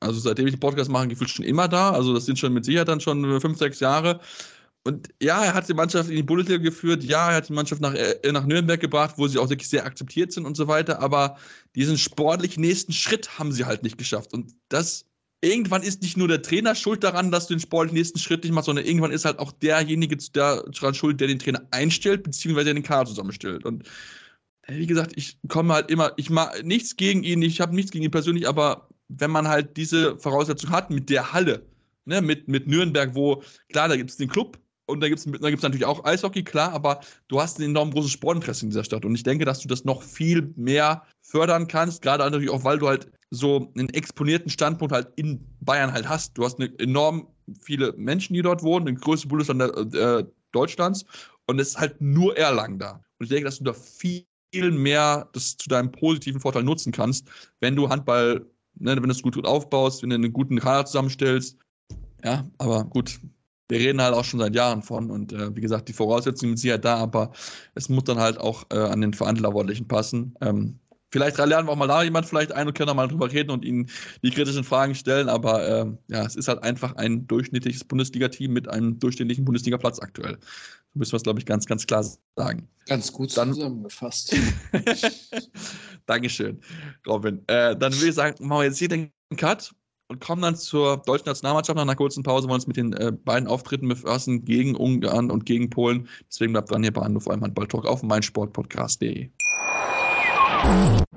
also 0.00 0.20
seitdem 0.20 0.46
ich 0.46 0.54
den 0.54 0.60
Podcast 0.60 0.90
mache, 0.90 1.08
gefühlt 1.08 1.30
schon 1.30 1.44
immer 1.44 1.68
da. 1.68 1.90
Also 1.90 2.14
das 2.14 2.26
sind 2.26 2.38
schon 2.38 2.52
mit 2.52 2.64
Sicherheit 2.64 2.88
dann 2.88 3.00
schon 3.00 3.40
fünf, 3.40 3.58
sechs 3.58 3.80
Jahre. 3.80 4.20
und 4.84 5.08
ja, 5.22 5.44
er 5.44 5.54
hat 5.54 5.68
die 5.68 5.74
Mannschaft 5.74 6.08
in 6.10 6.16
die 6.16 6.22
Bundesliga 6.22 6.62
geführt, 6.62 7.04
ja, 7.04 7.30
er 7.30 7.36
hat 7.36 7.48
die 7.48 7.52
Mannschaft 7.52 7.82
nach, 7.82 7.94
äh, 7.94 8.32
nach 8.32 8.46
Nürnberg 8.46 8.80
gebracht, 8.80 9.14
wo 9.18 9.28
sie 9.28 9.38
auch 9.38 9.50
wirklich 9.50 9.68
sehr 9.68 9.84
akzeptiert 9.84 10.32
sind 10.32 10.46
und 10.46 10.56
so 10.56 10.68
weiter, 10.68 11.00
aber 11.00 11.36
diesen 11.74 11.98
sportlich 11.98 12.56
nächsten 12.58 12.92
Schritt 12.92 13.38
haben 13.38 13.52
sie 13.52 13.64
halt 13.66 13.82
nicht 13.82 13.98
geschafft. 13.98 14.32
Und 14.32 14.54
das, 14.68 15.04
irgendwann 15.42 15.82
ist 15.82 16.02
nicht 16.02 16.16
nur 16.16 16.28
der 16.28 16.42
Trainer 16.42 16.74
schuld 16.74 17.04
daran, 17.04 17.30
dass 17.30 17.48
du 17.48 17.54
den 17.54 17.60
sportlich 17.60 17.92
nächsten 17.92 18.18
Schritt 18.18 18.44
nicht 18.44 18.52
machst, 18.52 18.66
sondern 18.66 18.86
irgendwann 18.86 19.12
ist 19.12 19.24
halt 19.24 19.38
auch 19.40 19.52
derjenige 19.52 20.16
daran 20.32 20.94
schuld, 20.94 21.20
der 21.20 21.28
den 21.28 21.38
Trainer 21.38 21.62
einstellt, 21.70 22.22
beziehungsweise 22.22 22.72
den 22.72 22.82
Kader 22.82 23.10
zusammenstellt. 23.10 23.64
Und 23.64 23.84
wie 24.68 24.86
gesagt, 24.86 25.12
ich 25.16 25.38
komme 25.48 25.74
halt 25.74 25.90
immer, 25.90 26.12
ich 26.16 26.30
mache 26.30 26.62
nichts 26.62 26.96
gegen 26.96 27.24
ihn, 27.24 27.42
ich 27.42 27.60
habe 27.60 27.74
nichts 27.74 27.90
gegen 27.90 28.04
ihn 28.04 28.10
persönlich, 28.10 28.46
aber 28.46 28.88
wenn 29.08 29.30
man 29.30 29.48
halt 29.48 29.76
diese 29.76 30.18
Voraussetzung 30.18 30.70
hat 30.70 30.90
mit 30.90 31.08
der 31.08 31.32
Halle, 31.32 31.66
ne, 32.04 32.20
mit, 32.20 32.48
mit 32.48 32.66
Nürnberg, 32.66 33.14
wo, 33.14 33.42
klar, 33.70 33.88
da 33.88 33.96
gibt 33.96 34.10
es 34.10 34.18
den 34.18 34.28
Club 34.28 34.58
und 34.86 35.00
da 35.00 35.08
gibt 35.08 35.18
es 35.18 35.24
da 35.24 35.50
gibt's 35.50 35.62
natürlich 35.62 35.86
auch 35.86 36.04
Eishockey, 36.04 36.42
klar, 36.44 36.72
aber 36.72 37.00
du 37.28 37.40
hast 37.40 37.58
ein 37.58 37.64
enorm 37.64 37.90
großes 37.90 38.10
Sportinteresse 38.10 38.64
in 38.64 38.70
dieser 38.70 38.84
Stadt 38.84 39.04
und 39.06 39.14
ich 39.14 39.22
denke, 39.22 39.46
dass 39.46 39.60
du 39.60 39.68
das 39.68 39.84
noch 39.84 40.02
viel 40.02 40.52
mehr 40.56 41.02
fördern 41.22 41.66
kannst, 41.66 42.02
gerade 42.02 42.24
natürlich 42.24 42.50
auch, 42.50 42.64
weil 42.64 42.78
du 42.78 42.88
halt 42.88 43.10
so 43.30 43.72
einen 43.76 43.88
exponierten 43.90 44.50
Standpunkt 44.50 44.92
halt 44.92 45.08
in 45.16 45.46
Bayern 45.60 45.92
halt 45.92 46.08
hast. 46.08 46.38
Du 46.38 46.44
hast 46.44 46.58
eine 46.58 46.72
enorm 46.78 47.28
viele 47.60 47.92
Menschen, 47.92 48.32
die 48.32 48.40
dort 48.40 48.62
wohnen, 48.62 48.86
den 48.86 48.96
größten 48.96 49.28
Bundesland 49.28 49.94
äh, 49.94 50.24
Deutschlands 50.52 51.04
und 51.46 51.58
es 51.58 51.68
ist 51.68 51.78
halt 51.78 52.00
nur 52.00 52.36
Erlangen 52.36 52.78
da. 52.78 53.02
Und 53.18 53.24
ich 53.24 53.28
denke, 53.28 53.44
dass 53.44 53.58
du 53.58 53.64
da 53.64 53.74
viel 53.74 54.24
mehr 54.52 55.28
das 55.32 55.56
zu 55.56 55.68
deinem 55.68 55.92
positiven 55.92 56.40
Vorteil 56.40 56.62
nutzen 56.62 56.92
kannst, 56.92 57.28
wenn 57.60 57.76
du 57.76 57.88
Handball, 57.88 58.46
ne, 58.74 58.96
wenn 58.96 59.02
du 59.02 59.10
es 59.10 59.22
gut 59.22 59.44
aufbaust, 59.46 60.02
wenn 60.02 60.10
du 60.10 60.16
einen 60.16 60.32
guten 60.32 60.58
Kader 60.58 60.86
zusammenstellst. 60.86 61.56
Ja, 62.24 62.48
aber 62.58 62.84
gut, 62.84 63.20
wir 63.68 63.78
reden 63.78 64.00
halt 64.02 64.14
auch 64.14 64.24
schon 64.24 64.40
seit 64.40 64.54
Jahren 64.54 64.82
von 64.82 65.10
und 65.10 65.32
äh, 65.32 65.54
wie 65.54 65.60
gesagt, 65.60 65.88
die 65.88 65.92
Voraussetzungen 65.92 66.56
sind 66.56 66.70
ja 66.70 66.78
da, 66.78 66.96
aber 66.96 67.32
es 67.74 67.88
muss 67.88 68.04
dann 68.04 68.18
halt 68.18 68.38
auch 68.38 68.64
äh, 68.70 68.78
an 68.78 69.00
den 69.00 69.12
Verantwortlichen 69.12 69.86
passen. 69.86 70.34
Ähm, 70.40 70.78
vielleicht 71.10 71.36
lernen 71.38 71.68
wir 71.68 71.72
auch 71.72 71.76
mal 71.76 71.86
da 71.86 72.02
jemand 72.02 72.26
vielleicht 72.26 72.52
ein 72.52 72.66
und 72.66 72.74
können 72.76 72.96
mal 72.96 73.08
drüber 73.08 73.30
reden 73.30 73.50
und 73.50 73.64
ihnen 73.64 73.88
die 74.22 74.30
kritischen 74.30 74.64
Fragen 74.64 74.94
stellen, 74.94 75.28
aber 75.28 75.66
äh, 75.66 75.86
ja, 76.08 76.24
es 76.24 76.36
ist 76.36 76.48
halt 76.48 76.62
einfach 76.62 76.96
ein 76.96 77.26
durchschnittliches 77.26 77.84
Bundesliga-Team 77.84 78.52
mit 78.52 78.68
einem 78.68 78.98
durchschnittlichen 78.98 79.44
Bundesliga-Platz 79.44 80.00
aktuell. 80.00 80.38
Müssen 80.98 81.12
wir 81.12 81.16
es, 81.16 81.22
glaube 81.22 81.38
ich, 81.38 81.46
ganz, 81.46 81.66
ganz 81.66 81.86
klar 81.86 82.04
sagen. 82.36 82.68
Ganz 82.86 83.12
gut 83.12 83.36
dann, 83.36 83.54
zusammengefasst. 83.54 84.34
Dankeschön, 86.06 86.60
Robin. 87.06 87.42
Äh, 87.46 87.76
dann 87.76 87.92
würde 87.94 88.08
ich 88.08 88.14
sagen, 88.14 88.46
machen 88.46 88.60
wir 88.60 88.64
jetzt 88.64 88.78
hier 88.78 88.88
den 88.88 89.12
Cut 89.36 89.72
und 90.08 90.20
kommen 90.20 90.42
dann 90.42 90.56
zur 90.56 90.96
deutschen 90.96 91.26
Nationalmannschaft 91.26 91.76
nach 91.76 91.82
einer 91.82 91.94
kurzen 91.94 92.22
Pause, 92.22 92.48
wollen 92.48 92.56
uns 92.56 92.66
mit 92.66 92.76
den 92.76 92.92
äh, 92.94 93.12
beiden 93.12 93.46
Auftritten 93.46 93.88
befassen, 93.88 94.44
gegen 94.44 94.74
Ungarn 94.74 95.30
und 95.30 95.46
gegen 95.46 95.70
Polen. 95.70 96.08
Deswegen 96.28 96.52
bleibt 96.52 96.70
dran 96.70 96.82
hier 96.82 96.92
bei 96.92 97.02
Anruf 97.02 97.28
einmal 97.28 97.50
Balltalk 97.50 97.86
auf 97.86 98.02
meinsportpodcast.de. 98.02 99.30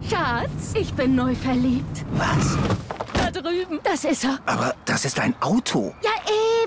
Schatz, 0.07 0.73
ich 0.75 0.93
bin 0.93 1.15
neu 1.15 1.33
verliebt. 1.33 2.05
Was? 2.13 2.57
Da 3.13 3.31
drüben. 3.31 3.79
Das 3.83 4.03
ist 4.03 4.23
er. 4.23 4.39
Aber 4.45 4.75
das 4.85 5.05
ist 5.05 5.19
ein 5.19 5.33
Auto. 5.41 5.93
Ja, 6.03 6.11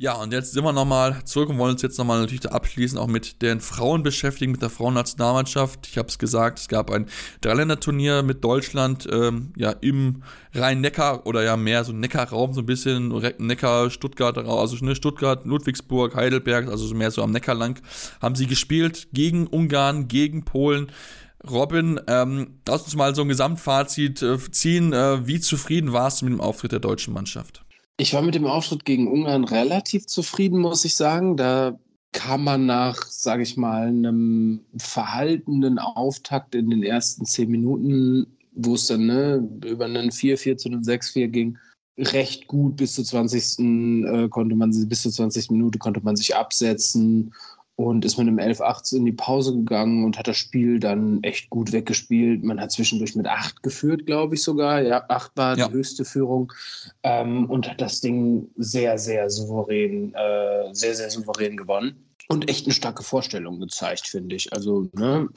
Ja, 0.00 0.12
und 0.12 0.32
jetzt 0.32 0.52
sind 0.52 0.62
wir 0.62 0.72
nochmal 0.72 1.24
zurück 1.24 1.48
und 1.48 1.58
wollen 1.58 1.72
uns 1.72 1.82
jetzt 1.82 1.98
nochmal 1.98 2.20
natürlich 2.20 2.48
abschließen, 2.48 2.96
auch 2.96 3.08
mit 3.08 3.42
den 3.42 3.60
Frauen 3.60 4.04
beschäftigen, 4.04 4.52
mit 4.52 4.62
der 4.62 4.70
Frauennationalmannschaft. 4.70 5.88
Ich 5.88 5.98
habe 5.98 6.06
es 6.06 6.20
gesagt, 6.20 6.60
es 6.60 6.68
gab 6.68 6.92
ein 6.92 7.06
Dreiländerturnier 7.40 8.22
mit 8.22 8.44
Deutschland, 8.44 9.08
ähm, 9.10 9.52
ja, 9.56 9.72
im 9.72 10.22
Rhein-Neckar 10.54 11.26
oder 11.26 11.42
ja 11.42 11.56
mehr 11.56 11.82
so 11.82 11.92
Neckar-Raum, 11.92 12.54
so 12.54 12.60
ein 12.60 12.66
bisschen 12.66 13.08
Neckar, 13.38 13.90
Stuttgart, 13.90 14.38
also 14.38 14.84
ne, 14.84 14.94
Stuttgart, 14.94 15.44
Ludwigsburg, 15.44 16.14
Heidelberg, 16.14 16.68
also 16.68 16.94
mehr 16.94 17.10
so 17.10 17.24
am 17.24 17.32
Neckar 17.32 17.56
lang, 17.56 17.82
haben 18.22 18.36
sie 18.36 18.46
gespielt 18.46 19.08
gegen 19.12 19.48
Ungarn, 19.48 20.06
gegen 20.06 20.44
Polen. 20.44 20.92
Robin, 21.50 22.00
ähm, 22.06 22.60
lass 22.68 22.84
uns 22.84 22.94
mal 22.94 23.16
so 23.16 23.22
ein 23.22 23.28
Gesamtfazit 23.28 24.22
äh, 24.22 24.38
ziehen. 24.52 24.92
Äh, 24.92 25.26
wie 25.26 25.40
zufrieden 25.40 25.92
warst 25.92 26.20
du 26.20 26.26
mit 26.26 26.34
dem 26.34 26.40
Auftritt 26.40 26.70
der 26.70 26.78
deutschen 26.78 27.12
Mannschaft? 27.12 27.64
Ich 28.00 28.14
war 28.14 28.22
mit 28.22 28.36
dem 28.36 28.46
Auftritt 28.46 28.84
gegen 28.84 29.08
Ungarn 29.08 29.42
relativ 29.42 30.06
zufrieden, 30.06 30.60
muss 30.60 30.84
ich 30.84 30.94
sagen. 30.94 31.36
Da 31.36 31.78
kam 32.12 32.44
man 32.44 32.64
nach, 32.64 32.96
sage 33.02 33.42
ich 33.42 33.56
mal, 33.56 33.88
einem 33.88 34.60
verhaltenen 34.76 35.80
Auftakt 35.80 36.54
in 36.54 36.70
den 36.70 36.84
ersten 36.84 37.24
zehn 37.24 37.50
Minuten, 37.50 38.38
wo 38.52 38.74
es 38.74 38.86
dann 38.86 39.06
ne, 39.06 39.48
über 39.66 39.86
einen 39.86 40.10
4-4 40.10 40.56
zu 40.56 40.68
einem 40.68 40.82
6-4 40.82 41.26
ging, 41.26 41.58
recht 41.98 42.46
gut 42.46 42.76
bis 42.76 42.94
zur 42.94 43.04
20. 43.04 43.58
Äh, 43.58 44.28
konnte 44.28 44.54
man 44.54 44.70
bis 44.88 45.02
zur 45.02 45.10
20. 45.10 45.50
Minute 45.50 45.80
konnte 45.80 46.00
man 46.00 46.14
sich 46.14 46.36
absetzen 46.36 47.34
und 47.78 48.04
ist 48.04 48.18
mit 48.18 48.26
einem 48.26 48.40
11-8 48.40 48.96
in 48.96 49.04
die 49.04 49.12
Pause 49.12 49.54
gegangen 49.54 50.04
und 50.04 50.18
hat 50.18 50.26
das 50.26 50.36
Spiel 50.36 50.80
dann 50.80 51.22
echt 51.22 51.48
gut 51.48 51.72
weggespielt. 51.72 52.42
Man 52.42 52.60
hat 52.60 52.72
zwischendurch 52.72 53.14
mit 53.14 53.28
8 53.28 53.62
geführt, 53.62 54.04
glaube 54.04 54.34
ich 54.34 54.42
sogar. 54.42 54.82
Ja, 54.82 55.04
8 55.08 55.30
war 55.36 55.56
ja. 55.56 55.68
die 55.68 55.74
höchste 55.74 56.04
Führung 56.04 56.52
ähm, 57.04 57.48
und 57.48 57.70
hat 57.70 57.80
das 57.80 58.00
Ding 58.00 58.48
sehr, 58.56 58.98
sehr 58.98 59.30
souverän, 59.30 60.12
äh, 60.12 60.74
sehr, 60.74 60.96
sehr 60.96 61.08
souverän 61.08 61.56
gewonnen. 61.56 61.94
Und 62.26 62.50
echt 62.50 62.66
eine 62.66 62.74
starke 62.74 63.04
Vorstellung 63.04 63.60
gezeigt, 63.60 64.08
finde 64.08 64.34
ich. 64.34 64.52
Also, 64.52 64.88
ne, 64.94 65.28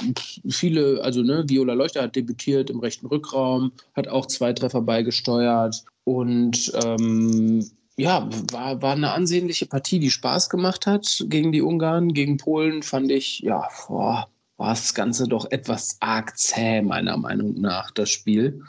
viele, 0.50 1.00
also, 1.04 1.22
ne, 1.22 1.44
Viola 1.48 1.74
Leuchter 1.74 2.02
hat 2.02 2.16
debütiert 2.16 2.72
im 2.72 2.80
rechten 2.80 3.06
Rückraum, 3.06 3.72
hat 3.96 4.08
auch 4.08 4.26
zwei 4.26 4.52
Treffer 4.52 4.82
beigesteuert 4.82 5.86
und 6.06 6.74
ähm, 6.84 7.64
ja, 8.02 8.28
war, 8.52 8.82
war 8.82 8.94
eine 8.94 9.12
ansehnliche 9.12 9.68
Partie, 9.68 10.00
die 10.00 10.10
Spaß 10.10 10.50
gemacht 10.50 10.88
hat 10.88 11.24
gegen 11.28 11.52
die 11.52 11.62
Ungarn. 11.62 12.14
Gegen 12.14 12.38
Polen 12.38 12.82
fand 12.82 13.12
ich, 13.12 13.42
ja, 13.42 13.68
boah, 13.88 14.28
war 14.58 14.70
das 14.70 14.96
Ganze 14.96 15.28
doch 15.28 15.50
etwas 15.52 15.98
arg 16.00 16.36
zäh, 16.36 16.82
meiner 16.82 17.16
Meinung 17.18 17.62
nach, 17.62 17.92
das 17.92 18.10
Spiel. 18.10 18.64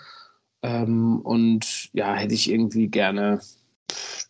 Ähm, 0.62 1.20
und 1.20 1.88
ja, 1.94 2.14
hätte 2.14 2.34
ich 2.34 2.50
irgendwie 2.50 2.88
gerne 2.88 3.40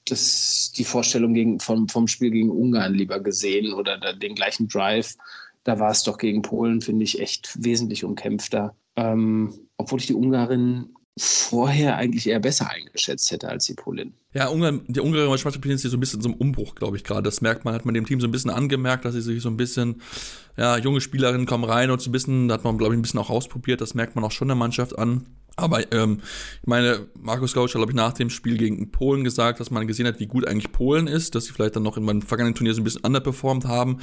das, 0.04 0.72
die 0.76 0.84
Vorstellung 0.84 1.34
gegen, 1.34 1.58
vom, 1.58 1.88
vom 1.88 2.06
Spiel 2.06 2.30
gegen 2.30 2.50
Ungarn 2.50 2.94
lieber 2.94 3.18
gesehen 3.18 3.72
oder 3.72 3.98
den 4.14 4.36
gleichen 4.36 4.68
Drive. 4.68 5.16
Da 5.64 5.80
war 5.80 5.90
es 5.90 6.04
doch 6.04 6.16
gegen 6.16 6.42
Polen, 6.42 6.80
finde 6.80 7.02
ich, 7.02 7.20
echt 7.20 7.52
wesentlich 7.58 8.04
umkämpfter. 8.04 8.76
Ähm, 8.94 9.52
obwohl 9.76 9.98
ich 9.98 10.06
die 10.06 10.14
Ungarin 10.14 10.94
vorher 11.18 11.96
eigentlich 11.96 12.26
eher 12.26 12.40
besser 12.40 12.70
eingeschätzt 12.70 13.30
hätte 13.30 13.48
als 13.48 13.66
die 13.66 13.74
Polin. 13.74 14.14
Ja, 14.32 14.48
Ungarn, 14.48 14.82
die 14.88 15.00
ungarische 15.00 15.28
Mannschaft 15.44 15.66
ist 15.66 15.82
so 15.82 15.96
ein 15.96 16.00
bisschen 16.00 16.22
so 16.22 16.30
einem 16.30 16.38
Umbruch, 16.38 16.74
glaube 16.74 16.96
ich, 16.96 17.04
gerade. 17.04 17.22
Das 17.22 17.42
merkt 17.42 17.64
man, 17.64 17.74
hat 17.74 17.84
man 17.84 17.94
dem 17.94 18.06
Team 18.06 18.20
so 18.20 18.26
ein 18.26 18.30
bisschen 18.30 18.50
angemerkt, 18.50 19.04
dass 19.04 19.12
sie 19.14 19.20
sich 19.20 19.42
so 19.42 19.50
ein 19.50 19.58
bisschen, 19.58 20.00
ja, 20.56 20.78
junge 20.78 21.02
Spielerinnen 21.02 21.46
kommen 21.46 21.64
rein 21.64 21.90
und 21.90 22.00
so 22.00 22.08
ein 22.08 22.12
bisschen, 22.12 22.48
da 22.48 22.54
hat 22.54 22.64
man, 22.64 22.78
glaube 22.78 22.94
ich, 22.94 22.98
ein 22.98 23.02
bisschen 23.02 23.20
auch 23.20 23.28
ausprobiert, 23.28 23.82
das 23.82 23.94
merkt 23.94 24.14
man 24.16 24.24
auch 24.24 24.32
schon 24.32 24.48
der 24.48 24.54
Mannschaft 24.56 24.98
an. 24.98 25.26
Aber 25.56 25.92
ähm, 25.92 26.20
ich 26.62 26.66
meine, 26.66 27.06
Markus 27.20 27.52
Gausch 27.52 27.74
hat, 27.74 27.78
glaube 27.78 27.92
ich, 27.92 27.96
nach 27.96 28.14
dem 28.14 28.30
Spiel 28.30 28.56
gegen 28.56 28.90
Polen 28.90 29.22
gesagt, 29.22 29.60
dass 29.60 29.70
man 29.70 29.86
gesehen 29.86 30.06
hat, 30.06 30.18
wie 30.18 30.26
gut 30.26 30.46
eigentlich 30.48 30.72
Polen 30.72 31.06
ist, 31.06 31.34
dass 31.34 31.44
sie 31.44 31.52
vielleicht 31.52 31.76
dann 31.76 31.82
noch 31.82 31.98
in 31.98 32.04
meinem 32.04 32.22
vergangenen 32.22 32.54
Turnier 32.54 32.72
so 32.72 32.80
ein 32.80 32.84
bisschen 32.84 33.04
underperformed 33.04 33.66
haben. 33.66 33.98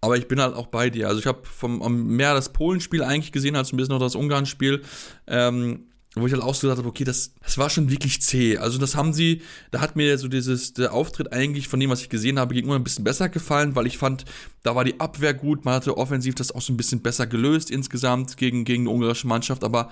Aber 0.00 0.16
ich 0.16 0.26
bin 0.26 0.40
halt 0.40 0.54
auch 0.54 0.66
bei 0.66 0.90
dir. 0.90 1.08
Also 1.08 1.20
ich 1.20 1.26
habe 1.26 1.40
vom 1.44 2.06
mehr 2.06 2.34
das 2.34 2.52
Polenspiel 2.52 3.02
eigentlich 3.02 3.32
gesehen 3.32 3.54
als 3.54 3.72
ein 3.72 3.76
bisschen 3.76 3.92
noch 3.92 4.00
das 4.00 4.14
Ungarn-Spiel. 4.14 4.82
Ähm, 5.26 5.89
wo 6.14 6.26
ich 6.26 6.32
halt 6.32 6.42
auch 6.42 6.54
so 6.54 6.62
gesagt 6.62 6.78
habe, 6.78 6.88
okay, 6.88 7.04
das, 7.04 7.32
das 7.40 7.56
war 7.56 7.70
schon 7.70 7.88
wirklich 7.88 8.20
zäh. 8.20 8.58
Also 8.58 8.78
das 8.78 8.96
haben 8.96 9.12
sie, 9.12 9.42
da 9.70 9.80
hat 9.80 9.94
mir 9.94 10.18
so 10.18 10.26
dieses, 10.26 10.72
der 10.72 10.92
Auftritt 10.92 11.32
eigentlich 11.32 11.68
von 11.68 11.78
dem, 11.78 11.90
was 11.90 12.02
ich 12.02 12.08
gesehen 12.08 12.38
habe, 12.38 12.54
gegenüber 12.54 12.76
ein 12.76 12.84
bisschen 12.84 13.04
besser 13.04 13.28
gefallen, 13.28 13.76
weil 13.76 13.86
ich 13.86 13.96
fand, 13.96 14.24
da 14.62 14.74
war 14.74 14.84
die 14.84 14.98
Abwehr 14.98 15.34
gut, 15.34 15.64
man 15.64 15.74
hatte 15.74 15.96
offensiv 15.96 16.34
das 16.34 16.52
auch 16.52 16.62
so 16.62 16.72
ein 16.72 16.76
bisschen 16.76 17.00
besser 17.00 17.26
gelöst 17.28 17.70
insgesamt 17.70 18.36
gegen, 18.36 18.64
gegen 18.64 18.84
die 18.84 18.90
ungarische 18.90 19.28
Mannschaft, 19.28 19.62
aber 19.62 19.90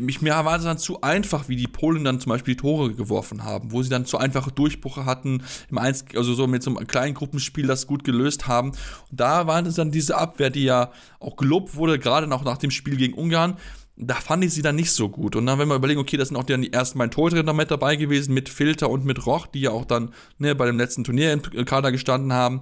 mich 0.00 0.20
mir 0.20 0.32
war 0.44 0.56
es 0.56 0.64
dann 0.64 0.78
zu 0.78 1.00
einfach, 1.00 1.48
wie 1.48 1.56
die 1.56 1.66
Polen 1.66 2.04
dann 2.04 2.20
zum 2.20 2.30
Beispiel 2.30 2.54
die 2.54 2.60
Tore 2.60 2.94
geworfen 2.94 3.44
haben, 3.44 3.72
wo 3.72 3.82
sie 3.82 3.88
dann 3.88 4.06
zu 4.06 4.18
einfache 4.18 4.52
Durchbrüche 4.52 5.04
hatten, 5.04 5.42
im 5.70 5.78
Einz 5.78 6.04
also 6.14 6.34
so 6.34 6.46
mit 6.46 6.62
so 6.62 6.76
einem 6.76 6.86
kleinen 6.86 7.14
Gruppenspiel 7.14 7.66
das 7.66 7.86
gut 7.86 8.04
gelöst 8.04 8.46
haben. 8.46 8.70
Und 9.10 9.20
da 9.20 9.46
war 9.46 9.64
es 9.66 9.74
dann 9.74 9.90
diese 9.90 10.16
Abwehr, 10.16 10.50
die 10.50 10.64
ja 10.64 10.92
auch 11.20 11.36
gelobt 11.36 11.74
wurde, 11.74 11.98
gerade 11.98 12.26
noch 12.26 12.44
nach 12.44 12.58
dem 12.58 12.70
Spiel 12.70 12.96
gegen 12.96 13.14
Ungarn, 13.14 13.56
da 14.00 14.14
fand 14.14 14.44
ich 14.44 14.54
sie 14.54 14.62
dann 14.62 14.76
nicht 14.76 14.92
so 14.92 15.08
gut. 15.08 15.34
Und 15.34 15.46
dann, 15.46 15.58
wenn 15.58 15.68
wir 15.68 15.74
überlegen, 15.74 16.00
okay, 16.00 16.16
das 16.16 16.28
sind 16.28 16.36
auch 16.36 16.44
dann 16.44 16.62
die 16.62 16.72
ersten 16.72 16.98
beiden 16.98 17.10
Torhüter 17.10 17.52
mit 17.52 17.70
dabei 17.70 17.96
gewesen, 17.96 18.32
mit 18.32 18.48
Filter 18.48 18.90
und 18.90 19.04
mit 19.04 19.26
Roch, 19.26 19.46
die 19.46 19.60
ja 19.60 19.70
auch 19.72 19.84
dann 19.84 20.12
ne, 20.38 20.54
bei 20.54 20.66
dem 20.66 20.78
letzten 20.78 21.02
Turnier 21.02 21.32
im 21.32 21.64
Kader 21.64 21.90
gestanden 21.90 22.32
haben. 22.32 22.60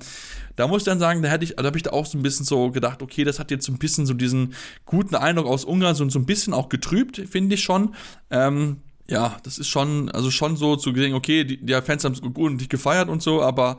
Da 0.56 0.66
muss 0.66 0.82
ich 0.82 0.84
dann 0.86 0.98
sagen, 0.98 1.20
da 1.20 1.28
hätte 1.28 1.44
ich, 1.44 1.54
da 1.56 1.64
habe 1.64 1.76
ich 1.76 1.82
da 1.82 1.90
auch 1.90 2.06
so 2.06 2.16
ein 2.16 2.22
bisschen 2.22 2.46
so 2.46 2.70
gedacht, 2.70 3.02
okay, 3.02 3.24
das 3.24 3.38
hat 3.38 3.50
jetzt 3.50 3.66
so 3.66 3.72
ein 3.72 3.78
bisschen 3.78 4.06
so 4.06 4.14
diesen 4.14 4.54
guten 4.86 5.14
Eindruck 5.14 5.46
aus 5.46 5.66
Ungarn 5.66 5.94
so, 5.94 6.08
so 6.08 6.18
ein 6.18 6.24
bisschen 6.24 6.54
auch 6.54 6.70
getrübt, 6.70 7.22
finde 7.30 7.56
ich 7.56 7.62
schon. 7.62 7.94
Ähm, 8.30 8.78
ja, 9.06 9.36
das 9.42 9.58
ist 9.58 9.68
schon, 9.68 10.10
also 10.10 10.30
schon 10.30 10.56
so 10.56 10.76
zu 10.76 10.94
sehen, 10.94 11.14
okay, 11.14 11.44
die, 11.44 11.58
die 11.58 11.74
Fans 11.82 12.02
haben 12.04 12.12
es 12.12 12.22
gut 12.22 12.50
und 12.50 12.60
dich 12.60 12.70
gefeiert 12.70 13.10
und 13.10 13.22
so, 13.22 13.42
aber 13.42 13.78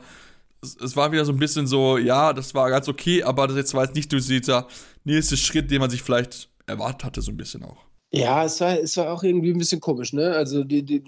es, 0.62 0.96
war 0.96 1.10
wieder 1.10 1.24
so 1.24 1.32
ein 1.32 1.38
bisschen 1.38 1.66
so, 1.66 1.98
ja, 1.98 2.32
das 2.32 2.54
war 2.54 2.70
ganz 2.70 2.88
okay, 2.88 3.24
aber 3.24 3.48
das 3.48 3.56
jetzt 3.56 3.74
war 3.74 3.84
jetzt 3.84 3.96
nicht 3.96 4.12
dieser 4.12 4.68
nächste 5.04 5.36
Schritt, 5.36 5.70
den 5.70 5.80
man 5.80 5.90
sich 5.90 6.02
vielleicht 6.02 6.48
erwartet 6.68 7.04
hatte, 7.04 7.22
so 7.22 7.32
ein 7.32 7.36
bisschen 7.36 7.64
auch. 7.64 7.88
Ja, 8.10 8.44
es 8.44 8.58
war, 8.62 8.78
es 8.78 8.96
war 8.96 9.12
auch 9.12 9.22
irgendwie 9.22 9.50
ein 9.50 9.58
bisschen 9.58 9.80
komisch, 9.80 10.14
ne? 10.14 10.30
Also 10.30 10.64
die, 10.64 10.82
die, 10.82 11.02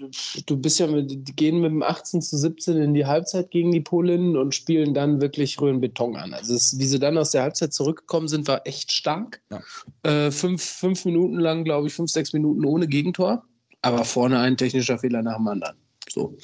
du 0.45 0.57
bist 0.57 0.79
ja 0.79 0.85
mit, 0.85 1.09
die 1.09 1.35
gehen 1.35 1.59
mit 1.59 1.71
dem 1.71 1.81
18 1.81 2.21
zu 2.21 2.37
17 2.37 2.77
in 2.77 2.93
die 2.93 3.07
Halbzeit 3.07 3.49
gegen 3.49 3.71
die 3.71 3.81
Polinnen 3.81 4.37
und 4.37 4.53
spielen 4.53 4.93
dann 4.93 5.19
wirklich 5.19 5.59
Röhrenbeton 5.59 6.15
an. 6.15 6.35
Also 6.35 6.53
es, 6.53 6.77
wie 6.77 6.85
sie 6.85 6.99
dann 6.99 7.17
aus 7.17 7.31
der 7.31 7.41
Halbzeit 7.41 7.73
zurückgekommen 7.73 8.27
sind, 8.27 8.47
war 8.47 8.67
echt 8.67 8.91
stark. 8.91 9.41
Ja. 9.49 9.61
Äh, 10.03 10.31
fünf, 10.31 10.63
fünf 10.63 11.03
Minuten 11.05 11.39
lang, 11.39 11.63
glaube 11.63 11.87
ich, 11.87 11.93
fünf, 11.93 12.11
sechs 12.11 12.33
Minuten 12.33 12.63
ohne 12.65 12.87
Gegentor, 12.87 13.43
aber 13.81 14.05
vorne 14.05 14.37
ein 14.37 14.55
technischer 14.55 14.99
Fehler 14.99 15.23
nach 15.23 15.37
dem 15.37 15.47
anderen. 15.47 15.77
So. 16.07 16.37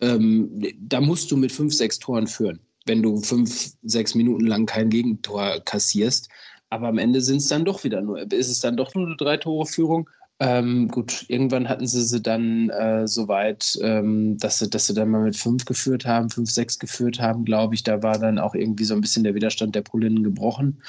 Ähm, 0.00 0.50
da 0.80 1.00
musst 1.00 1.30
du 1.30 1.38
mit 1.38 1.50
fünf, 1.50 1.72
sechs 1.72 1.98
Toren 1.98 2.26
führen, 2.26 2.60
wenn 2.84 3.02
du 3.02 3.22
fünf, 3.22 3.72
sechs 3.82 4.14
Minuten 4.14 4.46
lang 4.46 4.66
kein 4.66 4.90
Gegentor 4.90 5.60
kassierst. 5.64 6.28
Aber 6.74 6.88
am 6.88 6.98
Ende 6.98 7.20
sind 7.20 7.36
es 7.36 7.46
dann 7.46 7.64
doch 7.64 7.84
wieder 7.84 8.00
nur, 8.00 8.18
ist 8.32 8.50
es 8.50 8.58
dann 8.58 8.76
doch 8.76 8.96
nur 8.96 9.06
eine 9.06 9.16
Drei-Tore-Führung. 9.16 10.10
Ähm, 10.40 10.88
gut, 10.88 11.24
irgendwann 11.28 11.68
hatten 11.68 11.86
sie 11.86 12.02
sie 12.02 12.20
dann 12.20 12.68
äh, 12.70 13.06
so 13.06 13.28
weit, 13.28 13.78
ähm, 13.80 14.36
dass, 14.38 14.58
sie, 14.58 14.68
dass 14.68 14.88
sie 14.88 14.94
dann 14.94 15.10
mal 15.10 15.22
mit 15.22 15.36
fünf 15.36 15.66
geführt 15.66 16.04
haben, 16.04 16.30
fünf, 16.30 16.50
sechs 16.50 16.80
geführt 16.80 17.20
haben, 17.20 17.44
glaube 17.44 17.76
ich. 17.76 17.84
Da 17.84 18.02
war 18.02 18.18
dann 18.18 18.40
auch 18.40 18.56
irgendwie 18.56 18.82
so 18.82 18.94
ein 18.94 19.00
bisschen 19.00 19.22
der 19.22 19.36
Widerstand 19.36 19.76
der 19.76 19.82
Polinnen 19.82 20.24
gebrochen. 20.24 20.82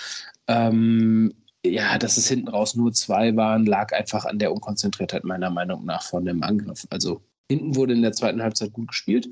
Ähm, 0.47 1.35
ja, 1.63 1.99
dass 1.99 2.17
es 2.17 2.27
hinten 2.27 2.47
raus 2.47 2.75
nur 2.75 2.91
zwei 2.93 3.35
waren, 3.35 3.67
lag 3.67 3.93
einfach 3.93 4.25
an 4.25 4.39
der 4.39 4.51
Unkonzentriertheit 4.51 5.23
meiner 5.23 5.51
Meinung 5.51 5.85
nach 5.85 6.01
von 6.01 6.25
dem 6.25 6.41
Angriff. 6.41 6.87
Also 6.89 7.21
hinten 7.47 7.75
wurde 7.75 7.93
in 7.93 8.01
der 8.01 8.13
zweiten 8.13 8.41
Halbzeit 8.41 8.73
gut 8.73 8.87
gespielt. 8.87 9.29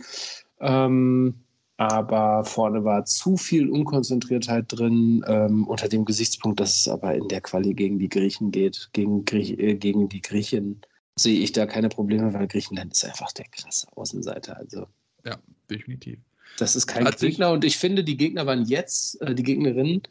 Ähm, 0.60 1.43
aber 1.78 2.46
vorne 2.46 2.84
war 2.84 3.06
zu 3.06 3.38
viel 3.38 3.70
Unkonzentriertheit 3.70 4.66
drin, 4.68 5.24
ähm, 5.28 5.68
unter 5.68 5.90
dem 5.90 6.06
Gesichtspunkt, 6.06 6.60
dass 6.60 6.78
es 6.78 6.88
aber 6.88 7.16
in 7.16 7.28
der 7.28 7.42
Quali 7.42 7.74
gegen 7.74 8.00
die 8.00 8.10
Griechen 8.10 8.52
geht, 8.52 8.90
gegen, 8.94 9.26
Griech, 9.26 9.58
äh, 9.58 9.76
gegen 9.76 10.10
die 10.10 10.22
Griechen, 10.22 10.82
sehe 11.16 11.40
ich 11.40 11.52
da 11.52 11.66
keine 11.66 11.90
Probleme, 11.90 12.34
weil 12.34 12.48
Griechenland 12.48 12.94
ist 12.94 13.06
einfach 13.06 13.32
der 13.32 13.46
krasse 13.46 13.88
Außenseiter. 13.96 14.58
Also. 14.58 14.88
Ja, 15.26 15.38
definitiv. 15.70 16.20
Das 16.58 16.76
ist 16.76 16.86
kein 16.86 17.06
Hat 17.06 17.20
Gegner 17.20 17.52
und 17.52 17.66
ich 17.66 17.78
finde, 17.78 18.04
die 18.04 18.18
Gegner 18.18 18.46
waren 18.46 18.66
jetzt, 18.66 19.20
äh, 19.22 19.34
die 19.34 19.44
Gegnerinnen 19.44 20.04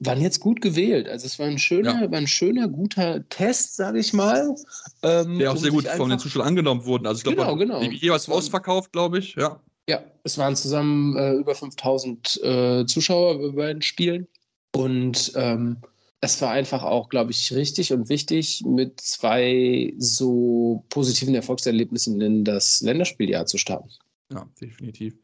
waren 0.00 0.20
jetzt 0.20 0.40
gut 0.40 0.60
gewählt. 0.60 1.08
Also 1.08 1.26
es 1.26 1.38
war 1.38 1.46
ein 1.46 1.58
schöner, 1.58 2.02
ja. 2.02 2.10
war 2.10 2.18
ein 2.18 2.26
schöner, 2.26 2.68
guter 2.68 3.28
Test, 3.28 3.76
sage 3.76 3.98
ich 3.98 4.12
mal. 4.12 4.54
Ähm, 5.02 5.38
Der 5.38 5.52
auch 5.52 5.56
sehr 5.56 5.70
gut 5.70 5.86
von 5.88 6.10
den 6.10 6.18
Zuschauern 6.18 6.46
angenommen 6.46 6.84
wurde. 6.84 7.08
Also 7.08 7.18
ich 7.18 7.24
glaube, 7.24 7.56
genau, 7.56 7.80
genau. 7.80 7.82
jeweils 7.82 8.28
ausverkauft, 8.28 8.92
glaube 8.92 9.18
ich. 9.18 9.34
Ja. 9.34 9.60
Ja, 9.88 10.04
es 10.22 10.36
waren 10.36 10.54
zusammen 10.54 11.16
äh, 11.16 11.32
über 11.32 11.54
5000 11.54 12.40
äh, 12.42 12.84
Zuschauer 12.86 13.38
bei 13.40 13.56
beiden 13.56 13.80
Spielen. 13.80 14.28
Und 14.76 15.32
ähm, 15.34 15.78
es 16.20 16.42
war 16.42 16.50
einfach 16.50 16.82
auch, 16.82 17.08
glaube 17.08 17.30
ich, 17.30 17.54
richtig 17.54 17.92
und 17.94 18.10
wichtig, 18.10 18.62
mit 18.66 19.00
zwei 19.00 19.94
so 19.96 20.84
positiven 20.90 21.34
Erfolgserlebnissen 21.34 22.20
in 22.20 22.44
das 22.44 22.82
Länderspieljahr 22.82 23.46
zu 23.46 23.56
starten. 23.56 23.88
Ja, 24.30 24.46
definitiv. 24.60 25.14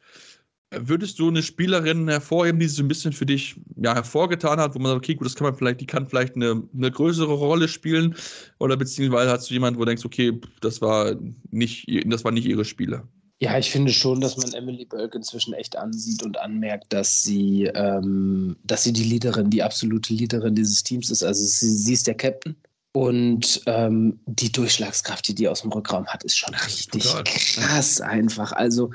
Würdest 0.70 1.18
du 1.18 1.28
eine 1.28 1.42
Spielerin 1.42 2.08
hervorheben, 2.08 2.58
die 2.58 2.66
so 2.66 2.82
ein 2.82 2.88
bisschen 2.88 3.12
für 3.12 3.26
dich 3.26 3.56
ja, 3.76 3.94
hervorgetan 3.94 4.58
hat, 4.58 4.74
wo 4.74 4.78
man 4.78 4.92
sagt, 4.92 5.04
okay, 5.04 5.14
gut, 5.14 5.26
das 5.26 5.34
kann 5.34 5.46
man 5.46 5.54
vielleicht, 5.54 5.82
die 5.82 5.86
kann 5.86 6.06
vielleicht 6.06 6.36
eine, 6.36 6.66
eine 6.74 6.90
größere 6.90 7.34
Rolle 7.34 7.68
spielen? 7.68 8.16
Oder 8.58 8.78
beziehungsweise 8.78 9.30
hast 9.30 9.50
du 9.50 9.54
jemanden, 9.54 9.78
wo 9.78 9.84
du 9.84 9.90
denkst, 9.90 10.06
okay, 10.06 10.40
das 10.62 10.80
war 10.80 11.16
nicht, 11.50 11.86
das 12.06 12.24
war 12.24 12.32
nicht 12.32 12.46
ihre 12.46 12.64
Spiele? 12.64 13.06
Ja, 13.40 13.58
ich 13.58 13.70
finde 13.70 13.92
schon, 13.92 14.20
dass 14.20 14.36
man 14.36 14.52
Emily 14.52 14.84
Bölk 14.84 15.14
inzwischen 15.14 15.54
echt 15.54 15.76
ansieht 15.76 16.22
und 16.22 16.38
anmerkt, 16.38 16.92
dass 16.92 17.22
sie, 17.22 17.64
ähm, 17.74 18.56
dass 18.64 18.84
sie 18.84 18.92
die 18.92 19.04
Leaderin, 19.04 19.50
die 19.50 19.62
absolute 19.62 20.14
Leaderin 20.14 20.54
dieses 20.54 20.82
Teams 20.82 21.10
ist. 21.10 21.24
Also 21.24 21.44
sie, 21.44 21.70
sie 21.70 21.92
ist 21.92 22.06
der 22.06 22.14
Captain. 22.14 22.56
Und 22.92 23.60
ähm, 23.66 24.20
die 24.26 24.52
Durchschlagskraft, 24.52 25.26
die 25.26 25.34
die 25.34 25.48
aus 25.48 25.62
dem 25.62 25.72
Rückraum 25.72 26.06
hat, 26.06 26.22
ist 26.22 26.36
schon 26.36 26.54
richtig 26.54 27.02
krass 27.24 28.00
einfach. 28.00 28.52
Also 28.52 28.92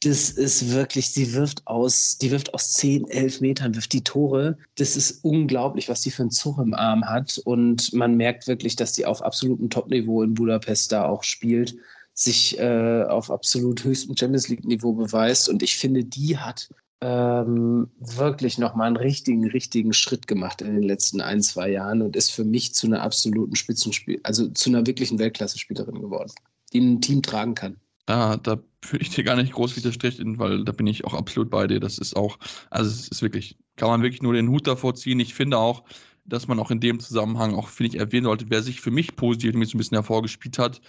das 0.00 0.30
ist 0.30 0.72
wirklich, 0.72 1.10
sie 1.10 1.34
wirft 1.34 1.66
aus, 1.66 2.16
die 2.16 2.30
wirft 2.30 2.54
aus 2.54 2.72
10, 2.72 3.08
11 3.08 3.40
Metern, 3.42 3.74
wirft 3.74 3.92
die 3.92 4.02
Tore. 4.02 4.56
Das 4.76 4.96
ist 4.96 5.24
unglaublich, 5.24 5.90
was 5.90 6.00
die 6.00 6.10
für 6.10 6.22
einen 6.22 6.30
Zug 6.30 6.58
im 6.58 6.72
Arm 6.72 7.04
hat. 7.04 7.38
Und 7.44 7.92
man 7.92 8.16
merkt 8.16 8.46
wirklich, 8.46 8.76
dass 8.76 8.92
die 8.92 9.04
auf 9.04 9.22
absolutem 9.22 9.68
Topniveau 9.68 10.22
in 10.22 10.32
Budapest 10.32 10.92
da 10.92 11.04
auch 11.04 11.22
spielt 11.22 11.76
sich 12.18 12.58
äh, 12.58 13.04
auf 13.04 13.30
absolut 13.30 13.84
höchstem 13.84 14.16
Champions 14.16 14.48
League-Niveau 14.48 14.92
beweist. 14.92 15.48
Und 15.48 15.62
ich 15.62 15.76
finde, 15.76 16.04
die 16.04 16.36
hat 16.36 16.68
ähm, 17.00 17.88
wirklich 18.00 18.58
nochmal 18.58 18.88
einen 18.88 18.96
richtigen, 18.96 19.48
richtigen 19.48 19.92
Schritt 19.92 20.26
gemacht 20.26 20.60
in 20.60 20.74
den 20.74 20.82
letzten 20.82 21.20
ein, 21.20 21.40
zwei 21.42 21.70
Jahren 21.70 22.02
und 22.02 22.16
ist 22.16 22.32
für 22.32 22.42
mich 22.42 22.74
zu 22.74 22.88
einer 22.88 23.02
absoluten 23.02 23.54
Spitzenspiel, 23.54 24.18
also 24.24 24.48
zu 24.48 24.68
einer 24.68 24.84
wirklichen 24.84 25.20
Weltklasse-Spielerin 25.20 26.00
geworden, 26.00 26.32
die 26.72 26.80
ein 26.80 27.00
Team 27.00 27.22
tragen 27.22 27.54
kann. 27.54 27.76
Ja, 28.08 28.36
da 28.36 28.58
würde 28.90 29.02
ich 29.02 29.10
dir 29.10 29.22
gar 29.22 29.36
nicht 29.36 29.52
groß 29.52 29.76
widersprechen, 29.76 30.40
weil 30.40 30.64
da 30.64 30.72
bin 30.72 30.88
ich 30.88 31.04
auch 31.04 31.14
absolut 31.14 31.50
bei 31.50 31.68
dir. 31.68 31.78
Das 31.78 31.98
ist 31.98 32.16
auch, 32.16 32.38
also 32.70 32.90
es 32.90 33.06
ist 33.06 33.22
wirklich, 33.22 33.56
kann 33.76 33.90
man 33.90 34.02
wirklich 34.02 34.22
nur 34.22 34.32
den 34.32 34.48
Hut 34.48 34.66
davor 34.66 34.96
ziehen. 34.96 35.20
Ich 35.20 35.34
finde 35.34 35.58
auch, 35.58 35.84
dass 36.24 36.48
man 36.48 36.58
auch 36.58 36.70
in 36.70 36.80
dem 36.80 36.98
Zusammenhang 36.98 37.54
auch, 37.54 37.68
finde 37.68 37.94
ich, 37.94 38.00
erwähnen 38.00 38.24
sollte, 38.24 38.46
wer 38.48 38.62
sich 38.62 38.80
für 38.80 38.90
mich 38.90 39.14
positiv 39.14 39.52
so 39.52 39.58
ein 39.58 39.78
bisschen 39.78 39.96
hervorgespielt 39.96 40.58
hat, 40.58 40.80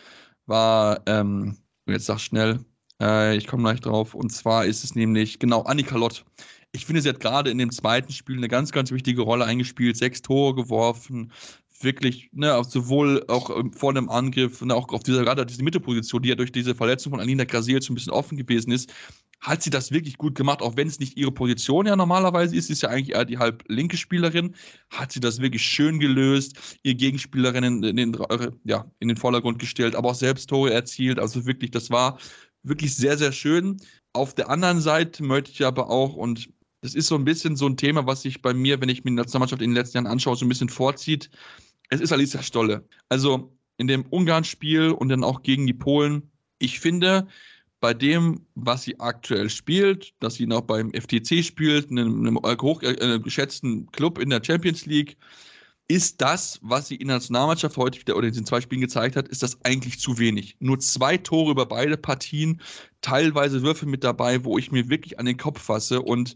war, 0.49 1.01
ähm, 1.05 1.57
jetzt 1.87 2.05
sag 2.07 2.19
schnell, 2.19 2.59
äh, 3.01 3.37
ich 3.37 3.47
komme 3.47 3.63
gleich 3.63 3.79
drauf, 3.79 4.13
und 4.13 4.31
zwar 4.31 4.65
ist 4.65 4.83
es 4.83 4.95
nämlich, 4.95 5.39
genau, 5.39 5.63
Annika 5.63 5.95
Lott. 5.97 6.25
Ich 6.71 6.85
finde, 6.85 7.01
sie 7.01 7.09
hat 7.09 7.19
gerade 7.19 7.49
in 7.49 7.57
dem 7.57 7.71
zweiten 7.71 8.11
Spiel 8.11 8.37
eine 8.37 8.47
ganz, 8.47 8.71
ganz 8.71 8.91
wichtige 8.91 9.21
Rolle 9.21 9.45
eingespielt, 9.45 9.97
sechs 9.97 10.21
Tore 10.21 10.55
geworfen, 10.55 11.31
wirklich, 11.81 12.29
ne, 12.33 12.61
sowohl 12.67 13.23
auch 13.27 13.49
ähm, 13.57 13.71
vor 13.71 13.93
dem 13.93 14.09
Angriff, 14.09 14.61
ne, 14.61 14.75
auch 14.75 14.89
auf 14.89 15.03
dieser, 15.03 15.23
gerade 15.23 15.45
diese 15.45 15.63
Mittelposition, 15.63 16.21
die 16.21 16.29
ja 16.29 16.35
durch 16.35 16.51
diese 16.51 16.75
Verletzung 16.75 17.11
von 17.11 17.19
Alina 17.19 17.45
Grasiel 17.45 17.81
so 17.81 17.93
ein 17.93 17.95
bisschen 17.95 18.13
offen 18.13 18.37
gewesen 18.37 18.71
ist, 18.71 18.93
hat 19.41 19.63
sie 19.63 19.69
das 19.69 19.91
wirklich 19.91 20.17
gut 20.17 20.35
gemacht, 20.35 20.61
auch 20.61 20.75
wenn 20.75 20.87
es 20.87 20.99
nicht 20.99 21.17
ihre 21.17 21.31
Position 21.31 21.85
ja 21.85 21.95
normalerweise 21.95 22.55
ist, 22.55 22.69
ist 22.69 22.81
ja 22.81 22.89
eigentlich 22.89 23.15
eher 23.15 23.25
die 23.25 23.37
halb 23.37 23.63
linke 23.67 23.97
Spielerin, 23.97 24.55
hat 24.89 25.11
sie 25.11 25.19
das 25.19 25.41
wirklich 25.41 25.63
schön 25.63 25.99
gelöst, 25.99 26.79
ihr 26.83 26.95
Gegenspielerinnen 26.95 27.83
in 27.83 27.95
den, 27.95 28.17
ja, 28.65 28.85
in 28.99 29.07
den 29.07 29.17
Vordergrund 29.17 29.59
gestellt, 29.59 29.95
aber 29.95 30.09
auch 30.09 30.15
selbst 30.15 30.49
Tore 30.49 30.73
erzielt, 30.73 31.19
also 31.19 31.45
wirklich, 31.45 31.71
das 31.71 31.89
war 31.89 32.19
wirklich 32.63 32.95
sehr, 32.95 33.17
sehr 33.17 33.31
schön. 33.31 33.77
Auf 34.13 34.35
der 34.35 34.49
anderen 34.49 34.81
Seite 34.81 35.23
möchte 35.23 35.51
ich 35.51 35.65
aber 35.65 35.89
auch, 35.89 36.15
und 36.15 36.49
das 36.81 36.95
ist 36.95 37.07
so 37.07 37.15
ein 37.15 37.25
bisschen 37.25 37.55
so 37.55 37.67
ein 37.67 37.77
Thema, 37.77 38.05
was 38.05 38.21
sich 38.21 38.41
bei 38.41 38.53
mir, 38.53 38.81
wenn 38.81 38.89
ich 38.89 39.03
mir 39.03 39.11
die 39.11 39.15
Nationalmannschaft 39.15 39.61
in 39.61 39.71
den 39.71 39.75
letzten 39.75 39.97
Jahren 39.97 40.07
anschaue, 40.07 40.35
so 40.35 40.45
ein 40.45 40.49
bisschen 40.49 40.69
vorzieht, 40.69 41.29
es 41.89 42.01
ist 42.01 42.11
Alicia 42.11 42.43
Stolle. 42.43 42.87
Also 43.09 43.55
in 43.77 43.87
dem 43.87 44.05
Ungarn-Spiel 44.05 44.91
und 44.91 45.09
dann 45.09 45.23
auch 45.23 45.41
gegen 45.41 45.65
die 45.65 45.73
Polen, 45.73 46.31
ich 46.59 46.79
finde, 46.79 47.27
bei 47.79 47.93
dem, 47.93 48.45
was 48.55 48.83
sie 48.83 48.99
aktuell 48.99 49.49
spielt, 49.49 50.13
dass 50.19 50.35
sie 50.35 50.47
noch 50.47 50.61
beim 50.61 50.91
FTC 50.91 51.43
spielt, 51.43 51.89
einem, 51.89 52.19
einem 52.19 52.39
hoch 52.61 52.81
äh, 52.83 53.19
geschätzten 53.19 53.91
Club 53.91 54.17
in 54.19 54.29
der 54.29 54.43
Champions 54.43 54.85
League, 54.85 55.17
ist 55.89 56.21
das, 56.21 56.59
was 56.61 56.87
sie 56.87 56.95
in 56.95 57.07
der 57.07 57.17
Nationalmannschaft 57.17 57.75
heute 57.75 57.99
wieder 57.99 58.15
oder 58.15 58.27
in 58.27 58.33
den 58.33 58.45
zwei 58.45 58.61
Spielen 58.61 58.81
gezeigt 58.81 59.15
hat, 59.15 59.27
ist 59.27 59.41
das 59.41 59.57
eigentlich 59.65 59.99
zu 59.99 60.19
wenig. 60.19 60.55
Nur 60.59 60.79
zwei 60.79 61.17
Tore 61.17 61.51
über 61.51 61.65
beide 61.65 61.97
Partien, 61.97 62.61
teilweise 63.01 63.63
Würfe 63.63 63.87
mit 63.87 64.03
dabei, 64.03 64.45
wo 64.45 64.59
ich 64.59 64.71
mir 64.71 64.87
wirklich 64.89 65.17
an 65.17 65.25
den 65.25 65.37
Kopf 65.37 65.61
fasse 65.61 66.01
und 66.01 66.35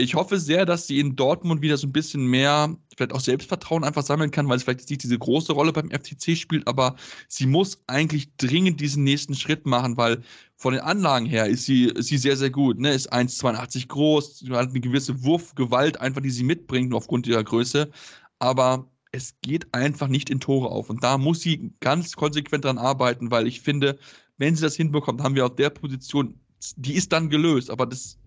ich 0.00 0.14
hoffe 0.14 0.38
sehr, 0.38 0.64
dass 0.64 0.86
sie 0.86 1.00
in 1.00 1.16
Dortmund 1.16 1.60
wieder 1.60 1.76
so 1.76 1.88
ein 1.88 1.92
bisschen 1.92 2.24
mehr, 2.24 2.74
vielleicht 2.96 3.12
auch 3.12 3.20
Selbstvertrauen 3.20 3.82
einfach 3.82 4.04
sammeln 4.04 4.30
kann, 4.30 4.48
weil 4.48 4.58
sie 4.58 4.64
vielleicht 4.64 4.88
nicht 4.88 5.02
diese 5.02 5.18
große 5.18 5.52
Rolle 5.52 5.72
beim 5.72 5.90
FTC 5.90 6.36
spielt, 6.36 6.68
aber 6.68 6.94
sie 7.26 7.46
muss 7.46 7.82
eigentlich 7.88 8.28
dringend 8.36 8.80
diesen 8.80 9.02
nächsten 9.02 9.34
Schritt 9.34 9.66
machen, 9.66 9.96
weil 9.96 10.22
von 10.54 10.72
den 10.72 10.82
Anlagen 10.82 11.26
her 11.26 11.46
ist 11.46 11.64
sie, 11.64 11.86
ist 11.86 12.06
sie 12.06 12.18
sehr, 12.18 12.36
sehr 12.36 12.50
gut. 12.50 12.78
Ne? 12.78 12.92
Ist 12.92 13.12
1,82 13.12 13.88
groß, 13.88 14.44
hat 14.50 14.70
eine 14.70 14.80
gewisse 14.80 15.24
Wurfgewalt, 15.24 16.00
einfach 16.00 16.22
die 16.22 16.30
sie 16.30 16.44
mitbringt, 16.44 16.94
aufgrund 16.94 17.26
ihrer 17.26 17.42
Größe. 17.42 17.90
Aber 18.38 18.88
es 19.10 19.34
geht 19.42 19.66
einfach 19.74 20.06
nicht 20.06 20.30
in 20.30 20.38
Tore 20.38 20.68
auf. 20.70 20.90
Und 20.90 21.02
da 21.02 21.18
muss 21.18 21.40
sie 21.40 21.72
ganz 21.80 22.14
konsequent 22.14 22.64
dran 22.64 22.78
arbeiten, 22.78 23.32
weil 23.32 23.48
ich 23.48 23.60
finde, 23.62 23.98
wenn 24.36 24.54
sie 24.54 24.62
das 24.62 24.76
hinbekommt, 24.76 25.22
haben 25.22 25.34
wir 25.34 25.46
auf 25.46 25.56
der 25.56 25.70
Position, 25.70 26.38
die 26.76 26.94
ist 26.94 27.12
dann 27.12 27.30
gelöst, 27.30 27.70
aber 27.70 27.86
das 27.86 28.18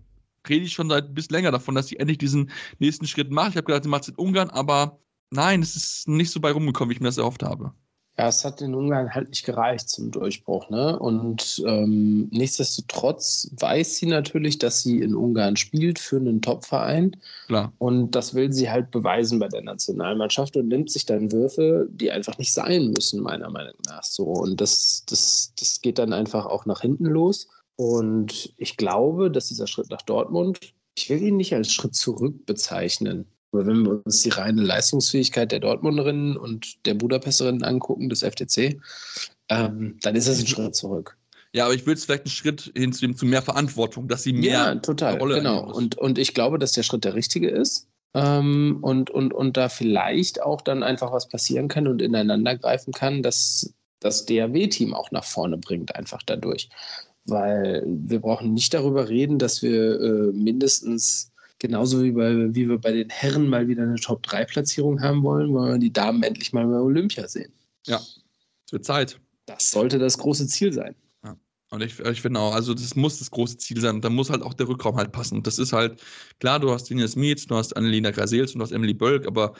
rede 0.48 0.64
ich 0.64 0.72
schon 0.72 0.88
seit 0.88 1.06
ein 1.06 1.14
bisschen 1.14 1.34
länger 1.34 1.50
davon, 1.50 1.74
dass 1.74 1.88
sie 1.88 1.98
endlich 1.98 2.18
diesen 2.18 2.50
nächsten 2.78 3.06
Schritt 3.06 3.30
macht. 3.30 3.50
Ich 3.50 3.56
habe 3.56 3.66
gedacht, 3.66 3.84
sie 3.84 3.88
macht 3.88 4.02
es 4.02 4.08
in 4.08 4.16
Ungarn, 4.16 4.50
aber 4.50 4.98
nein, 5.30 5.62
es 5.62 5.76
ist 5.76 6.08
nicht 6.08 6.30
so 6.30 6.40
bei 6.40 6.52
rumgekommen, 6.52 6.90
wie 6.90 6.94
ich 6.94 7.00
mir 7.00 7.08
das 7.08 7.18
erhofft 7.18 7.42
habe. 7.42 7.72
Ja, 8.18 8.28
es 8.28 8.44
hat 8.44 8.60
in 8.60 8.74
Ungarn 8.74 9.14
halt 9.14 9.30
nicht 9.30 9.46
gereicht 9.46 9.88
zum 9.88 10.10
Durchbruch. 10.10 10.68
Ne? 10.68 10.98
Und 10.98 11.62
ähm, 11.66 12.28
nichtsdestotrotz 12.30 13.50
weiß 13.58 13.96
sie 13.96 14.06
natürlich, 14.06 14.58
dass 14.58 14.82
sie 14.82 15.00
in 15.00 15.14
Ungarn 15.14 15.56
spielt 15.56 15.98
für 15.98 16.16
einen 16.16 16.42
Top-Verein. 16.42 17.16
Klar. 17.46 17.72
Und 17.78 18.10
das 18.10 18.34
will 18.34 18.52
sie 18.52 18.70
halt 18.70 18.90
beweisen 18.90 19.38
bei 19.38 19.48
der 19.48 19.62
Nationalmannschaft 19.62 20.58
und 20.58 20.68
nimmt 20.68 20.90
sich 20.90 21.06
dann 21.06 21.32
Würfe, 21.32 21.88
die 21.90 22.10
einfach 22.10 22.36
nicht 22.36 22.52
sein 22.52 22.90
müssen, 22.90 23.22
meiner 23.22 23.48
Meinung 23.48 23.78
nach. 23.86 24.02
So. 24.02 24.24
Und 24.24 24.60
das, 24.60 25.04
das, 25.08 25.54
das 25.58 25.80
geht 25.80 25.98
dann 25.98 26.12
einfach 26.12 26.44
auch 26.44 26.66
nach 26.66 26.82
hinten 26.82 27.06
los. 27.06 27.48
Und 27.82 28.54
ich 28.58 28.76
glaube, 28.76 29.28
dass 29.28 29.48
dieser 29.48 29.66
Schritt 29.66 29.90
nach 29.90 30.02
Dortmund, 30.02 30.60
ich 30.96 31.10
will 31.10 31.20
ihn 31.20 31.36
nicht 31.36 31.52
als 31.52 31.72
Schritt 31.72 31.96
zurück 31.96 32.46
bezeichnen. 32.46 33.26
Aber 33.50 33.66
wenn 33.66 33.82
wir 33.82 34.04
uns 34.04 34.22
die 34.22 34.28
reine 34.28 34.62
Leistungsfähigkeit 34.62 35.50
der 35.50 35.58
Dortmunderinnen 35.58 36.36
und 36.36 36.86
der 36.86 36.94
Budapesterinnen 36.94 37.64
angucken, 37.64 38.08
des 38.08 38.22
FTC, 38.22 38.80
ähm, 39.48 39.98
dann 40.00 40.14
ist 40.14 40.28
es 40.28 40.38
ein 40.38 40.46
Schritt 40.46 40.76
zurück. 40.76 41.18
Ja, 41.52 41.64
aber 41.64 41.74
ich 41.74 41.84
würde 41.84 41.98
es 41.98 42.04
vielleicht 42.04 42.26
einen 42.26 42.30
Schritt 42.30 42.70
hin 42.76 42.92
zu, 42.92 43.12
zu 43.14 43.26
mehr 43.26 43.42
Verantwortung, 43.42 44.06
dass 44.06 44.22
sie 44.22 44.32
mehr 44.32 44.52
ja, 44.52 44.74
total, 44.76 45.18
Rolle 45.18 45.34
genau. 45.38 45.68
Und, 45.68 45.98
und 45.98 46.18
ich 46.18 46.34
glaube, 46.34 46.60
dass 46.60 46.72
der 46.72 46.84
Schritt 46.84 47.02
der 47.02 47.14
richtige 47.14 47.50
ist. 47.50 47.88
Ähm, 48.14 48.78
und, 48.80 49.10
und, 49.10 49.34
und 49.34 49.56
da 49.56 49.68
vielleicht 49.68 50.40
auch 50.40 50.60
dann 50.60 50.84
einfach 50.84 51.10
was 51.10 51.28
passieren 51.28 51.66
kann 51.66 51.88
und 51.88 52.00
ineinander 52.00 52.56
greifen 52.56 52.92
kann, 52.92 53.24
dass 53.24 53.74
das 53.98 54.24
DAW-Team 54.24 54.94
auch 54.94 55.10
nach 55.10 55.24
vorne 55.24 55.58
bringt, 55.58 55.96
einfach 55.96 56.22
dadurch. 56.24 56.68
Weil 57.24 57.84
wir 57.86 58.20
brauchen 58.20 58.52
nicht 58.52 58.74
darüber 58.74 59.08
reden, 59.08 59.38
dass 59.38 59.62
wir 59.62 60.00
äh, 60.00 60.32
mindestens 60.32 61.32
genauso 61.62 62.02
wie, 62.02 62.10
bei, 62.10 62.54
wie 62.54 62.68
wir 62.68 62.78
bei 62.78 62.92
den 62.92 63.08
Herren 63.08 63.48
mal 63.48 63.68
wieder 63.68 63.84
eine 63.84 63.94
Top-3-Platzierung 63.94 65.00
haben 65.00 65.22
wollen, 65.22 65.54
wollen 65.54 65.72
wir 65.72 65.78
die 65.78 65.92
Damen 65.92 66.22
endlich 66.24 66.52
mal 66.52 66.66
bei 66.66 66.80
Olympia 66.80 67.26
sehen. 67.28 67.52
Ja, 67.86 68.00
es 68.66 68.72
wird 68.72 68.84
Zeit. 68.84 69.18
Das 69.46 69.70
sollte 69.70 69.98
das 69.98 70.18
große 70.18 70.48
Ziel 70.48 70.72
sein. 70.72 70.94
Ja. 71.24 71.36
Und 71.70 71.82
ich, 71.82 71.98
ich 72.00 72.20
finde 72.20 72.40
auch, 72.40 72.52
also 72.52 72.74
das 72.74 72.96
muss 72.96 73.20
das 73.20 73.30
große 73.30 73.58
Ziel 73.58 73.80
sein. 73.80 74.00
Da 74.00 74.10
muss 74.10 74.28
halt 74.28 74.42
auch 74.42 74.54
der 74.54 74.68
Rückraum 74.68 74.96
halt 74.96 75.12
passen. 75.12 75.36
Und 75.36 75.46
das 75.46 75.58
ist 75.58 75.72
halt, 75.72 76.00
klar, 76.40 76.58
du 76.58 76.70
hast 76.70 76.90
Ines 76.90 77.14
Mietz, 77.14 77.46
du 77.46 77.54
hast 77.54 77.76
Annelina 77.76 78.10
Grasels 78.10 78.52
und 78.52 78.58
du 78.58 78.64
hast 78.64 78.72
Emily 78.72 78.94
Bölk, 78.94 79.26
aber 79.26 79.54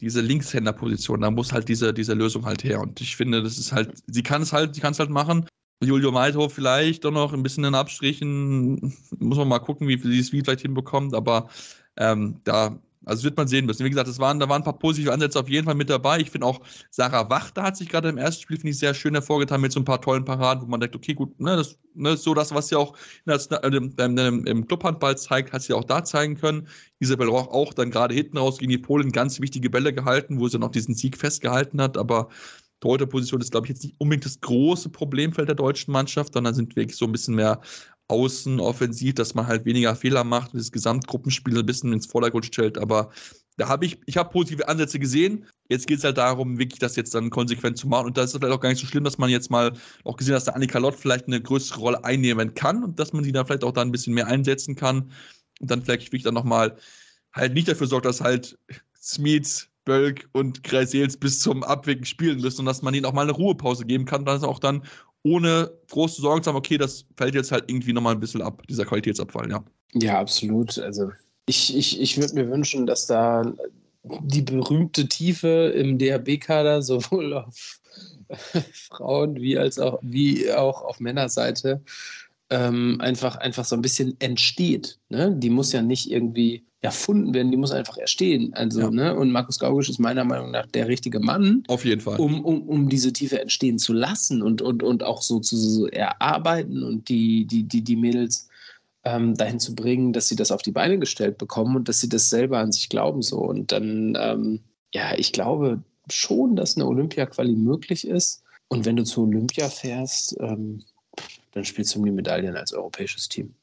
diese 0.00 0.20
Linkshänderposition, 0.20 1.20
da 1.20 1.30
muss 1.30 1.52
halt 1.52 1.68
diese, 1.68 1.94
diese 1.94 2.14
Lösung 2.14 2.44
halt 2.44 2.64
her. 2.64 2.80
Und 2.80 3.00
ich 3.00 3.16
finde, 3.16 3.42
das 3.42 3.56
ist 3.56 3.72
halt, 3.72 4.02
sie 4.08 4.22
kann 4.22 4.42
es 4.42 4.52
halt, 4.52 4.74
sie 4.74 4.80
kann 4.80 4.92
es 4.92 4.98
halt 4.98 5.10
machen. 5.10 5.46
Julio 5.82 6.10
Meithof 6.10 6.54
vielleicht 6.54 7.04
doch 7.04 7.10
noch 7.10 7.32
ein 7.32 7.42
bisschen 7.42 7.64
in 7.64 7.74
Abstrichen. 7.74 8.94
Muss 9.18 9.38
man 9.38 9.48
mal 9.48 9.58
gucken, 9.58 9.88
wie 9.88 9.98
sie 9.98 10.18
es 10.18 10.32
wie 10.32 10.40
vielleicht 10.40 10.62
hinbekommt. 10.62 11.14
Aber 11.14 11.48
ähm, 11.96 12.40
da, 12.44 12.78
also 13.04 13.24
wird 13.24 13.36
man 13.36 13.46
sehen 13.46 13.66
müssen. 13.66 13.84
Wie 13.84 13.90
gesagt, 13.90 14.08
es 14.08 14.18
waren, 14.18 14.40
da 14.40 14.48
waren 14.48 14.62
ein 14.62 14.64
paar 14.64 14.78
positive 14.78 15.12
Ansätze 15.12 15.38
auf 15.38 15.48
jeden 15.48 15.66
Fall 15.66 15.74
mit 15.74 15.88
dabei. 15.88 16.18
Ich 16.18 16.30
finde 16.30 16.46
auch, 16.46 16.60
Sarah 16.90 17.30
Wachter 17.30 17.62
hat 17.62 17.76
sich 17.76 17.88
gerade 17.88 18.08
im 18.08 18.18
ersten 18.18 18.42
Spiel, 18.42 18.56
finde 18.56 18.70
ich, 18.70 18.78
sehr 18.78 18.94
schön 18.94 19.14
hervorgetan 19.14 19.60
mit 19.60 19.72
so 19.72 19.80
ein 19.80 19.84
paar 19.84 20.00
tollen 20.00 20.24
Paraden, 20.24 20.62
wo 20.62 20.66
man 20.66 20.80
denkt, 20.80 20.96
okay, 20.96 21.14
gut, 21.14 21.38
ne, 21.38 21.56
das 21.56 21.78
ne, 21.94 22.16
so 22.16 22.34
das, 22.34 22.54
was 22.54 22.68
sie 22.68 22.76
auch 22.76 22.96
das, 23.24 23.46
äh, 23.46 23.68
im, 23.68 24.46
im 24.46 24.66
Clubhandball 24.66 25.16
zeigt, 25.16 25.52
hat 25.52 25.62
sie 25.62 25.72
auch 25.72 25.84
da 25.84 26.04
zeigen 26.04 26.36
können. 26.36 26.68
Isabel 26.98 27.28
Roch 27.28 27.48
auch 27.48 27.74
dann 27.74 27.90
gerade 27.90 28.14
hinten 28.14 28.38
raus 28.38 28.58
gegen 28.58 28.70
die 28.70 28.78
Polen 28.78 29.12
ganz 29.12 29.40
wichtige 29.40 29.70
Bälle 29.70 29.92
gehalten, 29.92 30.40
wo 30.40 30.48
sie 30.48 30.58
noch 30.58 30.70
diesen 30.70 30.94
Sieg 30.94 31.16
festgehalten 31.16 31.80
hat. 31.80 31.96
Aber 31.96 32.28
Torhüterposition 32.80 33.40
ist, 33.40 33.50
glaube 33.50 33.66
ich, 33.66 33.70
jetzt 33.70 33.84
nicht 33.84 33.94
unbedingt 33.98 34.24
das 34.24 34.40
große 34.40 34.90
Problemfeld 34.90 35.48
der 35.48 35.56
deutschen 35.56 35.92
Mannschaft, 35.92 36.34
sondern 36.34 36.54
sind 36.54 36.76
wirklich 36.76 36.96
so 36.96 37.06
ein 37.06 37.12
bisschen 37.12 37.34
mehr 37.34 37.60
außen 38.08 38.60
offensiv, 38.60 39.14
dass 39.14 39.34
man 39.34 39.46
halt 39.46 39.64
weniger 39.64 39.96
Fehler 39.96 40.24
macht 40.24 40.52
und 40.52 40.60
das 40.60 40.70
Gesamtgruppenspiel 40.70 41.58
ein 41.58 41.66
bisschen 41.66 41.92
ins 41.92 42.06
Vordergrund 42.06 42.46
stellt. 42.46 42.78
Aber 42.78 43.10
da 43.56 43.68
habe 43.68 43.86
ich, 43.86 43.98
ich 44.06 44.16
habe 44.16 44.30
positive 44.30 44.68
Ansätze 44.68 44.98
gesehen. 44.98 45.46
Jetzt 45.68 45.86
geht 45.86 45.98
es 45.98 46.04
halt 46.04 46.18
darum, 46.18 46.58
wirklich 46.58 46.78
das 46.78 46.94
jetzt 46.94 47.14
dann 47.14 47.30
konsequent 47.30 47.78
zu 47.78 47.88
machen. 47.88 48.06
Und 48.06 48.16
da 48.16 48.22
ist 48.22 48.34
es 48.34 48.38
vielleicht 48.38 48.54
auch 48.54 48.60
gar 48.60 48.68
nicht 48.68 48.80
so 48.80 48.86
schlimm, 48.86 49.04
dass 49.04 49.18
man 49.18 49.30
jetzt 49.30 49.50
mal 49.50 49.72
auch 50.04 50.16
gesehen 50.16 50.34
hat, 50.34 50.38
dass 50.38 50.44
der 50.44 50.56
Annika 50.56 50.78
Lott 50.78 50.94
vielleicht 50.94 51.26
eine 51.26 51.40
größere 51.40 51.80
Rolle 51.80 52.04
einnehmen 52.04 52.54
kann 52.54 52.84
und 52.84 53.00
dass 53.00 53.12
man 53.12 53.24
sie 53.24 53.32
da 53.32 53.44
vielleicht 53.44 53.64
auch 53.64 53.72
da 53.72 53.80
ein 53.80 53.92
bisschen 53.92 54.14
mehr 54.14 54.26
einsetzen 54.26 54.76
kann. 54.76 55.10
Und 55.60 55.70
dann 55.70 55.82
vielleicht 55.82 56.08
wirklich 56.08 56.22
dann 56.22 56.34
nochmal 56.34 56.76
halt 57.32 57.54
nicht 57.54 57.68
dafür 57.68 57.86
sorgt, 57.86 58.06
dass 58.06 58.20
halt 58.20 58.58
Smith 59.00 59.68
Bölk 59.86 60.28
und 60.32 60.62
Kreisels 60.64 61.16
bis 61.16 61.40
zum 61.40 61.64
Abwinken 61.64 62.04
spielen 62.04 62.42
müssen 62.42 62.60
und 62.60 62.66
dass 62.66 62.82
man 62.82 62.92
ihnen 62.92 63.06
auch 63.06 63.14
mal 63.14 63.22
eine 63.22 63.32
Ruhepause 63.32 63.86
geben 63.86 64.04
kann, 64.04 64.26
dass 64.26 64.42
auch 64.42 64.58
dann 64.58 64.82
ohne 65.22 65.72
große 65.90 66.20
Sorgen 66.20 66.42
zu 66.42 66.50
haben, 66.50 66.56
okay, 66.56 66.76
das 66.76 67.06
fällt 67.16 67.34
jetzt 67.34 67.50
halt 67.50 67.64
irgendwie 67.68 67.94
nochmal 67.94 68.14
ein 68.14 68.20
bisschen 68.20 68.42
ab, 68.42 68.62
dieser 68.68 68.84
Qualitätsabfall, 68.84 69.50
ja. 69.50 69.64
Ja, 69.94 70.20
absolut. 70.20 70.78
Also 70.78 71.10
ich, 71.46 71.74
ich, 71.74 72.00
ich 72.00 72.18
würde 72.18 72.34
mir 72.34 72.50
wünschen, 72.50 72.86
dass 72.86 73.06
da 73.06 73.50
die 74.02 74.42
berühmte 74.42 75.08
Tiefe 75.08 75.72
im 75.74 75.98
DHB-Kader 75.98 76.82
sowohl 76.82 77.32
auf 77.32 77.80
Frauen 78.72 79.36
wie 79.36 79.56
als 79.56 79.78
auch, 79.78 79.98
wie 80.02 80.52
auch 80.52 80.82
auf 80.82 81.00
Männerseite 81.00 81.82
ähm, 82.50 83.00
einfach, 83.00 83.36
einfach 83.36 83.64
so 83.64 83.74
ein 83.74 83.82
bisschen 83.82 84.16
entsteht. 84.20 84.98
Ne? 85.08 85.34
Die 85.36 85.50
muss 85.50 85.72
ja 85.72 85.82
nicht 85.82 86.10
irgendwie 86.10 86.64
erfunden 86.86 87.34
werden, 87.34 87.50
die 87.50 87.56
muss 87.56 87.72
einfach 87.72 87.96
erstehen. 87.96 88.54
Also, 88.54 88.80
ja. 88.80 88.90
ne? 88.90 89.16
Und 89.16 89.32
Markus 89.32 89.58
Gaugisch 89.58 89.88
ist 89.88 89.98
meiner 89.98 90.24
Meinung 90.24 90.52
nach 90.52 90.66
der 90.66 90.86
richtige 90.86 91.18
Mann. 91.18 91.64
Auf 91.66 91.84
jeden 91.84 92.00
Fall. 92.00 92.18
Um, 92.20 92.44
um, 92.44 92.62
um 92.62 92.88
diese 92.88 93.12
Tiefe 93.12 93.40
entstehen 93.40 93.78
zu 93.78 93.92
lassen 93.92 94.40
und, 94.40 94.62
und, 94.62 94.84
und 94.84 95.02
auch 95.02 95.20
so 95.20 95.40
zu 95.40 95.56
so 95.56 95.86
erarbeiten 95.88 96.84
und 96.84 97.08
die, 97.08 97.44
die, 97.46 97.64
die, 97.64 97.82
die 97.82 97.96
Mädels 97.96 98.48
ähm, 99.04 99.34
dahin 99.34 99.58
zu 99.58 99.74
bringen, 99.74 100.12
dass 100.12 100.28
sie 100.28 100.36
das 100.36 100.52
auf 100.52 100.62
die 100.62 100.70
Beine 100.70 100.98
gestellt 100.98 101.38
bekommen 101.38 101.74
und 101.74 101.88
dass 101.88 102.00
sie 102.00 102.08
das 102.08 102.30
selber 102.30 102.58
an 102.58 102.70
sich 102.70 102.88
glauben. 102.88 103.22
So. 103.22 103.38
Und 103.38 103.72
dann, 103.72 104.16
ähm, 104.20 104.60
ja, 104.94 105.16
ich 105.16 105.32
glaube 105.32 105.82
schon, 106.08 106.54
dass 106.54 106.76
eine 106.76 106.86
Olympia-Quali 106.86 107.56
möglich 107.56 108.06
ist. 108.06 108.44
Und 108.68 108.84
wenn 108.84 108.96
du 108.96 109.02
zu 109.02 109.24
Olympia 109.24 109.68
fährst, 109.68 110.36
ähm, 110.40 110.84
dann 111.52 111.64
spielst 111.64 111.94
du 111.94 111.98
um 111.98 112.04
die 112.04 112.12
Medaillen 112.12 112.56
als 112.56 112.72
europäisches 112.72 113.28
Team. 113.28 113.54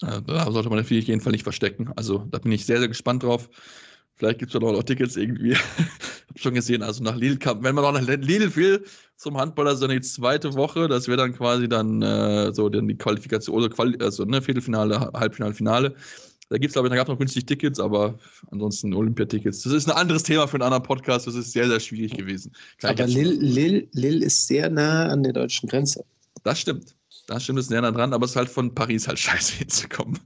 Da 0.00 0.50
sollte 0.52 0.70
man 0.70 0.78
auf 0.78 0.90
jeden 0.90 1.20
Fall 1.20 1.32
nicht 1.32 1.42
verstecken. 1.42 1.90
Also 1.96 2.24
da 2.30 2.38
bin 2.38 2.52
ich 2.52 2.66
sehr, 2.66 2.78
sehr 2.78 2.88
gespannt 2.88 3.24
drauf. 3.24 3.48
Vielleicht 4.18 4.40
gibt 4.40 4.52
es 4.52 4.60
ja 4.60 4.60
noch 4.60 4.82
Tickets 4.82 5.16
irgendwie. 5.16 5.52
ich 5.52 5.58
habe 5.58 6.38
schon 6.38 6.54
gesehen, 6.54 6.82
also 6.82 7.02
nach 7.04 7.16
Lille 7.16 7.36
kam, 7.36 7.62
wenn 7.62 7.74
man 7.74 7.84
noch 7.84 7.92
nach 7.92 8.06
Lille 8.06 8.54
will 8.56 8.84
zum 9.16 9.36
Handball, 9.36 9.68
also 9.68 9.86
die 9.86 10.00
zweite 10.00 10.54
Woche, 10.54 10.88
das 10.88 11.06
wäre 11.06 11.18
dann 11.18 11.32
quasi 11.34 11.68
dann 11.68 12.02
äh, 12.02 12.52
so 12.52 12.68
dann 12.68 12.88
die 12.88 12.96
Qualifikation 12.96 13.56
oder 13.56 13.68
Quali 13.68 13.96
also 14.00 14.24
ne, 14.24 14.42
Viertelfinale, 14.42 15.10
Halbfinale, 15.14 15.54
Finale. 15.54 15.94
Da 16.50 16.56
gibt 16.56 16.70
es, 16.70 16.72
glaube 16.72 16.88
ich, 16.88 16.90
da 16.90 16.96
gab 16.96 17.06
es 17.06 17.12
noch 17.12 17.18
günstig 17.18 17.46
Tickets, 17.46 17.78
aber 17.78 18.18
ansonsten 18.50 18.94
Olympiatickets. 18.94 19.62
Das 19.62 19.72
ist 19.72 19.88
ein 19.88 19.96
anderes 19.96 20.22
Thema 20.22 20.48
für 20.48 20.54
einen 20.54 20.62
anderen 20.62 20.82
Podcast. 20.82 21.26
Das 21.26 21.34
ist 21.34 21.52
sehr, 21.52 21.68
sehr 21.68 21.78
schwierig 21.78 22.16
gewesen. 22.16 22.52
Kann 22.78 22.90
aber 22.92 23.06
Lille, 23.06 23.34
Lille, 23.34 23.88
Lille 23.92 24.24
ist 24.24 24.46
sehr 24.46 24.70
nah 24.70 25.08
an 25.08 25.22
der 25.22 25.34
deutschen 25.34 25.68
Grenze. 25.68 26.04
Das 26.44 26.58
stimmt. 26.58 26.94
Da 27.28 27.38
stimmt 27.38 27.58
es 27.58 27.68
näher 27.68 27.82
dran, 27.92 28.14
aber 28.14 28.24
es 28.24 28.30
ist 28.30 28.36
halt 28.36 28.48
von 28.48 28.74
Paris 28.74 29.06
halt 29.06 29.18
scheiße 29.18 29.58
hinzukommen. 29.58 30.18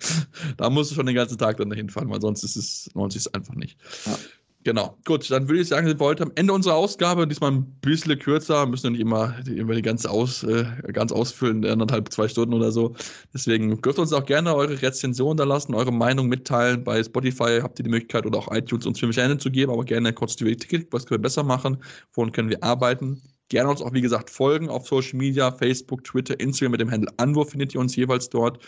da 0.56 0.70
musst 0.70 0.92
du 0.92 0.94
schon 0.94 1.06
den 1.06 1.16
ganzen 1.16 1.36
Tag 1.36 1.56
dann 1.56 1.68
dahin 1.68 1.90
fahren, 1.90 2.08
weil 2.08 2.20
sonst 2.20 2.44
ist 2.44 2.56
es, 2.56 2.88
90 2.94 3.20
es 3.20 3.34
einfach 3.34 3.54
nicht. 3.54 3.76
Ja. 4.06 4.16
Genau. 4.64 4.96
Gut, 5.04 5.28
dann 5.28 5.48
würde 5.48 5.60
ich 5.60 5.66
sagen, 5.66 5.88
sind 5.88 5.98
wir 5.98 6.06
heute 6.06 6.22
am 6.22 6.30
Ende 6.36 6.52
unserer 6.52 6.76
Ausgabe. 6.76 7.26
Diesmal 7.26 7.50
ein 7.50 7.64
bisschen 7.80 8.16
kürzer, 8.20 8.64
müssen 8.66 8.84
wir 8.84 8.90
nicht 8.92 9.00
immer, 9.00 9.34
immer 9.48 9.74
die 9.74 9.82
ganze 9.82 10.08
aus, 10.08 10.44
äh, 10.44 10.64
ganz 10.92 11.10
ausfüllen, 11.10 11.66
anderthalb, 11.66 12.12
zwei 12.12 12.28
Stunden 12.28 12.54
oder 12.54 12.70
so. 12.70 12.94
Deswegen 13.34 13.82
dürft 13.82 13.98
ihr 13.98 14.02
uns 14.02 14.12
auch 14.12 14.24
gerne 14.24 14.54
eure 14.54 14.80
Rezension 14.80 15.36
da 15.36 15.42
lassen, 15.42 15.74
eure 15.74 15.92
Meinung 15.92 16.28
mitteilen. 16.28 16.84
Bei 16.84 17.02
Spotify 17.02 17.58
habt 17.60 17.80
ihr 17.80 17.82
die 17.82 17.90
Möglichkeit 17.90 18.24
oder 18.24 18.38
auch 18.38 18.52
iTunes 18.54 18.86
uns 18.86 19.00
fünf 19.00 19.14
Sterne 19.14 19.36
zu 19.38 19.50
geben, 19.50 19.72
aber 19.72 19.84
gerne 19.84 20.12
kurz 20.12 20.36
die 20.36 20.56
Ticket, 20.56 20.92
was 20.92 21.06
können 21.06 21.18
wir 21.18 21.22
besser 21.22 21.42
machen, 21.42 21.78
woran 22.14 22.30
können 22.30 22.48
wir 22.48 22.62
arbeiten. 22.62 23.20
Gerne 23.48 23.68
uns 23.68 23.82
auch, 23.82 23.92
wie 23.92 24.00
gesagt, 24.00 24.30
folgen 24.30 24.68
auf 24.68 24.86
Social 24.88 25.18
Media, 25.18 25.52
Facebook, 25.52 26.04
Twitter, 26.04 26.38
Instagram 26.40 26.72
mit 26.72 26.80
dem 26.80 26.90
Handel 26.90 27.10
Anwurf 27.18 27.50
findet 27.50 27.74
ihr 27.74 27.80
uns 27.80 27.96
jeweils 27.96 28.28
dort. 28.30 28.58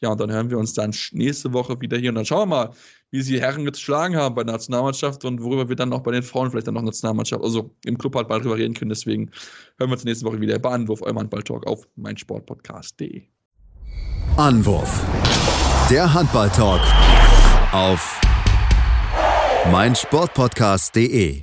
Ja, 0.00 0.10
und 0.10 0.20
dann 0.20 0.30
hören 0.30 0.48
wir 0.48 0.58
uns 0.58 0.74
dann 0.74 0.94
nächste 1.12 1.52
Woche 1.52 1.80
wieder 1.80 1.98
hier 1.98 2.10
und 2.10 2.14
dann 2.14 2.24
schauen 2.24 2.48
wir 2.48 2.56
mal, 2.56 2.70
wie 3.10 3.20
sie 3.20 3.40
Herren 3.40 3.64
geschlagen 3.64 4.16
haben 4.16 4.34
bei 4.34 4.44
der 4.44 4.52
Nationalmannschaft 4.52 5.24
und 5.24 5.42
worüber 5.42 5.68
wir 5.68 5.74
dann 5.74 5.92
auch 5.92 6.02
bei 6.02 6.12
den 6.12 6.22
Frauen 6.22 6.50
vielleicht 6.50 6.68
dann 6.68 6.74
noch 6.74 6.82
Nationalmannschaft, 6.82 7.42
also 7.42 7.74
im 7.84 7.98
Club 7.98 8.14
halt 8.14 8.28
bald 8.28 8.44
drüber 8.44 8.56
reden 8.56 8.74
können. 8.74 8.90
Deswegen 8.90 9.30
hören 9.78 9.90
wir 9.90 9.94
uns 9.94 10.04
nächste 10.04 10.24
Woche 10.24 10.40
wieder 10.40 10.58
bei 10.58 10.70
Anwurf, 10.70 11.02
eurem 11.02 11.18
Handballtalk 11.18 11.66
auf 11.66 11.88
meinsportpodcast.de. 11.96 13.22
Anwurf. 14.36 15.02
Der 15.90 16.12
Handballtalk 16.12 16.82
auf 17.72 18.20
meinsportpodcast.de. 19.72 21.42